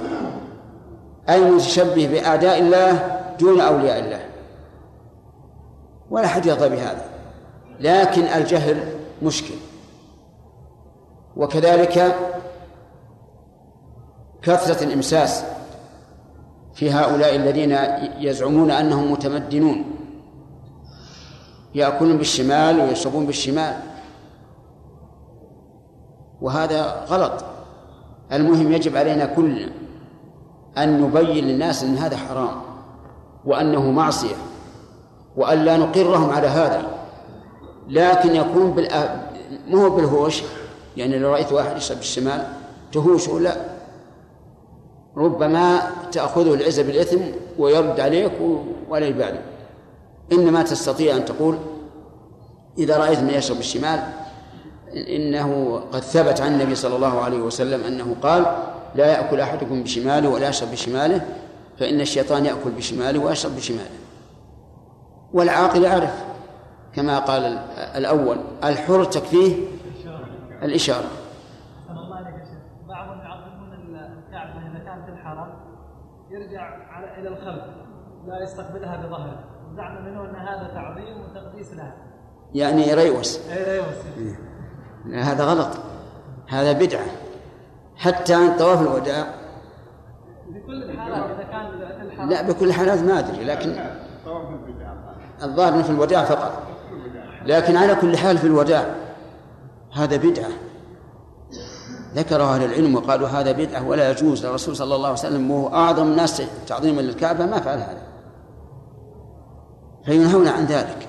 أي 1.29 1.41
متشبه 1.41 2.07
بأعداء 2.07 2.59
الله 2.59 3.21
دون 3.41 3.61
أولياء 3.61 3.99
الله. 3.99 4.21
ولا 6.11 6.27
أحد 6.27 6.47
يرضى 6.47 6.69
بهذا. 6.69 7.05
لكن 7.81 8.23
الجهل 8.23 8.93
مشكل. 9.23 9.55
وكذلك 11.37 12.17
كثرة 14.43 14.85
الإمساس 14.85 15.45
في 16.75 16.91
هؤلاء 16.91 17.37
الذين 17.37 17.79
يزعمون 18.19 18.71
أنهم 18.71 19.13
متمدنون. 19.13 19.85
يأكلون 21.75 22.19
بالشمال 22.19 22.81
ويشربون 22.81 23.27
بالشمال. 23.27 23.77
وهذا 26.41 27.05
غلط. 27.09 27.52
المهم 28.33 28.73
يجب 28.73 28.97
علينا 28.97 29.25
كلنا 29.27 29.73
أن 30.79 31.01
نبين 31.01 31.45
للناس 31.45 31.83
أن 31.83 31.97
هذا 31.97 32.17
حرام 32.17 32.61
وأنه 33.45 33.91
معصية 33.91 34.35
وأن 35.37 35.59
لا 35.59 35.77
نقرهم 35.77 36.31
على 36.31 36.47
هذا. 36.47 36.83
لكن 37.89 38.35
يكون 38.35 38.71
بالأ... 38.71 39.23
مو 39.69 39.91
بالهوش 39.91 40.43
يعني 40.97 41.19
لو 41.19 41.33
رأيت 41.33 41.53
واحد 41.53 41.77
يشرب 41.77 41.97
بالشمال 41.97 42.47
تهوش 42.93 43.29
لا 43.29 43.57
ربما 45.17 45.81
تأخذه 46.13 46.55
العزة 46.55 46.83
بالإثم 46.83 47.21
ويرد 47.59 48.01
عليك 48.01 48.33
ولا 48.89 49.07
يبالي. 49.07 49.41
إنما 50.33 50.63
تستطيع 50.63 51.17
أن 51.17 51.25
تقول 51.25 51.59
إذا 52.79 52.97
رأيت 52.97 53.19
من 53.19 53.31
يشرب 53.31 53.57
بالشمال 53.57 54.03
إنه 54.95 55.81
قد 55.93 56.01
ثبت 56.01 56.41
عن 56.41 56.53
النبي 56.53 56.75
صلى 56.75 56.97
الله 56.97 57.21
عليه 57.21 57.39
وسلم 57.39 57.85
أنه 57.85 58.17
قال 58.23 58.47
لا 58.95 59.07
يأكل 59.07 59.41
أحدكم 59.41 59.83
بشماله 59.83 60.29
ولا 60.29 60.49
يشرب 60.49 60.71
بشماله 60.71 61.27
فإن 61.79 62.01
الشيطان 62.01 62.47
يأكل 62.47 62.71
بشماله 62.71 63.19
ويشرب 63.19 63.57
بشماله. 63.57 63.91
والعاقل 65.33 65.83
يعرف 65.83 66.25
كما 66.95 67.19
قال 67.19 67.43
الأول 67.97 68.37
الحر 68.65 69.05
تكفيه 69.05 69.57
الإشارة. 70.63 71.09
بعضهم 72.89 73.21
يعظمون 73.21 73.73
الكعبة 73.73 74.71
إذا 74.71 74.85
كانت 74.85 75.09
الحرم 75.09 75.53
يرجع 76.31 76.61
على 76.91 77.21
إلى 77.21 77.29
الخلف 77.29 77.65
لا 78.27 78.43
يستقبلها 78.43 78.97
بظهره 78.97 79.45
زعم 79.77 80.05
منه 80.05 80.25
أن 80.25 80.37
هذا 80.37 80.71
تعظيم 80.75 81.21
وتقديس 81.21 81.73
لها 81.73 81.95
يعني 82.55 82.89
يريوس 82.89 83.41
أي 83.51 83.81
ريوس. 83.81 84.37
هذا 85.13 85.45
غلط. 85.45 85.69
هذا 86.49 86.73
بدعة. 86.73 87.07
حتى 87.97 88.35
عن 88.35 88.57
طواف 88.57 88.81
الوداع 88.81 89.27
بكل 90.49 90.83
الحالات 90.83 91.31
إذا 91.31 91.45
كان 92.17 92.29
لا 92.29 92.43
بكل 92.43 92.69
الحالات 92.69 92.99
ما 92.99 93.19
أدري 93.19 93.45
لكن 93.45 93.77
الظاهر 95.43 95.83
في 95.83 95.91
الوداع 95.91 96.25
فقط. 96.25 96.63
لكن 97.47 97.77
على 97.77 97.95
كل 97.95 98.17
حال 98.17 98.39
في 98.39 98.47
الوداع 98.47 98.95
هذا 99.93 100.17
بدعة. 100.17 100.51
ذكره 102.15 102.55
أهل 102.55 102.65
العلم 102.65 102.95
وقالوا 102.95 103.29
هذا 103.29 103.53
بدعة 103.53 103.89
ولا 103.89 104.11
يجوز. 104.11 104.47
للرسول 104.47 104.77
صلى 104.77 104.95
الله 104.95 105.09
عليه 105.09 105.19
وسلم 105.19 105.51
وهو 105.51 105.75
أعظم 105.75 106.03
الناس 106.03 106.43
تعظيما 106.67 107.01
للكعبة 107.01 107.47
ما 107.47 107.61
فعل 107.61 107.79
هذا. 107.79 108.03
فينهون 110.05 110.49
عن 110.49 110.65
ذلك. 110.65 111.09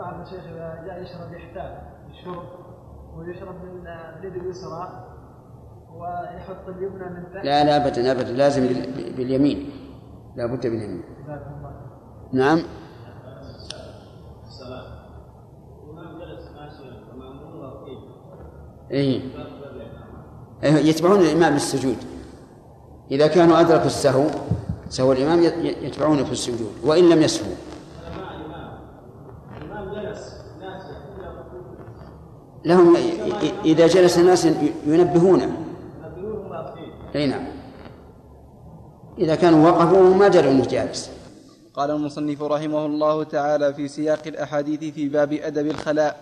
وبعض 0.00 0.20
الشيخ 0.20 0.44
إذا 0.44 0.84
جاء 0.86 1.02
يشرب 1.02 1.32
يحتاج 1.32 1.72
الشرب 2.10 2.44
ويشرب 3.16 3.54
من 3.64 3.86
اليد 3.86 4.36
اليسرى 4.36 5.06
ويحط 5.94 6.68
اليمنى 6.68 7.04
من 7.04 7.24
تحت. 7.34 7.44
لا 7.44 7.64
لا 7.64 7.76
أبدا 7.76 8.12
أبدا 8.12 8.32
لازم 8.32 8.66
باليمين. 9.16 9.70
لا 10.36 10.46
بد 10.46 10.66
باليمين 10.66 11.02
نعم. 12.32 12.62
إيه. 18.90 19.22
إيه 20.62 20.72
يتبعون 20.72 21.20
الإمام 21.20 21.52
بالسجود 21.52 21.96
إذا 23.10 23.26
كانوا 23.26 23.60
أدركوا 23.60 23.86
السهو 23.86 24.26
سهو 24.88 25.12
الإمام 25.12 25.42
يتبعونه 25.82 26.24
في 26.24 26.32
السجود 26.32 26.72
وإن 26.84 27.08
لم 27.08 27.22
يسهوا 27.22 27.54
لهم 32.64 32.96
إذا 33.64 33.86
جلس 33.86 34.18
الناس 34.18 34.48
ينبهونه 34.86 35.56
أي 37.14 37.26
نعم. 37.26 37.44
إذا 39.18 39.34
كانوا 39.34 39.70
وقفوا 39.70 40.14
ما 40.14 40.28
دروا 40.28 40.52
أنه 40.52 40.64
جالس 40.64 41.10
قال 41.74 41.90
المصنف 41.90 42.42
رحمه 42.42 42.86
الله 42.86 43.22
تعالى 43.22 43.74
في 43.74 43.88
سياق 43.88 44.22
الأحاديث 44.26 44.94
في 44.94 45.08
باب 45.08 45.32
أدب 45.32 45.66
الخلاء 45.66 46.16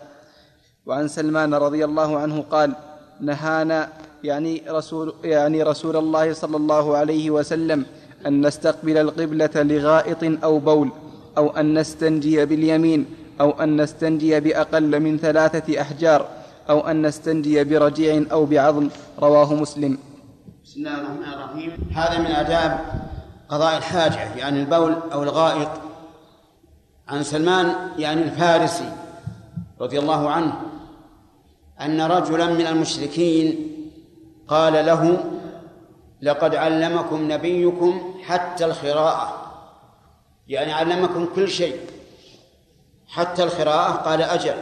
وعن 0.86 1.09
سلمان 1.09 1.55
رضي 1.55 1.84
الله 1.84 2.18
عنه 2.18 2.45
قال 2.51 2.74
نهانا 3.20 3.89
يعني 4.24 4.62
رسول 4.68 5.14
يعني 5.24 5.62
رسول 5.62 5.97
الله 5.97 6.32
صلى 6.32 6.57
الله 6.57 6.97
عليه 6.97 7.30
وسلم 7.30 7.86
أن 8.26 8.47
نستقبل 8.47 8.99
القبلة 8.99 9.51
لغائط 9.55 10.45
أو 10.45 10.59
بول 10.59 10.91
أو 11.39 11.51
أن 11.51 11.78
نستنجي 11.78 12.45
باليمين 12.47 13.07
أو 13.41 13.51
أن 13.51 13.80
نستنجي 13.80 14.41
بأقل 14.41 15.01
من 15.01 15.18
ثلاثة 15.18 15.80
أحجار 15.80 16.28
أو 16.70 16.80
أن 16.80 17.07
نستنجي 17.07 17.64
برجيع 17.64 18.24
أو 18.32 18.45
بعظم 18.47 18.89
رواه 19.18 19.55
مسلم. 19.55 19.99
بسم 20.64 20.80
الله 20.80 20.95
الرحمن 21.01 21.32
الرحيم. 21.34 21.72
هذا 21.95 22.18
من 22.18 22.26
آداب 22.26 22.80
قضاء 23.49 23.78
الحاجة 23.78 24.34
يعني 24.34 24.61
البول 24.61 24.97
أو 25.12 25.22
الغائط. 25.22 25.68
عن 27.09 27.22
سلمان 27.22 27.74
يعني 27.99 28.22
الفارسي 28.22 28.93
رضي 29.80 29.99
الله 29.99 30.30
عنه 30.30 30.53
أن 31.80 32.01
رجلا 32.01 32.47
من 32.47 32.66
المشركين 32.66 33.72
قال 34.49 34.86
له 34.86 35.24
لقد 36.22 36.55
علمكم 36.55 37.32
نبيكم 37.32 38.14
حتى 38.26 38.64
الخراءة. 38.64 39.53
يعني 40.49 40.72
علمكم 40.72 41.26
كل 41.34 41.49
شيء. 41.49 41.76
حتى 43.09 43.45
الخراءة 43.45 43.93
قال 43.93 44.23
أجل. 44.23 44.55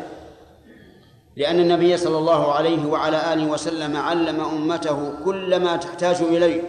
لأن 1.36 1.60
النبي 1.60 1.96
صلى 1.96 2.18
الله 2.18 2.52
عليه 2.52 2.86
وعلى 2.86 3.32
آله 3.32 3.46
وسلم 3.46 3.96
علم 3.96 4.40
أمته 4.40 5.12
كل 5.24 5.60
ما 5.60 5.76
تحتاج 5.76 6.22
إليه 6.22 6.62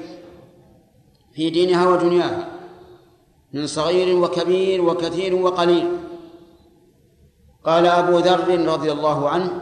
في 1.34 1.50
دينها 1.50 1.88
ودنياها 1.88 2.48
من 3.54 3.68
صغير 3.68 4.18
وكبير 4.18 4.82
وكثير 4.82 5.36
وقليل. 5.36 5.88
قال 7.66 7.86
أبو 7.86 8.18
ذر 8.18 8.66
رضي 8.66 8.92
الله 8.92 9.30
عنه 9.30 9.60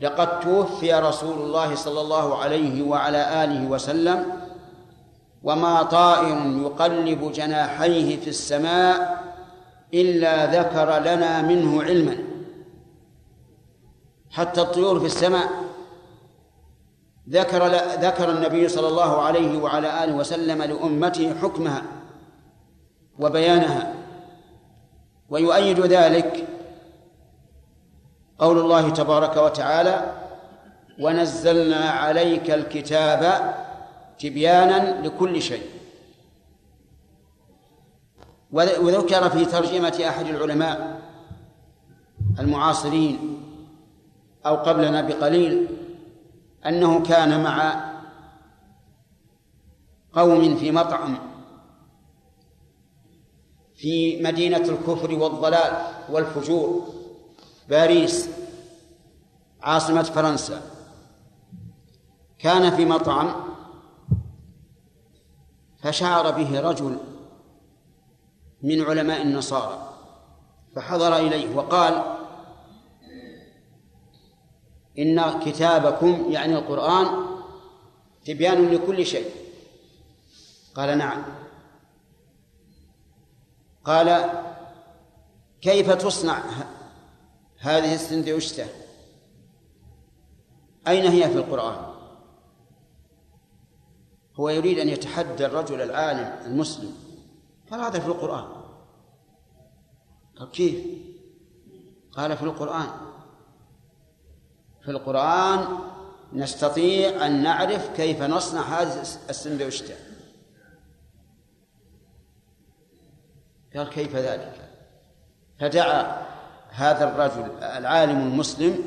لقد 0.00 0.40
توفي 0.40 0.94
رسول 0.94 1.38
الله 1.38 1.74
صلى 1.74 2.00
الله 2.00 2.36
عليه 2.36 2.82
وعلى 2.82 3.44
آله 3.44 3.66
وسلم 3.70 4.26
وما 5.42 5.82
طائر 5.82 6.36
يقلب 6.62 7.32
جناحيه 7.32 8.20
في 8.20 8.28
السماء 8.30 9.21
إلا 9.94 10.60
ذكر 10.60 10.98
لنا 10.98 11.42
منه 11.42 11.82
علما. 11.82 12.16
حتى 14.30 14.60
الطيور 14.60 15.00
في 15.00 15.06
السماء. 15.06 15.48
ذكر 17.28 17.66
ذكر 18.00 18.30
النبي 18.30 18.68
صلى 18.68 18.88
الله 18.88 19.22
عليه 19.22 19.58
وعلى 19.58 20.04
آله 20.04 20.14
وسلم 20.14 20.62
لأمته 20.62 21.34
حكمها 21.42 21.82
وبيانها. 23.18 23.94
ويؤيد 25.30 25.80
ذلك 25.80 26.48
قول 28.38 28.58
الله 28.58 28.90
تبارك 28.90 29.36
وتعالى 29.36 30.12
ونزلنا 31.00 31.90
عليك 31.90 32.50
الكتاب 32.50 33.54
تبيانا 34.18 35.06
لكل 35.06 35.42
شيء. 35.42 35.81
وذكر 38.52 39.30
في 39.30 39.44
ترجمة 39.44 40.04
أحد 40.08 40.26
العلماء 40.26 41.02
المعاصرين 42.38 43.42
أو 44.46 44.56
قبلنا 44.56 45.00
بقليل 45.00 45.68
أنه 46.66 47.02
كان 47.02 47.42
مع 47.42 47.84
قوم 50.12 50.56
في 50.56 50.72
مطعم 50.72 51.18
في 53.74 54.22
مدينة 54.22 54.56
الكفر 54.56 55.14
والضلال 55.14 55.86
والفجور 56.10 56.88
باريس 57.68 58.28
عاصمة 59.62 60.02
فرنسا. 60.02 60.62
كان 62.38 62.76
في 62.76 62.84
مطعم 62.84 63.34
فشعر 65.78 66.30
به 66.30 66.60
رجل 66.60 66.96
من 68.62 68.82
علماء 68.82 69.22
النصارى. 69.22 69.88
فحضر 70.76 71.16
إليه 71.16 71.56
وقال 71.56 72.18
إن 74.98 75.40
كتابكم 75.40 76.26
يعني 76.30 76.54
القرآن 76.58 77.26
تبيان 78.24 78.68
لكل 78.68 79.06
شيء. 79.06 79.30
قال 80.74 80.98
نعم. 80.98 81.22
قال 83.84 84.30
كيف 85.60 85.90
تصنع 85.90 86.42
هذه 87.58 87.94
السندوشتة 87.94 88.66
أين 90.88 91.06
هي 91.06 91.30
في 91.30 91.36
القرآن؟ 91.36 91.92
هو 94.34 94.48
يريد 94.48 94.78
أن 94.78 94.88
يتحدى 94.88 95.46
الرجل 95.46 95.82
العالم 95.82 96.46
المسلم. 96.46 97.11
قال 97.72 97.80
هذا 97.80 98.00
في 98.00 98.06
القرآن. 98.06 98.44
قال 100.38 100.50
كيف؟ 100.50 100.86
قال 102.12 102.36
في 102.36 102.42
القرآن. 102.42 102.88
في 104.82 104.90
القرآن 104.90 105.78
نستطيع 106.32 107.26
أن 107.26 107.42
نعرف 107.42 107.96
كيف 107.96 108.22
نصنع 108.22 108.60
هذه 108.60 109.00
السندوشتة 109.00 109.94
قال 113.76 113.88
كيف 113.88 114.16
ذلك؟ 114.16 114.70
فدعا 115.60 116.26
هذا 116.70 117.04
الرجل 117.08 117.62
العالم 117.62 118.18
المسلم 118.18 118.78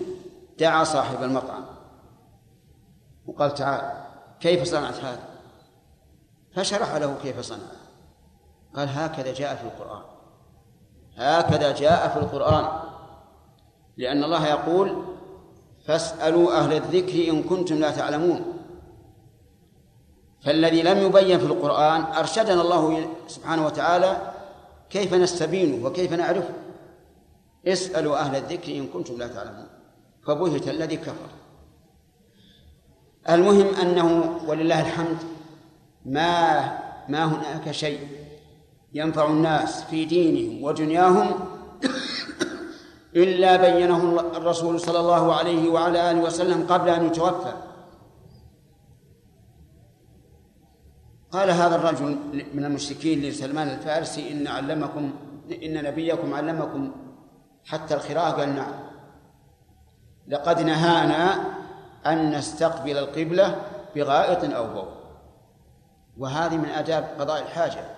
دعا 0.59 0.83
صاحب 0.83 1.23
المطعم. 1.23 1.65
وقال 3.25 3.53
تعال 3.53 4.05
كيف 4.39 4.63
صنعت 4.63 4.95
هذا؟ 4.95 5.29
فشرح 6.55 6.95
له 6.95 7.17
كيف 7.23 7.39
صنع 7.39 7.84
قال 8.75 8.89
هكذا 8.89 9.33
جاء 9.33 9.55
في 9.55 9.63
القرآن. 9.63 10.03
هكذا 11.17 11.71
جاء 11.71 12.07
في 12.07 12.19
القرآن. 12.19 12.79
لأن 13.97 14.23
الله 14.23 14.47
يقول 14.47 15.03
فاسألوا 15.85 16.57
أهل 16.59 16.73
الذكر 16.73 17.29
إن 17.29 17.43
كنتم 17.43 17.75
لا 17.75 17.91
تعلمون. 17.91 18.53
فالذي 20.41 20.81
لم 20.81 20.97
يبين 20.97 21.39
في 21.39 21.45
القرآن 21.45 22.01
أرشدنا 22.01 22.61
الله 22.61 23.09
سبحانه 23.27 23.65
وتعالى 23.65 24.33
كيف 24.89 25.13
نستبينه 25.13 25.85
وكيف 25.85 26.13
نعرفه. 26.13 26.53
اسألوا 27.67 28.17
أهل 28.17 28.35
الذكر 28.35 28.71
إن 28.71 28.87
كنتم 28.87 29.17
لا 29.17 29.27
تعلمون. 29.27 29.67
فبهت 30.27 30.67
الذي 30.67 30.97
كفر. 30.97 31.29
المهم 33.29 33.75
أنه 33.75 34.39
ولله 34.47 34.81
الحمد 34.81 35.17
ما 36.05 36.61
ما 37.09 37.25
هناك 37.25 37.71
شيء 37.71 38.24
ينفع 38.95 39.27
الناس 39.27 39.83
في 39.83 40.05
دينهم 40.05 40.63
ودنياهم 40.63 41.31
إلا 43.15 43.55
بينه 43.55 44.19
الرسول 44.19 44.79
صلى 44.79 44.99
الله 44.99 45.35
عليه 45.35 45.69
وعلى 45.69 46.11
آله 46.11 46.21
وسلم 46.21 46.67
قبل 46.67 46.89
أن 46.89 47.05
يتوفى. 47.05 47.53
قال 51.31 51.49
هذا 51.51 51.75
الرجل 51.75 52.17
من 52.53 52.65
المشركين 52.65 53.21
لسلمان 53.21 53.67
الفارسي 53.69 54.31
إن 54.31 54.47
علمكم 54.47 55.13
إن 55.63 55.83
نبيكم 55.83 56.33
علمكم 56.33 56.91
حتى 57.65 57.95
الخراء 57.95 58.31
قال 58.31 58.55
نعم 58.55 58.73
لقد 60.27 60.61
نهانا 60.61 61.43
أن 62.05 62.31
نستقبل 62.31 62.97
القبلة 62.97 63.61
بغائط 63.95 64.53
أو 64.53 64.73
بول 64.73 64.91
وهذه 66.17 66.57
من 66.57 66.69
آداب 66.69 67.15
قضاء 67.19 67.41
الحاجة. 67.41 67.94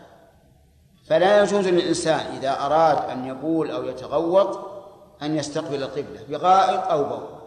فلا 1.08 1.44
يجوز 1.44 1.68
للإنسان 1.68 2.36
إذا 2.36 2.66
أراد 2.66 3.10
أن 3.10 3.26
يبول 3.26 3.72
أو 3.72 3.84
يتغوط 3.84 4.60
أن 5.22 5.36
يستقبل 5.36 5.84
القبلة 5.84 6.24
بغائط 6.30 6.92
أو 6.92 7.04
بول 7.04 7.38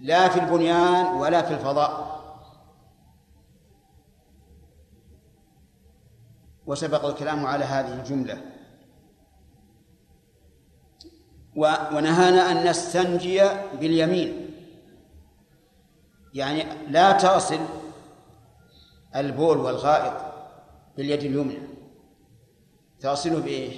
لا 0.00 0.28
في 0.28 0.40
البنيان 0.40 1.06
ولا 1.06 1.42
في 1.42 1.54
الفضاء. 1.54 2.22
وسبق 6.66 7.04
الكلام 7.04 7.46
على 7.46 7.64
هذه 7.64 7.92
الجملة. 7.92 8.42
ونهانا 11.56 12.50
أن 12.52 12.70
نستنجي 12.70 13.42
باليمين. 13.80 14.50
يعني 16.34 16.64
لا 16.88 17.12
تصل 17.12 17.60
البول 19.16 19.58
والغائط 19.58 20.14
باليد 20.96 21.22
اليمنى. 21.22 21.71
تصله 23.02 23.40
بإيش؟ 23.40 23.74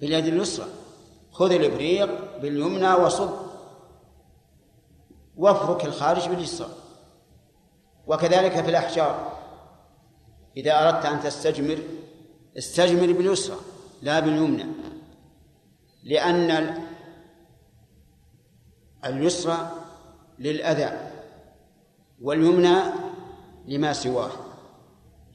باليد 0.00 0.26
اليسرى. 0.26 0.66
خذ 1.32 1.52
الإبريق 1.52 2.40
باليمنى 2.40 2.92
وصب. 2.92 3.30
وافرك 5.36 5.84
الخارج 5.84 6.28
باليسرى. 6.28 6.68
وكذلك 8.06 8.52
في 8.52 8.70
الأحجار. 8.70 9.38
إذا 10.56 10.88
أردت 10.88 11.06
أن 11.06 11.20
تستجمر 11.20 11.78
استجمر 12.58 13.12
باليسرى 13.12 13.56
لا 14.02 14.20
باليمنى. 14.20 14.64
لأن 16.04 16.74
اليسرى 19.04 19.70
للأذى 20.38 21.10
واليمنى 22.22 22.76
لما 23.66 23.92
سواه. 23.92 24.30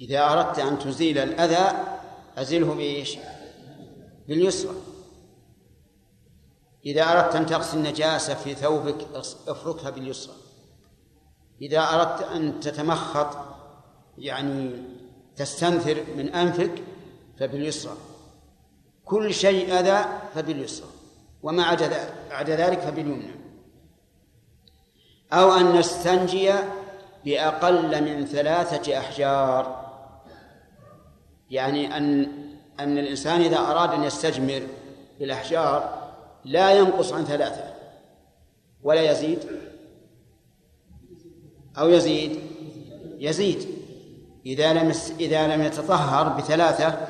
إذا 0.02 0.32
أردت 0.34 0.60
أن 0.60 0.80
تزيل 0.80 1.18
الأذى 1.18 1.94
أزله 2.38 2.73
بإيش؟ 2.73 3.18
باليسرى. 4.27 4.76
إذا 6.85 7.03
أردت 7.03 7.35
أن 7.35 7.45
تغسل 7.45 7.77
النجاسة 7.77 8.34
في 8.34 8.55
ثوبك 8.55 9.07
افركها 9.47 9.89
باليسرى. 9.89 10.35
إذا 11.61 11.80
أردت 11.80 12.22
أن 12.22 12.60
تتمخط 12.60 13.38
يعني 14.18 14.72
تستنثر 15.35 16.03
من 16.18 16.30
أنفك 16.30 16.84
فباليسرى. 17.39 17.97
كل 19.05 19.34
شيء 19.34 19.80
أذى 19.80 20.05
فباليسرى. 20.35 20.89
وما 21.43 21.64
عدا 22.31 22.55
ذلك 22.55 22.80
فباليمنى. 22.80 23.31
أو 25.34 25.53
أن 25.53 25.76
نستنجي 25.80 26.51
بأقل 27.26 28.03
من 28.03 28.26
ثلاثة 28.26 28.97
أحجار. 28.97 29.82
يعني 31.53 31.97
أن 31.97 32.27
أن 32.80 32.97
الإنسان 32.97 33.41
إذا 33.41 33.57
أراد 33.57 33.93
أن 33.93 34.03
يستجمر 34.03 34.67
بالأحجار 35.19 36.03
لا 36.45 36.71
ينقص 36.71 37.13
عن 37.13 37.25
ثلاثة 37.25 37.63
ولا 38.84 39.11
يزيد 39.11 39.39
أو 41.77 41.89
يزيد 41.89 42.39
يزيد. 43.19 43.67
إذا 44.45 44.73
لم 44.73 44.93
إذا 45.19 45.55
لم 45.55 45.61
يتطهر 45.61 46.30
بثلاثة 46.30 47.07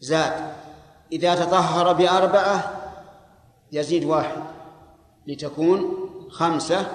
زاد. 0.00 0.32
إذا 1.12 1.34
تطهر 1.34 1.92
بأربعة 1.92 2.82
يزيد 3.72 4.04
واحد 4.04 4.42
لتكون 5.26 6.08
خمسة 6.30 6.86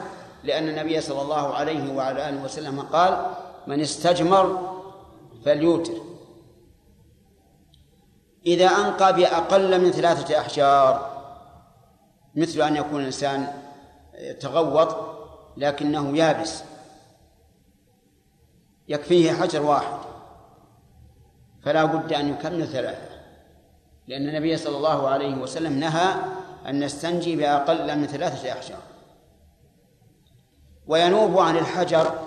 لأن 0.43 0.69
النبي 0.69 1.01
صلى 1.01 1.21
الله 1.21 1.53
عليه 1.53 1.93
وعلى 1.93 2.29
آله 2.29 2.43
وسلم 2.43 2.81
قال 2.81 3.25
من 3.67 3.81
استجمر 3.81 4.76
فليوتر. 5.47 5.93
إذا 8.45 8.65
أنقى 8.65 9.13
بأقل 9.13 9.81
من 9.81 9.91
ثلاثة 9.91 10.39
أحجار 10.39 11.17
مثل 12.35 12.61
أن 12.61 12.75
يكون 12.75 12.99
الإنسان 12.99 13.47
تغوط 14.39 14.95
لكنه 15.57 16.17
يابس. 16.17 16.63
يكفيه 18.87 19.31
حجر 19.31 19.61
واحد. 19.61 19.97
فلا 21.61 21.85
بد 21.85 22.13
أن 22.13 22.29
يكمل 22.29 22.67
ثلاثة. 22.67 23.17
لأن 24.07 24.29
النبي 24.29 24.57
صلى 24.57 24.77
الله 24.77 25.07
عليه 25.07 25.35
وسلم 25.35 25.73
نهى 25.79 26.15
أن 26.67 26.83
نستنجي 26.83 27.35
بأقل 27.35 27.97
من 27.97 28.07
ثلاثة 28.07 28.51
أحجار. 28.51 28.81
وينوب 30.87 31.39
عن 31.39 31.57
الحجر 31.57 32.19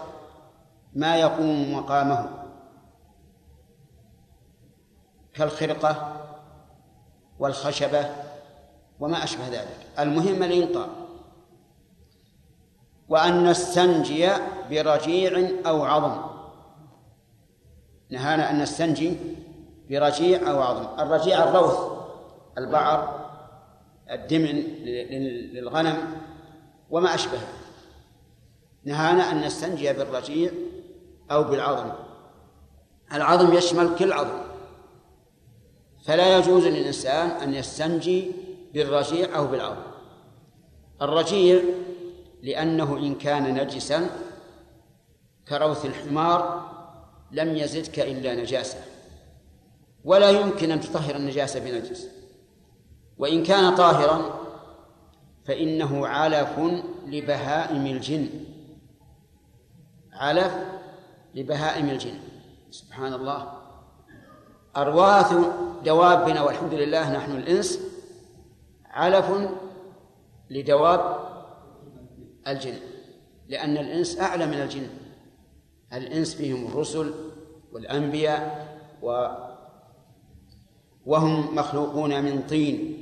ما 0.94 1.16
يقوم 1.16 1.74
مقامه. 1.74 2.39
كالخرقة 5.40 6.16
والخشبة 7.38 8.10
وما 9.00 9.24
أشبه 9.24 9.48
ذلك. 9.48 9.86
المهم 9.98 10.42
الإنقاء 10.42 10.88
وأن 13.08 13.44
نستنجي 13.44 14.30
برجيع 14.70 15.50
أو 15.66 15.84
عظم. 15.84 16.22
نهانا 18.10 18.50
أن 18.50 18.62
نستنجي 18.62 19.16
برجيع 19.90 20.50
أو 20.50 20.62
عظم. 20.62 21.00
الرجيع 21.00 21.44
الروث 21.44 21.78
البعر 22.58 23.20
الدمن 24.10 24.56
للغنم 25.54 25.96
وما 26.90 27.14
أشبهه. 27.14 27.48
نهانا 28.84 29.30
أن 29.30 29.40
نستنجي 29.40 29.92
بالرجيع 29.92 30.50
أو 31.30 31.44
بالعظم. 31.44 31.92
العظم 33.12 33.54
يشمل 33.54 33.94
كل 33.98 34.12
عظم. 34.12 34.49
فلا 36.02 36.39
يجوز 36.39 36.66
للإنسان 36.66 37.31
أن 37.31 37.55
يستنجي 37.55 38.32
بالرجيع 38.74 39.36
أو 39.36 39.47
بالعظم 39.47 39.82
الرجيع 41.02 41.62
لأنه 42.43 42.97
إن 42.97 43.14
كان 43.14 43.55
نجسا 43.55 44.10
كروث 45.48 45.86
الحمار 45.86 46.70
لم 47.32 47.56
يزدك 47.56 47.98
إلا 47.98 48.35
نجاسة. 48.35 48.78
ولا 50.05 50.31
يمكن 50.31 50.70
أن 50.70 50.81
تطهر 50.81 51.16
النجاسة 51.16 51.60
بنجس. 51.60 52.09
وإن 53.18 53.43
كان 53.43 53.74
طاهرا 53.74 54.40
فإنه 55.44 56.06
علف 56.06 56.59
لبهائم 57.06 57.86
الجن. 57.86 58.28
علف 60.12 60.55
لبهائم 61.35 61.90
الجن. 61.90 62.18
سبحان 62.70 63.14
الله. 63.14 63.60
أرواث 64.76 65.34
دوابنا 65.84 66.42
والحمد 66.42 66.74
لله 66.74 67.12
نحن 67.16 67.32
الإنس 67.36 67.80
علف 68.90 69.51
لدواب 70.51 71.30
الجن 72.48 72.74
لأن 73.48 73.78
الإنس 73.78 74.20
أعلى 74.20 74.47
من 74.47 74.55
الجن. 74.55 74.86
الإنس 75.92 76.34
فيهم 76.34 76.66
الرسل 76.66 77.14
والأنبياء 77.72 78.68
و 79.02 79.26
وهم 81.06 81.55
مخلوقون 81.55 82.22
من 82.22 82.42
طين 82.42 82.97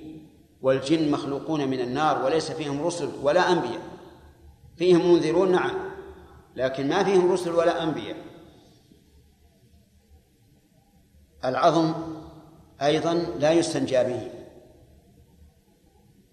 والجن 0.63 1.11
مخلوقون 1.11 1.69
من 1.69 1.81
النار 1.81 2.25
وليس 2.25 2.51
فيهم 2.51 2.83
رسل 2.83 3.11
ولا 3.23 3.53
أنبياء. 3.53 3.81
فيهم 4.77 5.13
منذرون 5.13 5.53
نعم 5.53 5.75
لكن 6.57 6.89
ما 6.89 7.05
فيهم 7.05 7.33
رسل 7.33 7.51
ولا 7.51 7.83
أنبياء. 7.83 8.17
العظم 11.45 11.95
أيضا 12.83 13.15
لا 13.15 13.53
يستنجى 13.53 14.05
به 14.05 14.31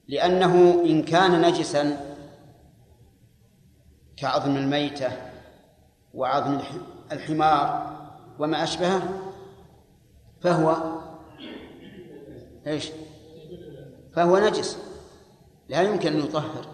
لأنه 0.07 0.83
إن 0.85 1.03
كان 1.03 1.41
نجسا 1.41 2.15
كعظم 4.17 4.55
الميتة 4.55 5.11
وعظم 6.13 6.59
الحمار 7.11 7.95
وما 8.39 8.63
أشبهه 8.63 9.31
فهو 10.41 10.75
إيش؟ 12.67 12.91
فهو 14.13 14.37
نجس 14.37 14.77
لا 15.69 15.81
يمكن 15.81 16.13
أن 16.13 16.19
يطهر 16.19 16.65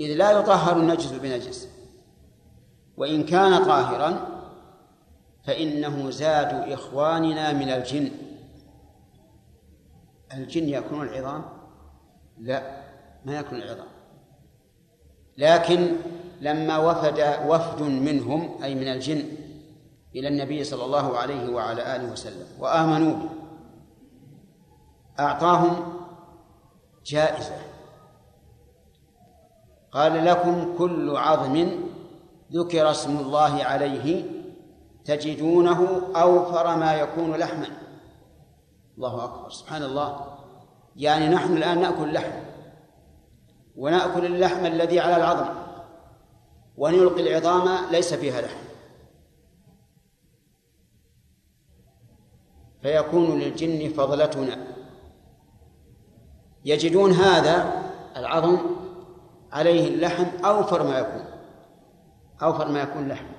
إذ 0.00 0.14
لا 0.14 0.30
يطهر 0.30 0.76
النجس 0.76 1.12
بنجس 1.12 1.68
وإن 2.96 3.24
كان 3.24 3.64
طاهرا 3.64 4.37
فإنه 5.48 6.10
زاد 6.10 6.72
إخواننا 6.72 7.52
من 7.52 7.68
الجن. 7.68 8.10
الجن 10.34 10.68
يأكلون 10.68 11.08
العظام؟ 11.08 11.44
لا 12.38 12.82
ما 13.24 13.34
يأكلون 13.34 13.62
العظام. 13.62 13.86
لكن 15.38 15.96
لما 16.40 16.78
وفد 16.78 17.36
وفد 17.46 17.82
منهم 17.82 18.62
أي 18.62 18.74
من 18.74 18.88
الجن 18.88 19.22
إلى 20.14 20.28
النبي 20.28 20.64
صلى 20.64 20.84
الله 20.84 21.16
عليه 21.18 21.48
وعلى 21.48 21.96
آله 21.96 22.12
وسلم 22.12 22.46
وآمنوا 22.58 23.16
به 23.16 23.30
أعطاهم 25.20 25.92
جائزة. 27.06 27.56
قال 29.92 30.24
لكم 30.24 30.78
كل 30.78 31.16
عظم 31.16 31.68
ذكر 32.52 32.90
اسم 32.90 33.18
الله 33.18 33.64
عليه 33.64 34.37
تجدونه 35.04 36.02
أوفر 36.16 36.76
ما 36.76 36.94
يكون 36.94 37.34
لحما. 37.34 37.68
الله 38.96 39.24
أكبر. 39.24 39.50
سبحان 39.50 39.82
الله. 39.82 40.38
يعني 40.96 41.28
نحن 41.28 41.56
الآن 41.56 41.80
نأكل 41.80 42.08
اللحم. 42.08 42.40
ونأكل 43.76 44.26
اللحم 44.26 44.66
الذي 44.66 45.00
على 45.00 45.16
العظم. 45.16 45.48
ونلقي 46.76 47.20
العظام 47.20 47.90
ليس 47.90 48.14
فيها 48.14 48.40
لحم. 48.40 48.68
فيكون 52.82 53.38
للجن 53.38 53.88
فضلتنا. 53.88 54.66
يجدون 56.64 57.12
هذا 57.12 57.82
العظم 58.16 58.58
عليه 59.52 59.88
اللحم 59.94 60.44
أوفر 60.44 60.82
ما 60.82 60.98
يكون. 60.98 61.24
أوفر 62.42 62.68
ما 62.68 62.82
يكون 62.82 63.08
لحم. 63.08 63.37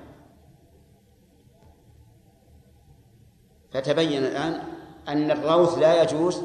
فتبين 3.72 4.24
الآن 4.24 4.62
أن 5.08 5.30
الروث 5.30 5.78
لا 5.78 6.02
يجوز 6.02 6.42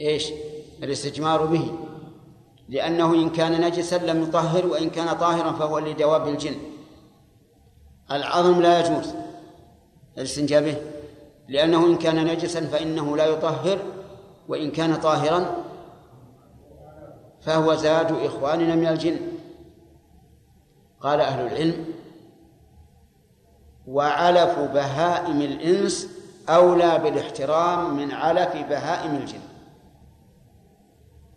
إيش؟ 0.00 0.32
الاستجمار 0.82 1.46
به 1.46 1.72
لأنه 2.68 3.14
إن 3.14 3.30
كان 3.30 3.60
نجسا 3.60 3.96
لم 3.96 4.22
يطهر 4.22 4.66
وإن 4.66 4.90
كان 4.90 5.16
طاهرا 5.16 5.52
فهو 5.52 5.78
لدواب 5.78 6.28
الجن 6.28 6.54
العظم 8.10 8.62
لا 8.62 8.80
يجوز 8.80 9.14
الاستنجاء 10.18 10.62
به 10.62 10.76
لأنه 11.48 11.86
إن 11.86 11.96
كان 11.96 12.26
نجسا 12.26 12.66
فإنه 12.66 13.16
لا 13.16 13.26
يطهر 13.26 13.78
وإن 14.48 14.70
كان 14.70 14.96
طاهرا 14.96 15.64
فهو 17.40 17.74
زاد 17.74 18.12
إخواننا 18.12 18.74
من 18.74 18.86
الجن 18.86 19.16
قال 21.00 21.20
أهل 21.20 21.46
العلم 21.46 21.84
وعلف 23.88 24.58
بهائم 24.58 25.40
الإنس 25.40 26.08
أولى 26.48 26.98
بالاحترام 26.98 27.96
من 27.96 28.12
علف 28.12 28.56
بهائم 28.56 29.16
الجن. 29.16 29.40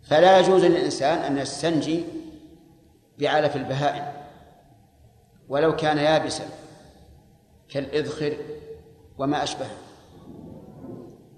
فلا 0.02 0.38
يجوز 0.38 0.64
للإنسان 0.64 1.18
أن 1.18 1.38
يستنجي 1.38 2.04
بعلف 3.18 3.56
البهائم 3.56 4.12
ولو 5.48 5.76
كان 5.76 5.98
يابسا 5.98 6.44
كالإذخر 7.68 8.36
وما 9.18 9.42
أشبهه. 9.42 9.76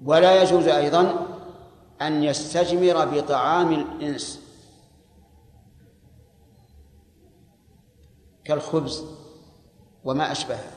ولا 0.04 0.42
يجوز 0.42 0.68
أيضا 0.68 1.26
أن 2.02 2.24
يستجمر 2.24 3.04
بطعام 3.04 3.72
الإنس 3.72 4.40
كالخبز 8.44 9.04
وما 10.04 10.32
أشبهه. 10.32 10.73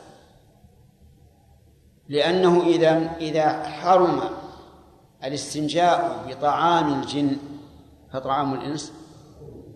لأنه 2.09 2.63
إذا 2.63 3.15
إذا 3.19 3.63
حرم 3.63 4.21
الاستنجاء 5.23 6.25
بطعام 6.27 6.99
الجن 7.01 7.37
فطعام 8.13 8.53
الإنس 8.53 8.93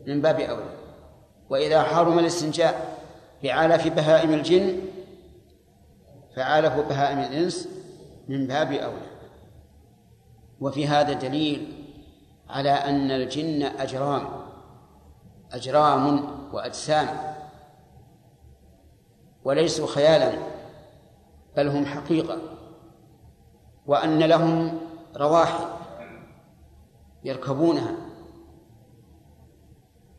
من 0.07 0.21
باب 0.21 0.39
أولى. 0.39 0.77
وإذا 1.49 1.83
حرم 1.83 2.19
الاستنجاء 2.19 2.97
بعلف 3.43 3.87
بهائم 3.87 4.33
الجن 4.33 4.81
فعلف 6.35 6.73
بهائم 6.73 7.19
الإنس 7.19 7.67
من 8.27 8.47
باب 8.47 8.71
أولى. 8.71 9.11
وفي 10.61 10.87
هذا 10.87 11.13
دليل 11.13 11.85
على 12.49 12.71
أن 12.71 13.11
الجن 13.11 13.63
أجرام 13.63 14.27
أجرام 15.51 16.29
وأجسام 16.53 17.07
وليسوا 19.43 19.87
خيالا. 19.87 20.60
بل 21.57 21.68
هم 21.68 21.86
حقيقة 21.86 22.38
وأن 23.88 24.19
لهم 24.19 24.80
رواحل 25.15 25.65
يركبونها 27.23 27.95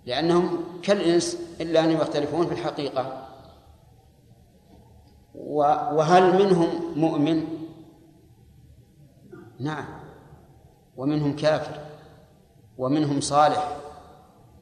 لأنهم 0.07 0.65
كالإنس 0.83 1.39
إلا 1.61 1.81
أنهم 1.81 2.01
يختلفون 2.01 2.47
في 2.47 2.53
الحقيقة. 2.53 3.29
وهل 5.35 6.45
منهم 6.47 6.69
مؤمن؟ 7.01 7.45
نعم. 9.59 9.85
ومنهم 10.97 11.37
كافر 11.37 11.81
ومنهم 12.79 13.21
صالح 13.21 13.77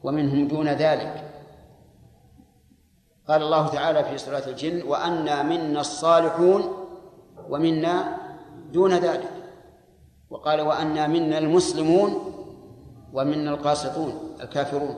ومنهم 0.03 0.47
دون 0.47 0.67
ذلك. 0.67 1.30
قال 3.31 3.41
الله 3.41 3.67
تعالى 3.67 4.03
في 4.03 4.17
سورة 4.17 4.43
الجن 4.47 4.83
وأنا 4.83 5.43
منا 5.43 5.81
الصالحون 5.81 6.87
ومنا 7.49 8.17
دون 8.71 8.93
ذلك. 8.93 9.31
وقال 10.29 10.61
وأنا 10.61 11.07
منا 11.07 11.37
المسلمون 11.37 12.11
ومنا 13.13 13.51
القاسطون 13.51 14.37
الكافرون. 14.41 14.95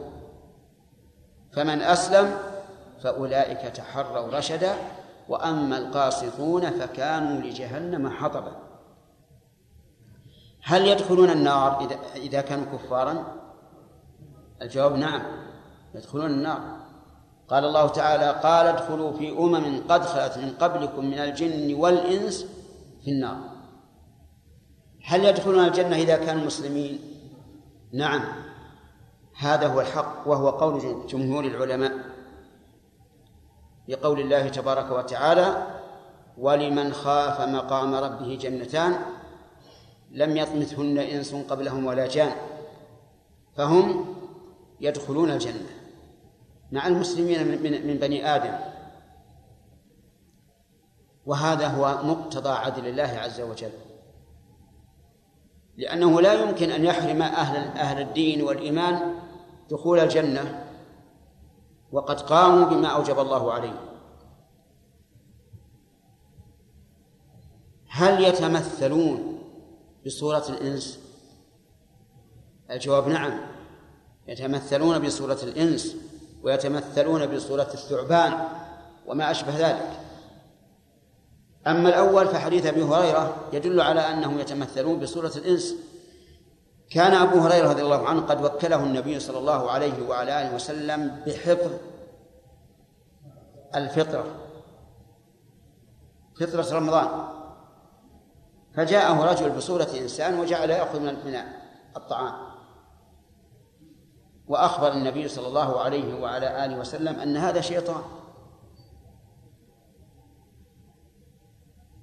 فمن 1.52 1.82
أسلم 1.82 2.38
فأولئك 3.04 3.76
تحروا 3.76 4.38
رشدا 4.38 4.76
وأما 5.30 5.78
القاسطون 5.78 6.70
فكانوا 6.70 7.42
لجهنم 7.42 8.10
حطبا. 8.10 8.56
هل 10.64 10.88
يدخلون 10.88 11.30
النار 11.30 11.90
إذا 12.16 12.42
كانوا 12.42 12.66
كفارا؟ 12.66 13.26
الجواب 14.62 14.96
نعم 14.96 15.22
يدخلون 15.96 16.26
النار. 16.26 16.83
قال 17.50 17.66
الله 17.66 17.88
تعالى 17.88 18.40
قال 18.44 18.68
ادخلوا 18.68 19.12
في 19.14 19.30
أمم 19.32 19.84
قد 19.90 20.06
خلت 20.06 20.38
من 20.38 20.54
قبلكم 20.60 21.06
من 21.06 21.20
الجن 21.20 21.74
والإنس 21.74 22.46
في 23.04 23.12
النار. 23.12 23.38
هل 25.06 25.26
يدخلون 25.26 25.66
الجنة 25.66 25.96
إذا 25.96 26.18
كانوا 26.18 26.46
مسلمين؟ 26.46 27.00
نعم. 27.94 28.24
هذا 29.38 29.68
هو 29.68 29.82
الحق 29.82 30.24
وهو 30.26 30.50
قول 30.50 31.06
جمهور 31.08 31.46
العلماء. 31.46 31.92
لقول 33.88 34.20
الله 34.20 34.50
تبارك 34.50 34.92
وتعالى 34.92 35.68
ولمن 36.38 36.94
خاف 36.94 37.42
مقام 37.42 37.96
ربه 37.96 38.36
جنتان 38.42 38.96
لم 40.12 40.38
يطمثهن 40.38 40.98
إنس 40.98 41.36
قبلهم 41.36 41.86
ولا 41.86 42.08
جان 42.08 42.32
فهم 43.56 44.16
يدخلون 44.82 45.32
الجنة. 45.32 45.83
مع 46.74 46.88
المسلمين 46.88 47.48
من 47.88 47.98
بني 47.98 48.36
آدم. 48.36 48.54
وهذا 51.26 51.68
هو 51.68 52.04
مقتضى 52.04 52.50
عدل 52.50 52.88
الله 52.88 53.04
عز 53.04 53.42
وجل. 53.42 53.72
لأنه 55.78 56.22
لا 56.22 56.34
يمكن 56.34 56.70
أن 56.70 56.86
يحرم 56.86 57.22
أهل 57.22 57.78
أهل 57.78 58.02
الدين 58.02 58.42
والإيمان 58.42 59.20
دخول 59.70 60.00
الجنة 60.00 60.70
وقد 61.92 62.22
قاموا 62.22 62.66
بما 62.66 62.88
أوجب 62.88 63.20
الله 63.20 63.54
عليه. 63.54 63.80
هل 67.88 68.24
يتمثلون 68.24 69.40
بصورة 70.06 70.46
الإنس؟ 70.50 71.00
الجواب 72.72 73.08
نعم 73.08 73.40
يتمثلون 74.28 75.00
بصورة 75.00 75.40
الإنس. 75.44 76.13
ويتمثلون 76.44 77.36
بصورة 77.36 77.68
الثعبان 77.74 78.48
وما 79.06 79.32
أشبه 79.32 79.58
ذلك. 79.58 80.00
أما 81.68 81.90
الأول 81.90 82.28
فحديث 82.28 82.66
أبي 82.66 82.84
هريرة 82.84 83.36
يدل 83.54 83.82
على 83.82 84.02
أنهم 84.02 84.40
يتمثلون 84.40 85.00
بصورة 85.00 85.32
الإنس. 85.36 85.76
كان 86.92 87.14
أبو 87.14 87.40
هريرة 87.40 87.70
رضي 87.70 87.82
الله 87.82 88.08
عنه 88.08 88.22
قد 88.22 88.44
وكله 88.46 88.84
النبي 88.84 89.20
صلى 89.20 89.38
الله 89.38 89.72
عليه 89.72 90.08
وعلى 90.10 90.42
آله 90.42 90.56
وسلم 90.56 91.24
بحفظ 91.28 91.72
الفطرة 93.76 94.26
فطرة 96.40 96.78
رمضان. 96.78 97.08
فجاءه 98.76 99.32
رجل 99.32 99.50
بصورة 99.50 99.88
إنسان 100.00 100.40
وجعل 100.40 100.70
يأخذ 100.70 101.00
من 101.00 101.38
الطعام. 101.98 102.53
وأخبر 104.54 104.92
النبي 104.92 105.28
صلى 105.28 105.48
الله 105.48 105.80
عليه 105.80 106.22
وعلى 106.22 106.66
آله 106.66 106.80
وسلم 106.80 107.20
أن 107.20 107.38
هذا 107.38 107.62
شيطان. 107.62 108.04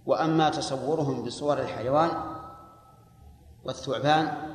وأما 0.07 0.51
تصورهم 0.51 1.25
بصور 1.25 1.61
الحيوان 1.61 2.11
والثعبان 3.65 4.55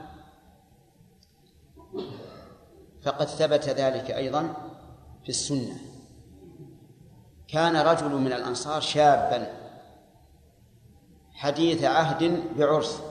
فقد 3.02 3.26
ثبت 3.26 3.70
ذلك 3.70 4.12
أيضا 4.12 4.54
في 5.24 5.30
السنة. 5.30 5.78
كان 7.48 7.76
رجل 7.78 8.16
من 8.16 8.34
الأنصار 8.34 8.82
شابا 8.82 9.48
حديث 11.34 11.84
عهد 11.84 12.44
بعرس. 12.58 13.02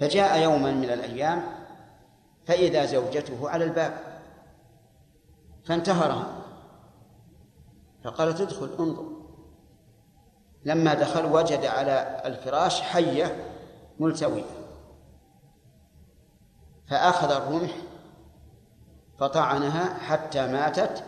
فجاء 0.00 0.42
يوما 0.42 0.72
من 0.72 0.90
الأيام 0.90 1.63
فإذا 2.46 2.84
زوجته 2.84 3.50
على 3.50 3.64
الباب 3.64 3.98
فانتهرها 5.64 6.26
فقالت 8.04 8.40
ادخل 8.40 8.70
انظر. 8.80 9.14
لما 10.64 10.94
دخل 10.94 11.26
وجد 11.26 11.64
على 11.64 12.22
الفراش 12.24 12.80
حية 12.80 13.50
ملتوية. 14.00 14.44
فأخذ 16.88 17.30
الرمح 17.30 17.70
فطعنها 19.18 19.94
حتى 19.94 20.46
ماتت 20.46 21.04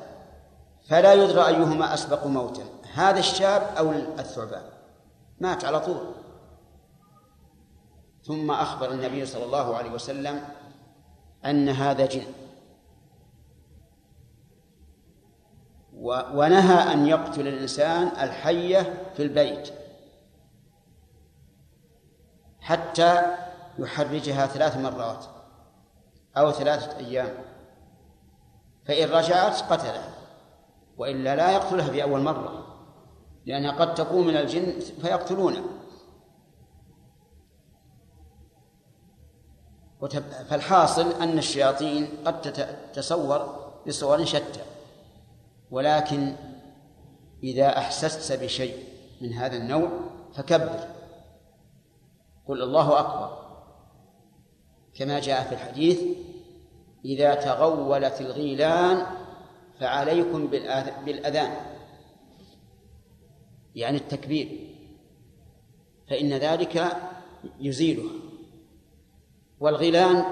فلا 0.89 1.13
يدرى 1.15 1.47
أيهما 1.47 1.95
أسبق 1.95 2.27
موتا 2.27 2.65
هذا 2.95 3.19
الشاب 3.19 3.63
أو 3.79 3.91
الثعبان. 3.93 4.65
مات 5.41 5.65
على 5.65 5.81
طول. 5.81 6.15
ثم 8.23 8.51
أخبر 8.51 8.91
النبي 8.91 9.27
صلى 9.27 9.45
الله 9.45 9.77
عليه 9.77 9.91
وسلم 9.91 10.45
أن 11.45 11.69
هذا 11.69 12.07
جن. 12.07 12.27
ونهى 16.35 16.93
أن 16.93 17.07
يقتل 17.07 17.49
الإنسان 17.49 18.07
الحية 18.07 19.05
في 19.17 19.23
البيت. 19.23 19.73
حتى 22.61 23.23
يحرجها 23.79 24.47
ثلاث 24.47 24.77
مرات 24.77 25.25
أو 26.37 26.53
ثلاثة 26.53 26.99
أيام. 26.99 27.35
فإن 28.85 29.09
رجعت 29.09 29.73
قتلها 29.73 30.11
وإلا 30.97 31.37
لا 31.37 31.51
يقتلها 31.51 31.91
في 31.91 32.03
أول 32.03 32.21
مرة 32.21 32.67
لأنها 33.47 33.73
قد 33.73 33.95
تكون 33.95 34.27
من 34.27 34.37
الجن 34.37 34.81
فيقتلونه 35.03 35.65
فالحاصل 40.51 41.13
أن 41.23 41.39
الشياطين 41.39 42.09
قد 42.25 42.41
تتصور 42.43 43.71
بصور 43.87 44.25
شتى. 44.25 44.61
ولكن 45.71 46.37
إذا 47.43 47.79
أحسست 47.79 48.33
بشيء 48.33 48.85
من 49.21 49.33
هذا 49.33 49.57
النوع 49.57 49.91
فكبر. 50.35 50.89
قل 52.49 52.63
الله 52.63 53.01
أكبر. 53.01 53.47
كما 54.95 55.21
جاء 55.21 55.45
في 55.45 55.53
الحديث 55.53 56.01
إذا 57.05 57.35
تغولت 57.35 58.21
الغيلان 58.21 59.07
فعليكم 59.81 60.47
بالأذان. 61.05 61.57
يعني 63.75 63.97
التكبير. 63.97 64.77
فإن 66.11 66.33
ذلك 66.33 66.97
يزيلها. 67.61 68.26
والغيلان 69.61 70.25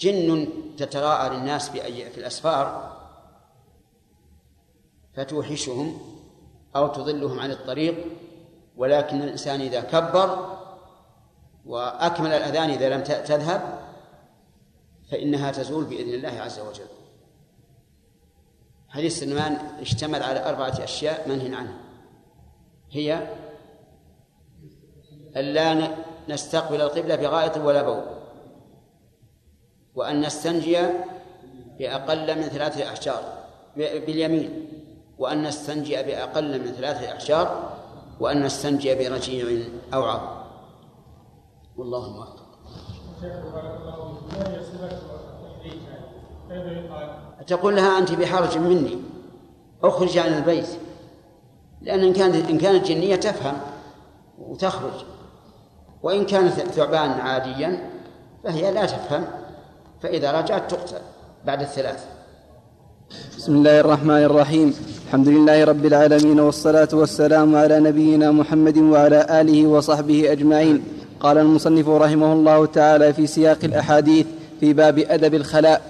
جن 0.00 0.48
تتراءى 0.76 1.36
للناس 1.36 1.70
في 1.70 2.18
الأسفار 2.18 2.94
فتوحشهم 5.14 5.98
أو 6.76 6.88
تضلهم 6.88 7.40
عن 7.40 7.50
الطريق 7.50 8.06
ولكن 8.76 9.22
الإنسان 9.22 9.60
إذا 9.60 9.80
كبر 9.80 10.58
وأكمل 11.66 12.32
الأذان 12.32 12.70
إذا 12.70 12.88
لم 12.88 13.02
تذهب 13.02 13.78
فإنها 15.10 15.52
تزول 15.52 15.84
بإذن 15.84 16.14
الله 16.14 16.40
عز 16.40 16.60
وجل. 16.60 16.86
حديث 18.88 19.20
سلمان 19.20 19.52
اشتمل 19.80 20.22
على 20.22 20.48
أربعة 20.48 20.84
أشياء 20.84 21.28
منهي 21.28 21.54
عنها. 21.54 21.80
هي 22.90 23.28
ألا 25.36 25.96
نستقبل 26.28 26.80
القبلة 26.80 27.16
بغائط 27.16 27.56
ولا 27.56 27.82
بول 27.82 28.23
وأن 29.94 30.20
نستنجي 30.20 30.78
بأقل 31.78 32.36
من 32.36 32.42
ثلاثة 32.42 32.88
أحجار 32.88 33.22
باليمين 33.76 34.68
وأن 35.18 35.42
نستنجي 35.42 36.02
بأقل 36.02 36.60
من 36.60 36.66
ثلاثة 36.66 37.12
أحجار 37.12 37.70
وأن 38.20 38.42
نستنجي 38.42 38.94
برجيع 38.94 39.66
أو 39.94 40.02
عظم. 40.02 40.44
والله 41.76 42.10
موفق 42.10 42.44
تقول 47.46 47.76
لها 47.76 47.98
أنت 47.98 48.12
بحرج 48.12 48.58
مني 48.58 48.98
أخرج 49.82 50.18
عن 50.18 50.32
البيت 50.32 50.68
لأن 51.82 52.00
إن 52.00 52.12
كانت 52.12 52.50
إن 52.50 52.58
كانت 52.58 52.86
جنية 52.86 53.16
تفهم 53.16 53.60
وتخرج 54.38 55.04
وإن 56.02 56.26
كانت 56.26 56.52
ثعبان 56.52 57.10
عاديا 57.10 57.90
فهي 58.44 58.72
لا 58.72 58.86
تفهم. 58.86 59.43
فإذا 60.04 60.32
رجعت 60.32 60.70
تقتل 60.70 60.96
بعد 61.46 61.60
الثلاث. 61.60 62.04
بسم 63.38 63.54
الله 63.54 63.80
الرحمن 63.80 64.22
الرحيم. 64.24 64.74
الحمد 65.06 65.28
لله 65.28 65.64
رب 65.64 65.86
العالمين 65.86 66.40
والصلاة 66.40 66.88
والسلام 66.92 67.56
على 67.56 67.80
نبينا 67.80 68.30
محمد 68.30 68.78
وعلى 68.78 69.26
آله 69.40 69.66
وصحبه 69.66 70.32
أجمعين. 70.32 70.82
قال 71.20 71.38
المصنف 71.38 71.88
رحمه 71.88 72.32
الله 72.32 72.66
تعالى 72.66 73.12
في 73.12 73.26
سياق 73.26 73.58
الأحاديث 73.64 74.26
في 74.60 74.72
باب 74.72 74.98
أدب 74.98 75.34
الخلاء. 75.34 75.80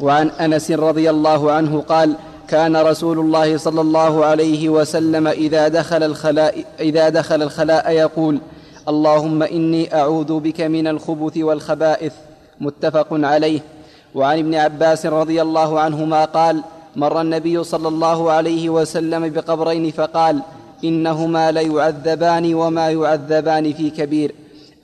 وعن 0.00 0.28
أنس 0.28 0.70
رضي 0.70 1.10
الله 1.10 1.52
عنه 1.52 1.80
قال 1.80 2.14
كان 2.48 2.76
رسول 2.76 3.18
الله 3.18 3.56
صلى 3.56 3.80
الله 3.80 4.24
عليه 4.24 4.68
وسلم 4.68 5.28
إذا 5.28 5.68
دخل 5.68 6.02
الخلاء 6.02 6.64
إذا 6.80 7.08
دخل 7.08 7.42
الخلاء 7.42 7.90
يقول 7.90 8.38
اللهم 8.88 9.42
إني 9.42 9.94
أعوذ 9.94 10.40
بك 10.40 10.60
من 10.60 10.86
الخبث 10.86 11.36
والخبائث. 11.36 12.12
متفق 12.60 13.08
عليه. 13.10 13.60
وعن 14.14 14.38
ابن 14.38 14.54
عباس 14.54 15.06
رضي 15.06 15.42
الله 15.42 15.80
عنهما 15.80 16.24
قال 16.24 16.62
مر 16.96 17.20
النبي 17.20 17.64
صلى 17.64 17.88
الله 17.88 18.30
عليه 18.30 18.70
وسلم 18.70 19.28
بقبرين 19.28 19.90
فقال 19.90 20.42
إنهما 20.84 21.52
ليعذبان 21.52 22.54
وما 22.54 22.90
يعذبان 22.90 23.72
في 23.72 23.90
كبير. 23.90 24.34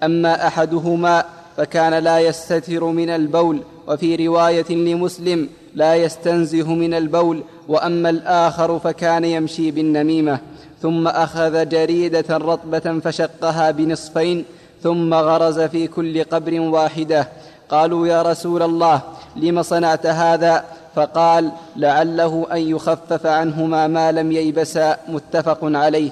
أما 0.02 0.46
أحدهما 0.46 1.24
فكان 1.56 1.94
لا 1.94 2.18
يستتر 2.18 2.84
من 2.84 3.10
البول 3.10 3.60
وفي 3.88 4.26
رواية 4.26 4.70
لمسلم 4.70 5.48
لا 5.74 5.94
يستنزه 5.94 6.74
من 6.74 6.94
البول 6.94 7.42
وأما 7.68 8.10
الآخر 8.10 8.78
فكان 8.78 9.24
يمشي 9.24 9.70
بالنميمة. 9.70 10.38
ثم 10.82 11.08
أخذ 11.08 11.68
جريدة 11.68 12.36
رطبة 12.36 13.00
فشقها 13.04 13.70
بنصفين 13.70 14.44
ثم 14.82 15.14
غرز 15.14 15.60
في 15.60 15.86
كل 15.86 16.24
قبر 16.24 16.60
واحدة. 16.60 17.28
قالوا 17.70 18.06
يا 18.06 18.22
رسول 18.22 18.62
الله 18.62 19.00
لم 19.36 19.62
صنعت 19.62 20.06
هذا؟ 20.06 20.64
فقال 20.94 21.52
لعله 21.76 22.46
أن 22.52 22.58
يخفف 22.58 23.26
عنهما 23.26 23.86
ما 23.86 24.12
لم 24.12 24.32
ييبسا 24.32 24.96
متفق 25.08 25.58
عليه. 25.62 26.10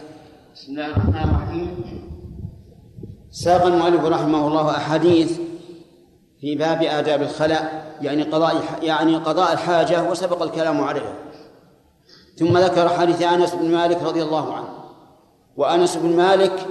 بسم 0.55 0.73
الله 0.73 0.87
الرحمن 0.87 1.31
الرحيم. 1.35 1.85
ساق 3.31 3.67
المؤلف 3.67 4.05
رحمه 4.05 4.47
الله 4.49 4.71
أحاديث 4.71 5.39
في 6.41 6.55
باب 6.55 6.83
آداب 6.83 7.23
الخلاء 7.23 7.95
يعني 8.01 8.23
قضاء 8.23 8.55
يعني 8.83 9.17
قضاء 9.17 9.53
الحاجة 9.53 10.11
وسبق 10.11 10.43
الكلام 10.43 10.85
عليها. 10.85 11.15
ثم 12.39 12.59
ذكر 12.59 12.89
حديث 12.89 13.23
أنس 13.23 13.55
بن 13.55 13.71
مالك 13.71 14.03
رضي 14.03 14.23
الله 14.23 14.55
عنه. 14.55 14.69
وأنس 15.57 15.97
بن 15.97 16.17
مالك 16.17 16.67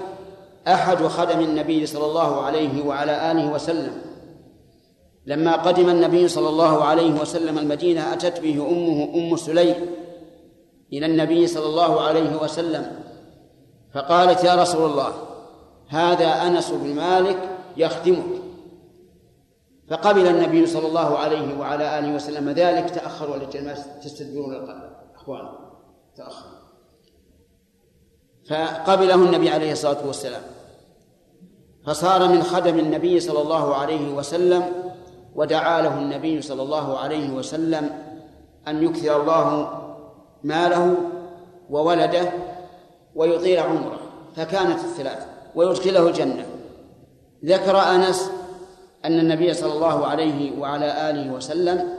أحد 0.68 1.08
خدم 1.08 1.40
النبي 1.40 1.86
صلى 1.86 2.06
الله 2.06 2.42
عليه 2.42 2.86
وعلى 2.86 3.32
آله 3.32 3.48
وسلم. 3.48 4.07
لما 5.28 5.56
قدم 5.56 5.90
النبي 5.90 6.28
صلى 6.28 6.50
الله 6.50 6.84
عليه 6.84 7.22
وسلم 7.22 7.58
المدينة 7.58 8.14
أتت 8.14 8.40
به 8.40 8.70
أمه 8.70 9.16
أم 9.16 9.36
سليم 9.36 9.76
إلى 10.94 11.06
النبي 11.06 11.48
صلى 11.48 11.66
الله 11.66 12.02
عليه 12.02 12.42
وسلم 12.42 13.04
فقالت 13.94 14.44
يا 14.44 14.56
رسول 14.56 14.92
الله 14.92 15.14
هذا 15.88 16.28
أنس 16.28 16.72
بن 16.72 16.96
مالك 16.96 17.38
يخدمك. 17.78 18.42
فقبل 19.90 20.28
النبي 20.28 20.66
صلى 20.66 20.88
الله 20.88 21.18
عليه 21.18 21.60
وعلى 21.60 22.00
آله 22.00 22.16
وسلم 22.16 22.50
ذلك 22.50 22.90
تأخروا 22.90 23.36
الجماعة 23.36 24.00
تستدبرون 24.00 24.56
الأخوان 24.56 25.50
تأخر 26.16 26.50
فقبله 28.50 29.16
النبي 29.16 29.50
عليه 29.50 29.72
الصلاة 29.72 30.08
والسلام. 30.08 30.42
فصار 31.86 32.28
من 32.28 32.44
خدم 32.44 32.80
النبي 32.80 33.20
صلى 33.20 33.42
الله 33.42 33.76
عليه 33.76 34.14
وسلم 34.14 34.87
ودعا 35.38 35.82
له 35.82 36.00
النبي 36.00 36.42
صلى 36.42 36.62
الله 36.62 36.98
عليه 36.98 37.30
وسلم 37.30 37.90
أن 38.68 38.84
يكثر 38.84 39.22
الله 39.22 39.72
ماله 40.44 40.96
وولده 41.70 42.32
ويطيل 43.16 43.60
عمره 43.60 44.00
فكانت 44.36 44.80
الثلاث 44.80 45.26
ويدخله 45.56 46.08
الجنة. 46.08 46.46
ذكر 47.46 47.80
أنس 47.80 48.32
أن 49.06 49.20
النبي 49.20 49.54
صلى 49.54 49.74
الله 49.74 50.08
عليه 50.08 50.60
وعلى 50.60 51.10
آله 51.10 51.34
وسلم 51.34 51.90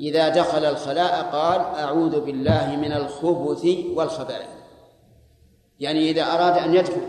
إذا 0.00 0.28
دخل 0.28 0.64
الخلاء 0.64 1.22
قال 1.32 1.60
أعوذ 1.60 2.20
بالله 2.20 2.76
من 2.76 2.92
الخبث 2.92 3.66
والخبائث. 3.96 4.48
يعني 5.80 6.10
إذا 6.10 6.22
أراد 6.22 6.58
أن 6.58 6.74
يدخل 6.74 7.00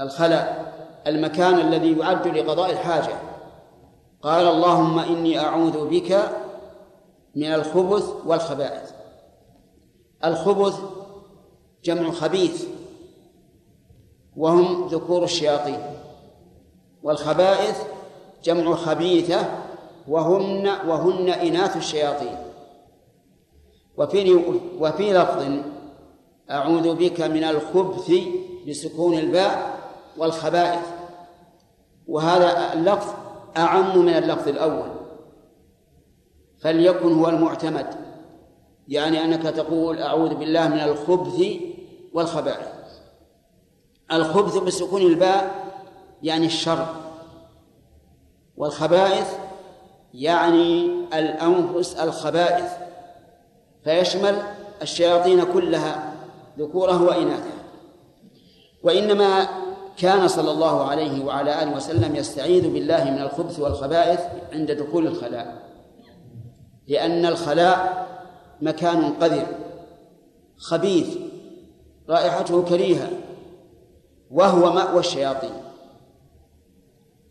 الخلاء 0.00 0.72
المكان 1.06 1.54
الذي 1.54 1.98
يعد 1.98 2.26
لقضاء 2.28 2.70
الحاجة 2.70 3.27
قال 4.22 4.46
اللهم 4.46 4.98
إني 4.98 5.38
أعوذ 5.38 5.88
بك 5.88 6.30
من 7.36 7.54
الخبث 7.54 8.12
والخبائث. 8.26 8.90
الخبث 10.24 10.80
جمع 11.84 12.10
خبيث 12.10 12.64
وهم 14.36 14.88
ذكور 14.88 15.24
الشياطين. 15.24 15.80
والخبائث 17.02 17.82
جمع 18.44 18.74
خبيثة 18.74 19.48
وهن 20.08 20.68
وهن 20.88 21.28
إناث 21.28 21.76
الشياطين. 21.76 22.36
وفي 23.96 24.34
وفي 24.80 25.12
لفظ 25.12 25.62
أعوذ 26.50 26.94
بك 26.94 27.20
من 27.20 27.44
الخبث 27.44 28.12
بسكون 28.68 29.18
الباء 29.18 29.78
والخبائث. 30.18 30.86
وهذا 32.08 32.72
اللفظ 32.72 33.17
أعم 33.56 33.98
من 33.98 34.08
اللفظ 34.08 34.48
الأول. 34.48 34.90
فليكن 36.60 37.12
هو 37.12 37.28
المعتمد. 37.28 37.86
يعني 38.88 39.24
أنك 39.24 39.42
تقول 39.42 40.02
أعوذ 40.02 40.34
بالله 40.34 40.68
من 40.68 40.80
الخبث 40.80 41.42
والخبائث. 42.12 42.68
الخبث 44.12 44.56
بسكون 44.56 45.02
الباء 45.02 45.54
يعني 46.22 46.46
الشر. 46.46 46.86
والخبائث 48.56 49.38
يعني 50.14 50.90
الأنفس 51.14 51.94
الخبائث. 51.94 52.72
فيشمل 53.84 54.42
الشياطين 54.82 55.44
كلها 55.44 56.12
ذكورها 56.58 57.02
وإناثها. 57.02 57.58
وإنما 58.82 59.48
كان 59.98 60.28
صلى 60.28 60.50
الله 60.50 60.84
عليه 60.84 61.24
وعلى 61.24 61.62
آله 61.62 61.76
وسلم 61.76 62.16
يستعيذ 62.16 62.72
بالله 62.72 63.04
من 63.04 63.18
الخبث 63.18 63.60
والخبائث 63.60 64.20
عند 64.52 64.70
دخول 64.70 65.06
الخلاء. 65.06 65.68
لأن 66.88 67.26
الخلاء 67.26 68.06
مكان 68.60 69.12
قذر 69.12 69.46
خبيث 70.56 71.16
رائحته 72.08 72.62
كريهة 72.62 73.10
وهو 74.30 74.72
مأوى 74.72 75.00
الشياطين. 75.00 75.62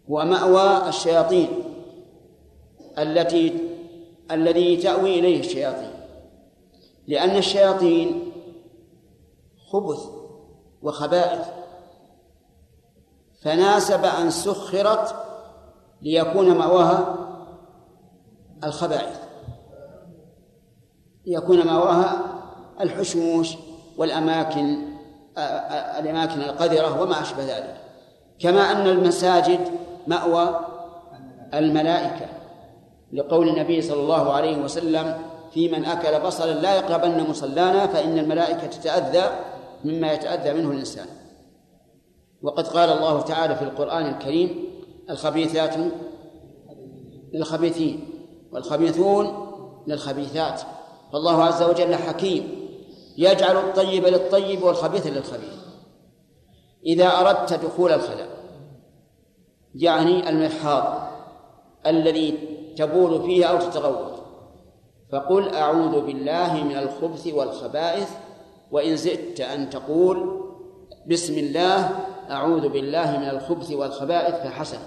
ومأوى 0.08 0.90
الشياطين 0.90 1.50
التي 2.98 3.54
الذي 4.32 4.78
تأوي 4.78 5.20
إليه 5.20 5.40
الشياطين. 5.40 5.92
لأن 7.08 7.38
الشياطين 7.38 8.32
خبث 9.72 10.00
وخبائث. 10.82 11.57
فناسب 13.48 14.06
أن 14.06 14.30
سخرت 14.30 15.16
ليكون 16.02 16.58
مأواها 16.58 17.16
الخبائث 18.64 19.20
ليكون 21.26 21.66
مأواها 21.66 22.18
الحشوش 22.82 23.56
والأماكن 23.98 24.78
الأماكن 26.00 26.42
القذرة 26.42 27.02
وما 27.02 27.22
أشبه 27.22 27.44
ذلك. 27.44 27.76
كما 28.40 28.72
أن 28.72 28.88
المساجد 28.88 29.60
مأوى 30.08 30.60
الملائكة 31.54 32.26
لقول 33.14 33.50
النبي 33.50 33.82
صلى 33.82 34.00
الله 34.00 34.34
عليه 34.34 34.58
وسلم 34.58 35.18
في 35.54 35.70
من 35.70 35.86
أكل 35.86 36.20
بصلا 36.20 36.52
لا 36.52 36.76
يقربن 36.76 37.30
مصلانا 37.30 37.88
فإن 37.88 38.20
الملائكة 38.20 38.68
تتأذى 38.68 39.30
مما 39.86 40.14
يتأذى 40.14 40.54
منه 40.54 40.72
الإنسان. 40.72 41.08
وقد 42.42 42.68
قال 42.68 42.90
الله 42.90 43.22
تعالى 43.22 43.56
في 43.56 43.62
القرآن 43.62 44.06
الكريم 44.06 44.66
الخبيثات 45.10 45.76
للخبيثين 47.34 48.10
والخبيثون 48.52 49.48
للخبيثات. 49.88 50.62
فالله 51.14 51.44
عز 51.44 51.64
وجل 51.64 51.96
حكيم 51.96 52.68
يجعل 53.18 53.58
الطيب 53.58 54.06
للطيب 54.06 54.64
والخبيث 54.64 55.08
للخبيث. 55.08 55.58
إذا 56.86 57.08
أردت 57.08 57.54
دخول 57.54 57.92
الخلاء 57.92 58.30
يعني 59.76 60.30
المرحاض 60.30 61.08
الذي 61.88 62.34
تبول 62.78 63.22
فيه 63.22 63.46
أو 63.46 63.58
تتغوط 63.58 64.18
فقل 65.12 65.50
أعوذ 65.50 66.02
بالله 66.02 66.64
من 66.64 66.78
الخبث 66.78 67.28
والخبائث 67.28 68.10
وإن 68.72 68.96
زدت 68.96 69.42
أن 69.42 69.70
تقول 69.70 70.42
بسم 71.08 71.38
الله 71.38 71.90
أعوذ 72.30 72.70
بالله 72.70 73.18
من 73.18 73.30
الخبث 73.30 73.72
والخبائث 73.72 74.36
فحسن. 74.36 74.80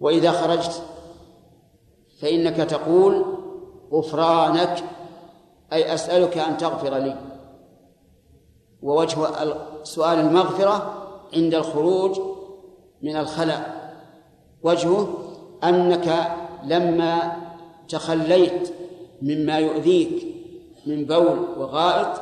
وإذا 0.00 0.30
خرجت 0.30 0.82
فإنك 2.20 2.56
تقول 2.56 3.24
غفرانك 3.92 4.84
أي 5.72 5.94
أسألك 5.94 6.38
أن 6.38 6.56
تغفر 6.56 6.98
لي. 6.98 7.16
ووجه 8.82 9.16
سؤال 9.82 10.18
المغفرة 10.18 11.06
عند 11.34 11.54
الخروج 11.54 12.20
من 13.02 13.16
الخلاء. 13.16 13.92
وجهه 14.62 15.08
أنك 15.64 16.36
لما 16.64 17.36
تخليت 17.88 18.74
مما 19.22 19.58
يؤذيك 19.58 20.26
من 20.86 21.04
بول 21.04 21.38
وغائط 21.58 22.20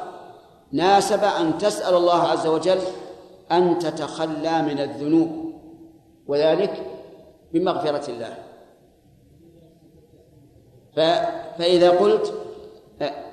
ناسب 0.72 1.24
أن 1.24 1.58
تسأل 1.58 1.94
الله 1.94 2.22
عز 2.22 2.46
وجل 2.46 2.78
أن 3.52 3.78
تتخلى 3.78 4.62
من 4.62 4.80
الذنوب 4.80 5.52
وذلك 6.26 6.86
بمغفرة 7.52 8.10
الله. 8.10 8.34
فإذا 11.58 11.90
قلت 11.90 12.34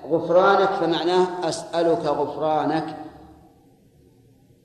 غفرانك 0.10 0.69
فمعناه 0.69 1.49
أسألك 1.49 2.06
غفرانك. 2.06 2.98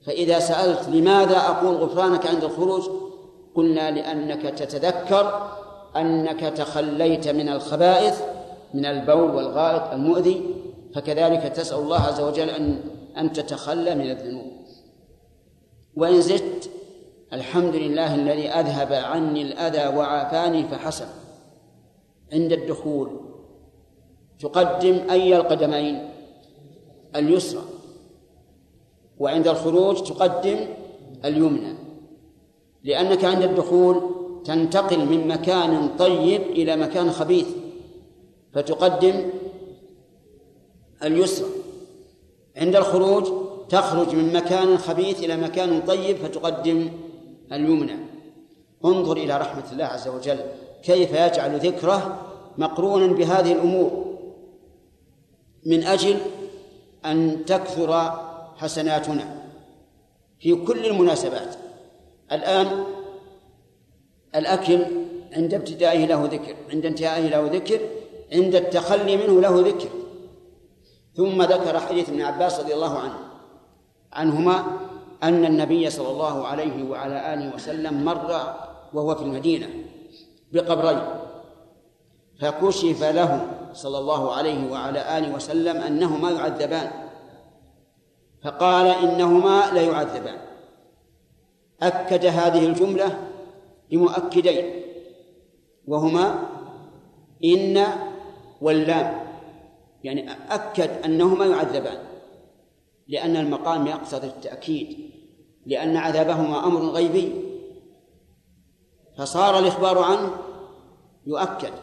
فإذا 0.05 0.39
سألت 0.39 0.89
لماذا 0.89 1.37
أقول 1.37 1.75
غفرانك 1.75 2.27
عند 2.27 2.43
الخروج 2.43 2.89
قلنا 3.55 3.91
لأنك 3.91 4.41
تتذكر 4.41 5.51
أنك 5.95 6.39
تخليت 6.39 7.27
من 7.27 7.49
الخبائث 7.49 8.21
من 8.73 8.85
البول 8.85 9.35
والغائط 9.35 9.93
المؤذي 9.93 10.55
فكذلك 10.95 11.43
تسأل 11.43 11.77
الله 11.77 12.01
عز 12.01 12.21
وجل 12.21 12.49
أن 12.49 12.79
أن 13.17 13.33
تتخلى 13.33 13.95
من 13.95 14.11
الذنوب. 14.11 14.58
وإن 15.95 16.21
زدت 16.21 16.69
الحمد 17.33 17.75
لله 17.75 18.15
الذي 18.15 18.49
أذهب 18.49 18.93
عني 18.93 19.41
الأذى 19.41 19.97
وعافاني 19.97 20.67
فحسن. 20.67 21.07
عند 22.33 22.51
الدخول 22.51 23.09
تقدم 24.39 25.09
أي 25.09 25.37
القدمين؟ 25.37 26.09
اليسرى. 27.15 27.61
وعند 29.19 29.47
الخروج 29.47 30.03
تقدم 30.03 30.59
اليمنى. 31.25 31.73
لأنك 32.83 33.25
عند 33.25 33.43
الدخول 33.43 34.01
تنتقل 34.45 35.05
من 35.05 35.27
مكان 35.27 35.89
طيب 35.97 36.41
إلى 36.41 36.75
مكان 36.75 37.11
خبيث. 37.11 37.47
فتقدم 38.53 39.29
اليسرى. 41.03 41.49
عند 42.57 42.75
الخروج 42.75 43.48
تخرج 43.69 44.15
من 44.15 44.33
مكان 44.33 44.77
خبيث 44.77 45.23
إلى 45.23 45.37
مكان 45.37 45.81
طيب 45.81 46.17
فتقدم 46.17 46.91
اليمنى. 47.51 47.95
انظر 48.85 49.17
إلى 49.17 49.37
رحمة 49.37 49.71
الله 49.71 49.85
عز 49.85 50.07
وجل. 50.07 50.39
كيف 50.83 51.11
يجعل 51.11 51.57
ذكره 51.57 52.25
مقرونا 52.57 53.13
بهذه 53.13 53.51
الأمور. 53.51 54.15
من 55.65 55.83
أجل 55.83 56.17
أن 57.05 57.45
تكثر 57.45 58.19
حسناتنا. 58.57 59.35
في 60.39 60.55
كل 60.55 60.85
المناسبات. 60.85 61.55
الآن 62.31 62.83
الأكل 64.35 64.85
عند 65.33 65.53
ابتدائه 65.53 66.05
له 66.05 66.25
ذكر 66.25 66.55
عند 66.71 66.85
انتهائه 66.85 67.27
له 67.27 67.49
ذكر 67.53 67.79
عند 68.33 68.55
التخلي 68.55 69.17
منه 69.17 69.41
له 69.41 69.59
ذكر. 69.67 69.89
ثم 71.15 71.41
ذكر 71.41 71.79
حديث 71.79 72.09
ابن 72.09 72.21
عباس 72.21 72.59
رضي 72.59 72.73
الله 72.73 72.99
عنه. 72.99 73.28
عنهما 74.13 74.63
أن 75.23 75.45
النبي 75.45 75.89
صلى 75.89 76.11
الله 76.11 76.47
عليه 76.47 76.89
وعلى 76.89 77.33
آله 77.33 77.55
وسلم 77.55 78.05
مر 78.05 78.55
وهو 78.93 79.15
في 79.15 79.21
المدينة 79.21 79.67
بقبرين 80.53 81.01
فكشف 82.41 83.03
له 83.03 83.47
صلى 83.73 83.97
الله 83.97 84.33
عليه 84.33 84.71
وعلى 84.71 85.17
آله 85.17 85.35
وسلم 85.35 85.77
أنهما 85.77 86.31
يعذبان 86.31 86.91
فقال 88.43 88.87
إنهما 88.87 89.71
لا 89.73 89.81
يعذبان 89.81 90.37
أكد 91.81 92.25
هذه 92.25 92.65
الجملة 92.65 93.27
بمؤكدين 93.91 94.83
وهما 95.87 96.43
إن 97.43 97.85
واللام 98.61 99.19
يعني 100.03 100.29
أكد 100.49 100.89
أنهما 101.05 101.45
يعذبان. 101.45 101.97
لأن 103.09 103.35
المقام 103.35 103.87
يقتضي 103.87 104.27
التأكيد 104.27 105.09
لأن 105.65 105.97
عذابهما 105.97 106.65
أمر 106.65 106.81
غيبي. 106.81 107.31
فصار 109.17 109.59
الإخبار 109.59 109.99
عنه 109.99 110.31
يؤكد 111.27 111.73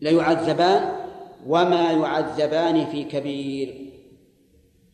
ليعذبان 0.00 0.96
وما 1.46 1.92
يعذبان 1.92 2.86
في 2.86 3.04
كبير. 3.04 3.92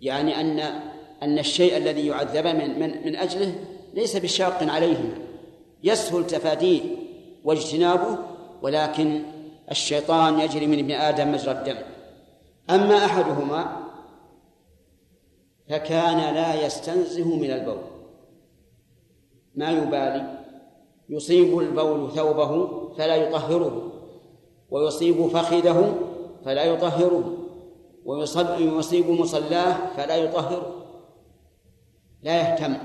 يعني 0.01 0.41
أن 0.41 0.59
أن 1.23 1.39
الشيء 1.39 1.77
الذي 1.77 2.07
يعذبان 2.07 2.57
من, 2.57 2.81
من, 2.81 3.07
من 3.07 3.17
أجله 3.17 3.55
ليس 3.95 4.17
بشاق 4.17 4.63
عليهما 4.63 5.19
يسهل 5.85 6.27
تفاديه 6.27 6.81
واجتنابه 7.45 8.19
ولكن 8.63 9.23
الشيطان 9.71 10.41
يجري 10.41 10.67
من 10.67 10.79
ابن 10.79 10.93
آدم 10.93 11.33
مجرى 11.33 11.51
الدم. 11.51 11.77
أما 12.71 13.05
أحدهما 13.05 13.88
فكان 15.69 16.35
لا 16.35 16.67
يستنزه 16.67 17.37
من 17.37 17.51
البول. 17.51 17.83
ما 19.55 19.71
يبالي؟ 19.71 20.39
يصيب 21.09 21.59
البول 21.59 22.11
ثوبه 22.11 22.69
فلا 22.95 23.17
يطهره 23.17 23.93
ويصيب 24.71 25.27
فخذه 25.27 25.99
فلا 26.45 26.65
يطهره 26.65 27.37
ويصيب 28.05 29.11
مصلاه 29.11 29.97
فلا 29.97 30.17
يطهره. 30.17 30.85
لا 32.23 32.37
يهتم. 32.37 32.77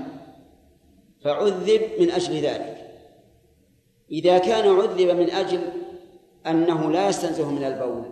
فعذب 1.20 1.82
من 2.00 2.10
أجل 2.10 2.34
ذلك. 2.34 2.90
إذا 4.10 4.38
كان 4.38 4.76
عذب 4.76 5.00
من 5.00 5.30
أجل 5.30 5.60
أنه 6.46 6.90
لا 6.90 7.08
يستنزه 7.08 7.50
من 7.50 7.64
البول 7.64 8.04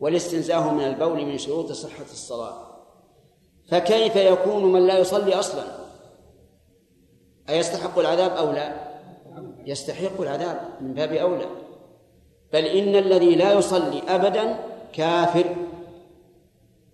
والاستنزاه 0.00 0.74
من 0.74 0.84
البول 0.84 1.26
من 1.26 1.38
شروط 1.38 1.72
صحة 1.72 2.04
الصلاة. 2.04 2.67
فكيف 3.68 4.16
يكون 4.16 4.72
من 4.72 4.86
لا 4.86 4.98
يصلي 4.98 5.34
أصلا؟ 5.34 5.64
أيستحق 7.48 7.98
العذاب 7.98 8.30
أو 8.30 8.52
لا؟ 8.52 8.88
يستحق 9.64 10.20
العذاب 10.20 10.60
من 10.80 10.94
باب 10.94 11.12
أولى. 11.12 11.46
بل 12.52 12.64
إن 12.64 12.96
الذي 12.96 13.34
لا 13.34 13.52
يصلي 13.52 14.02
أبدا 14.08 14.56
كافر 14.92 15.56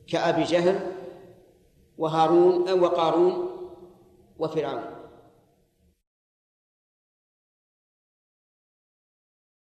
كأبي 0.09 0.43
جهل 0.43 0.81
وهارون 1.99 2.81
وقارون 2.81 3.51
وفرعون. 4.39 4.94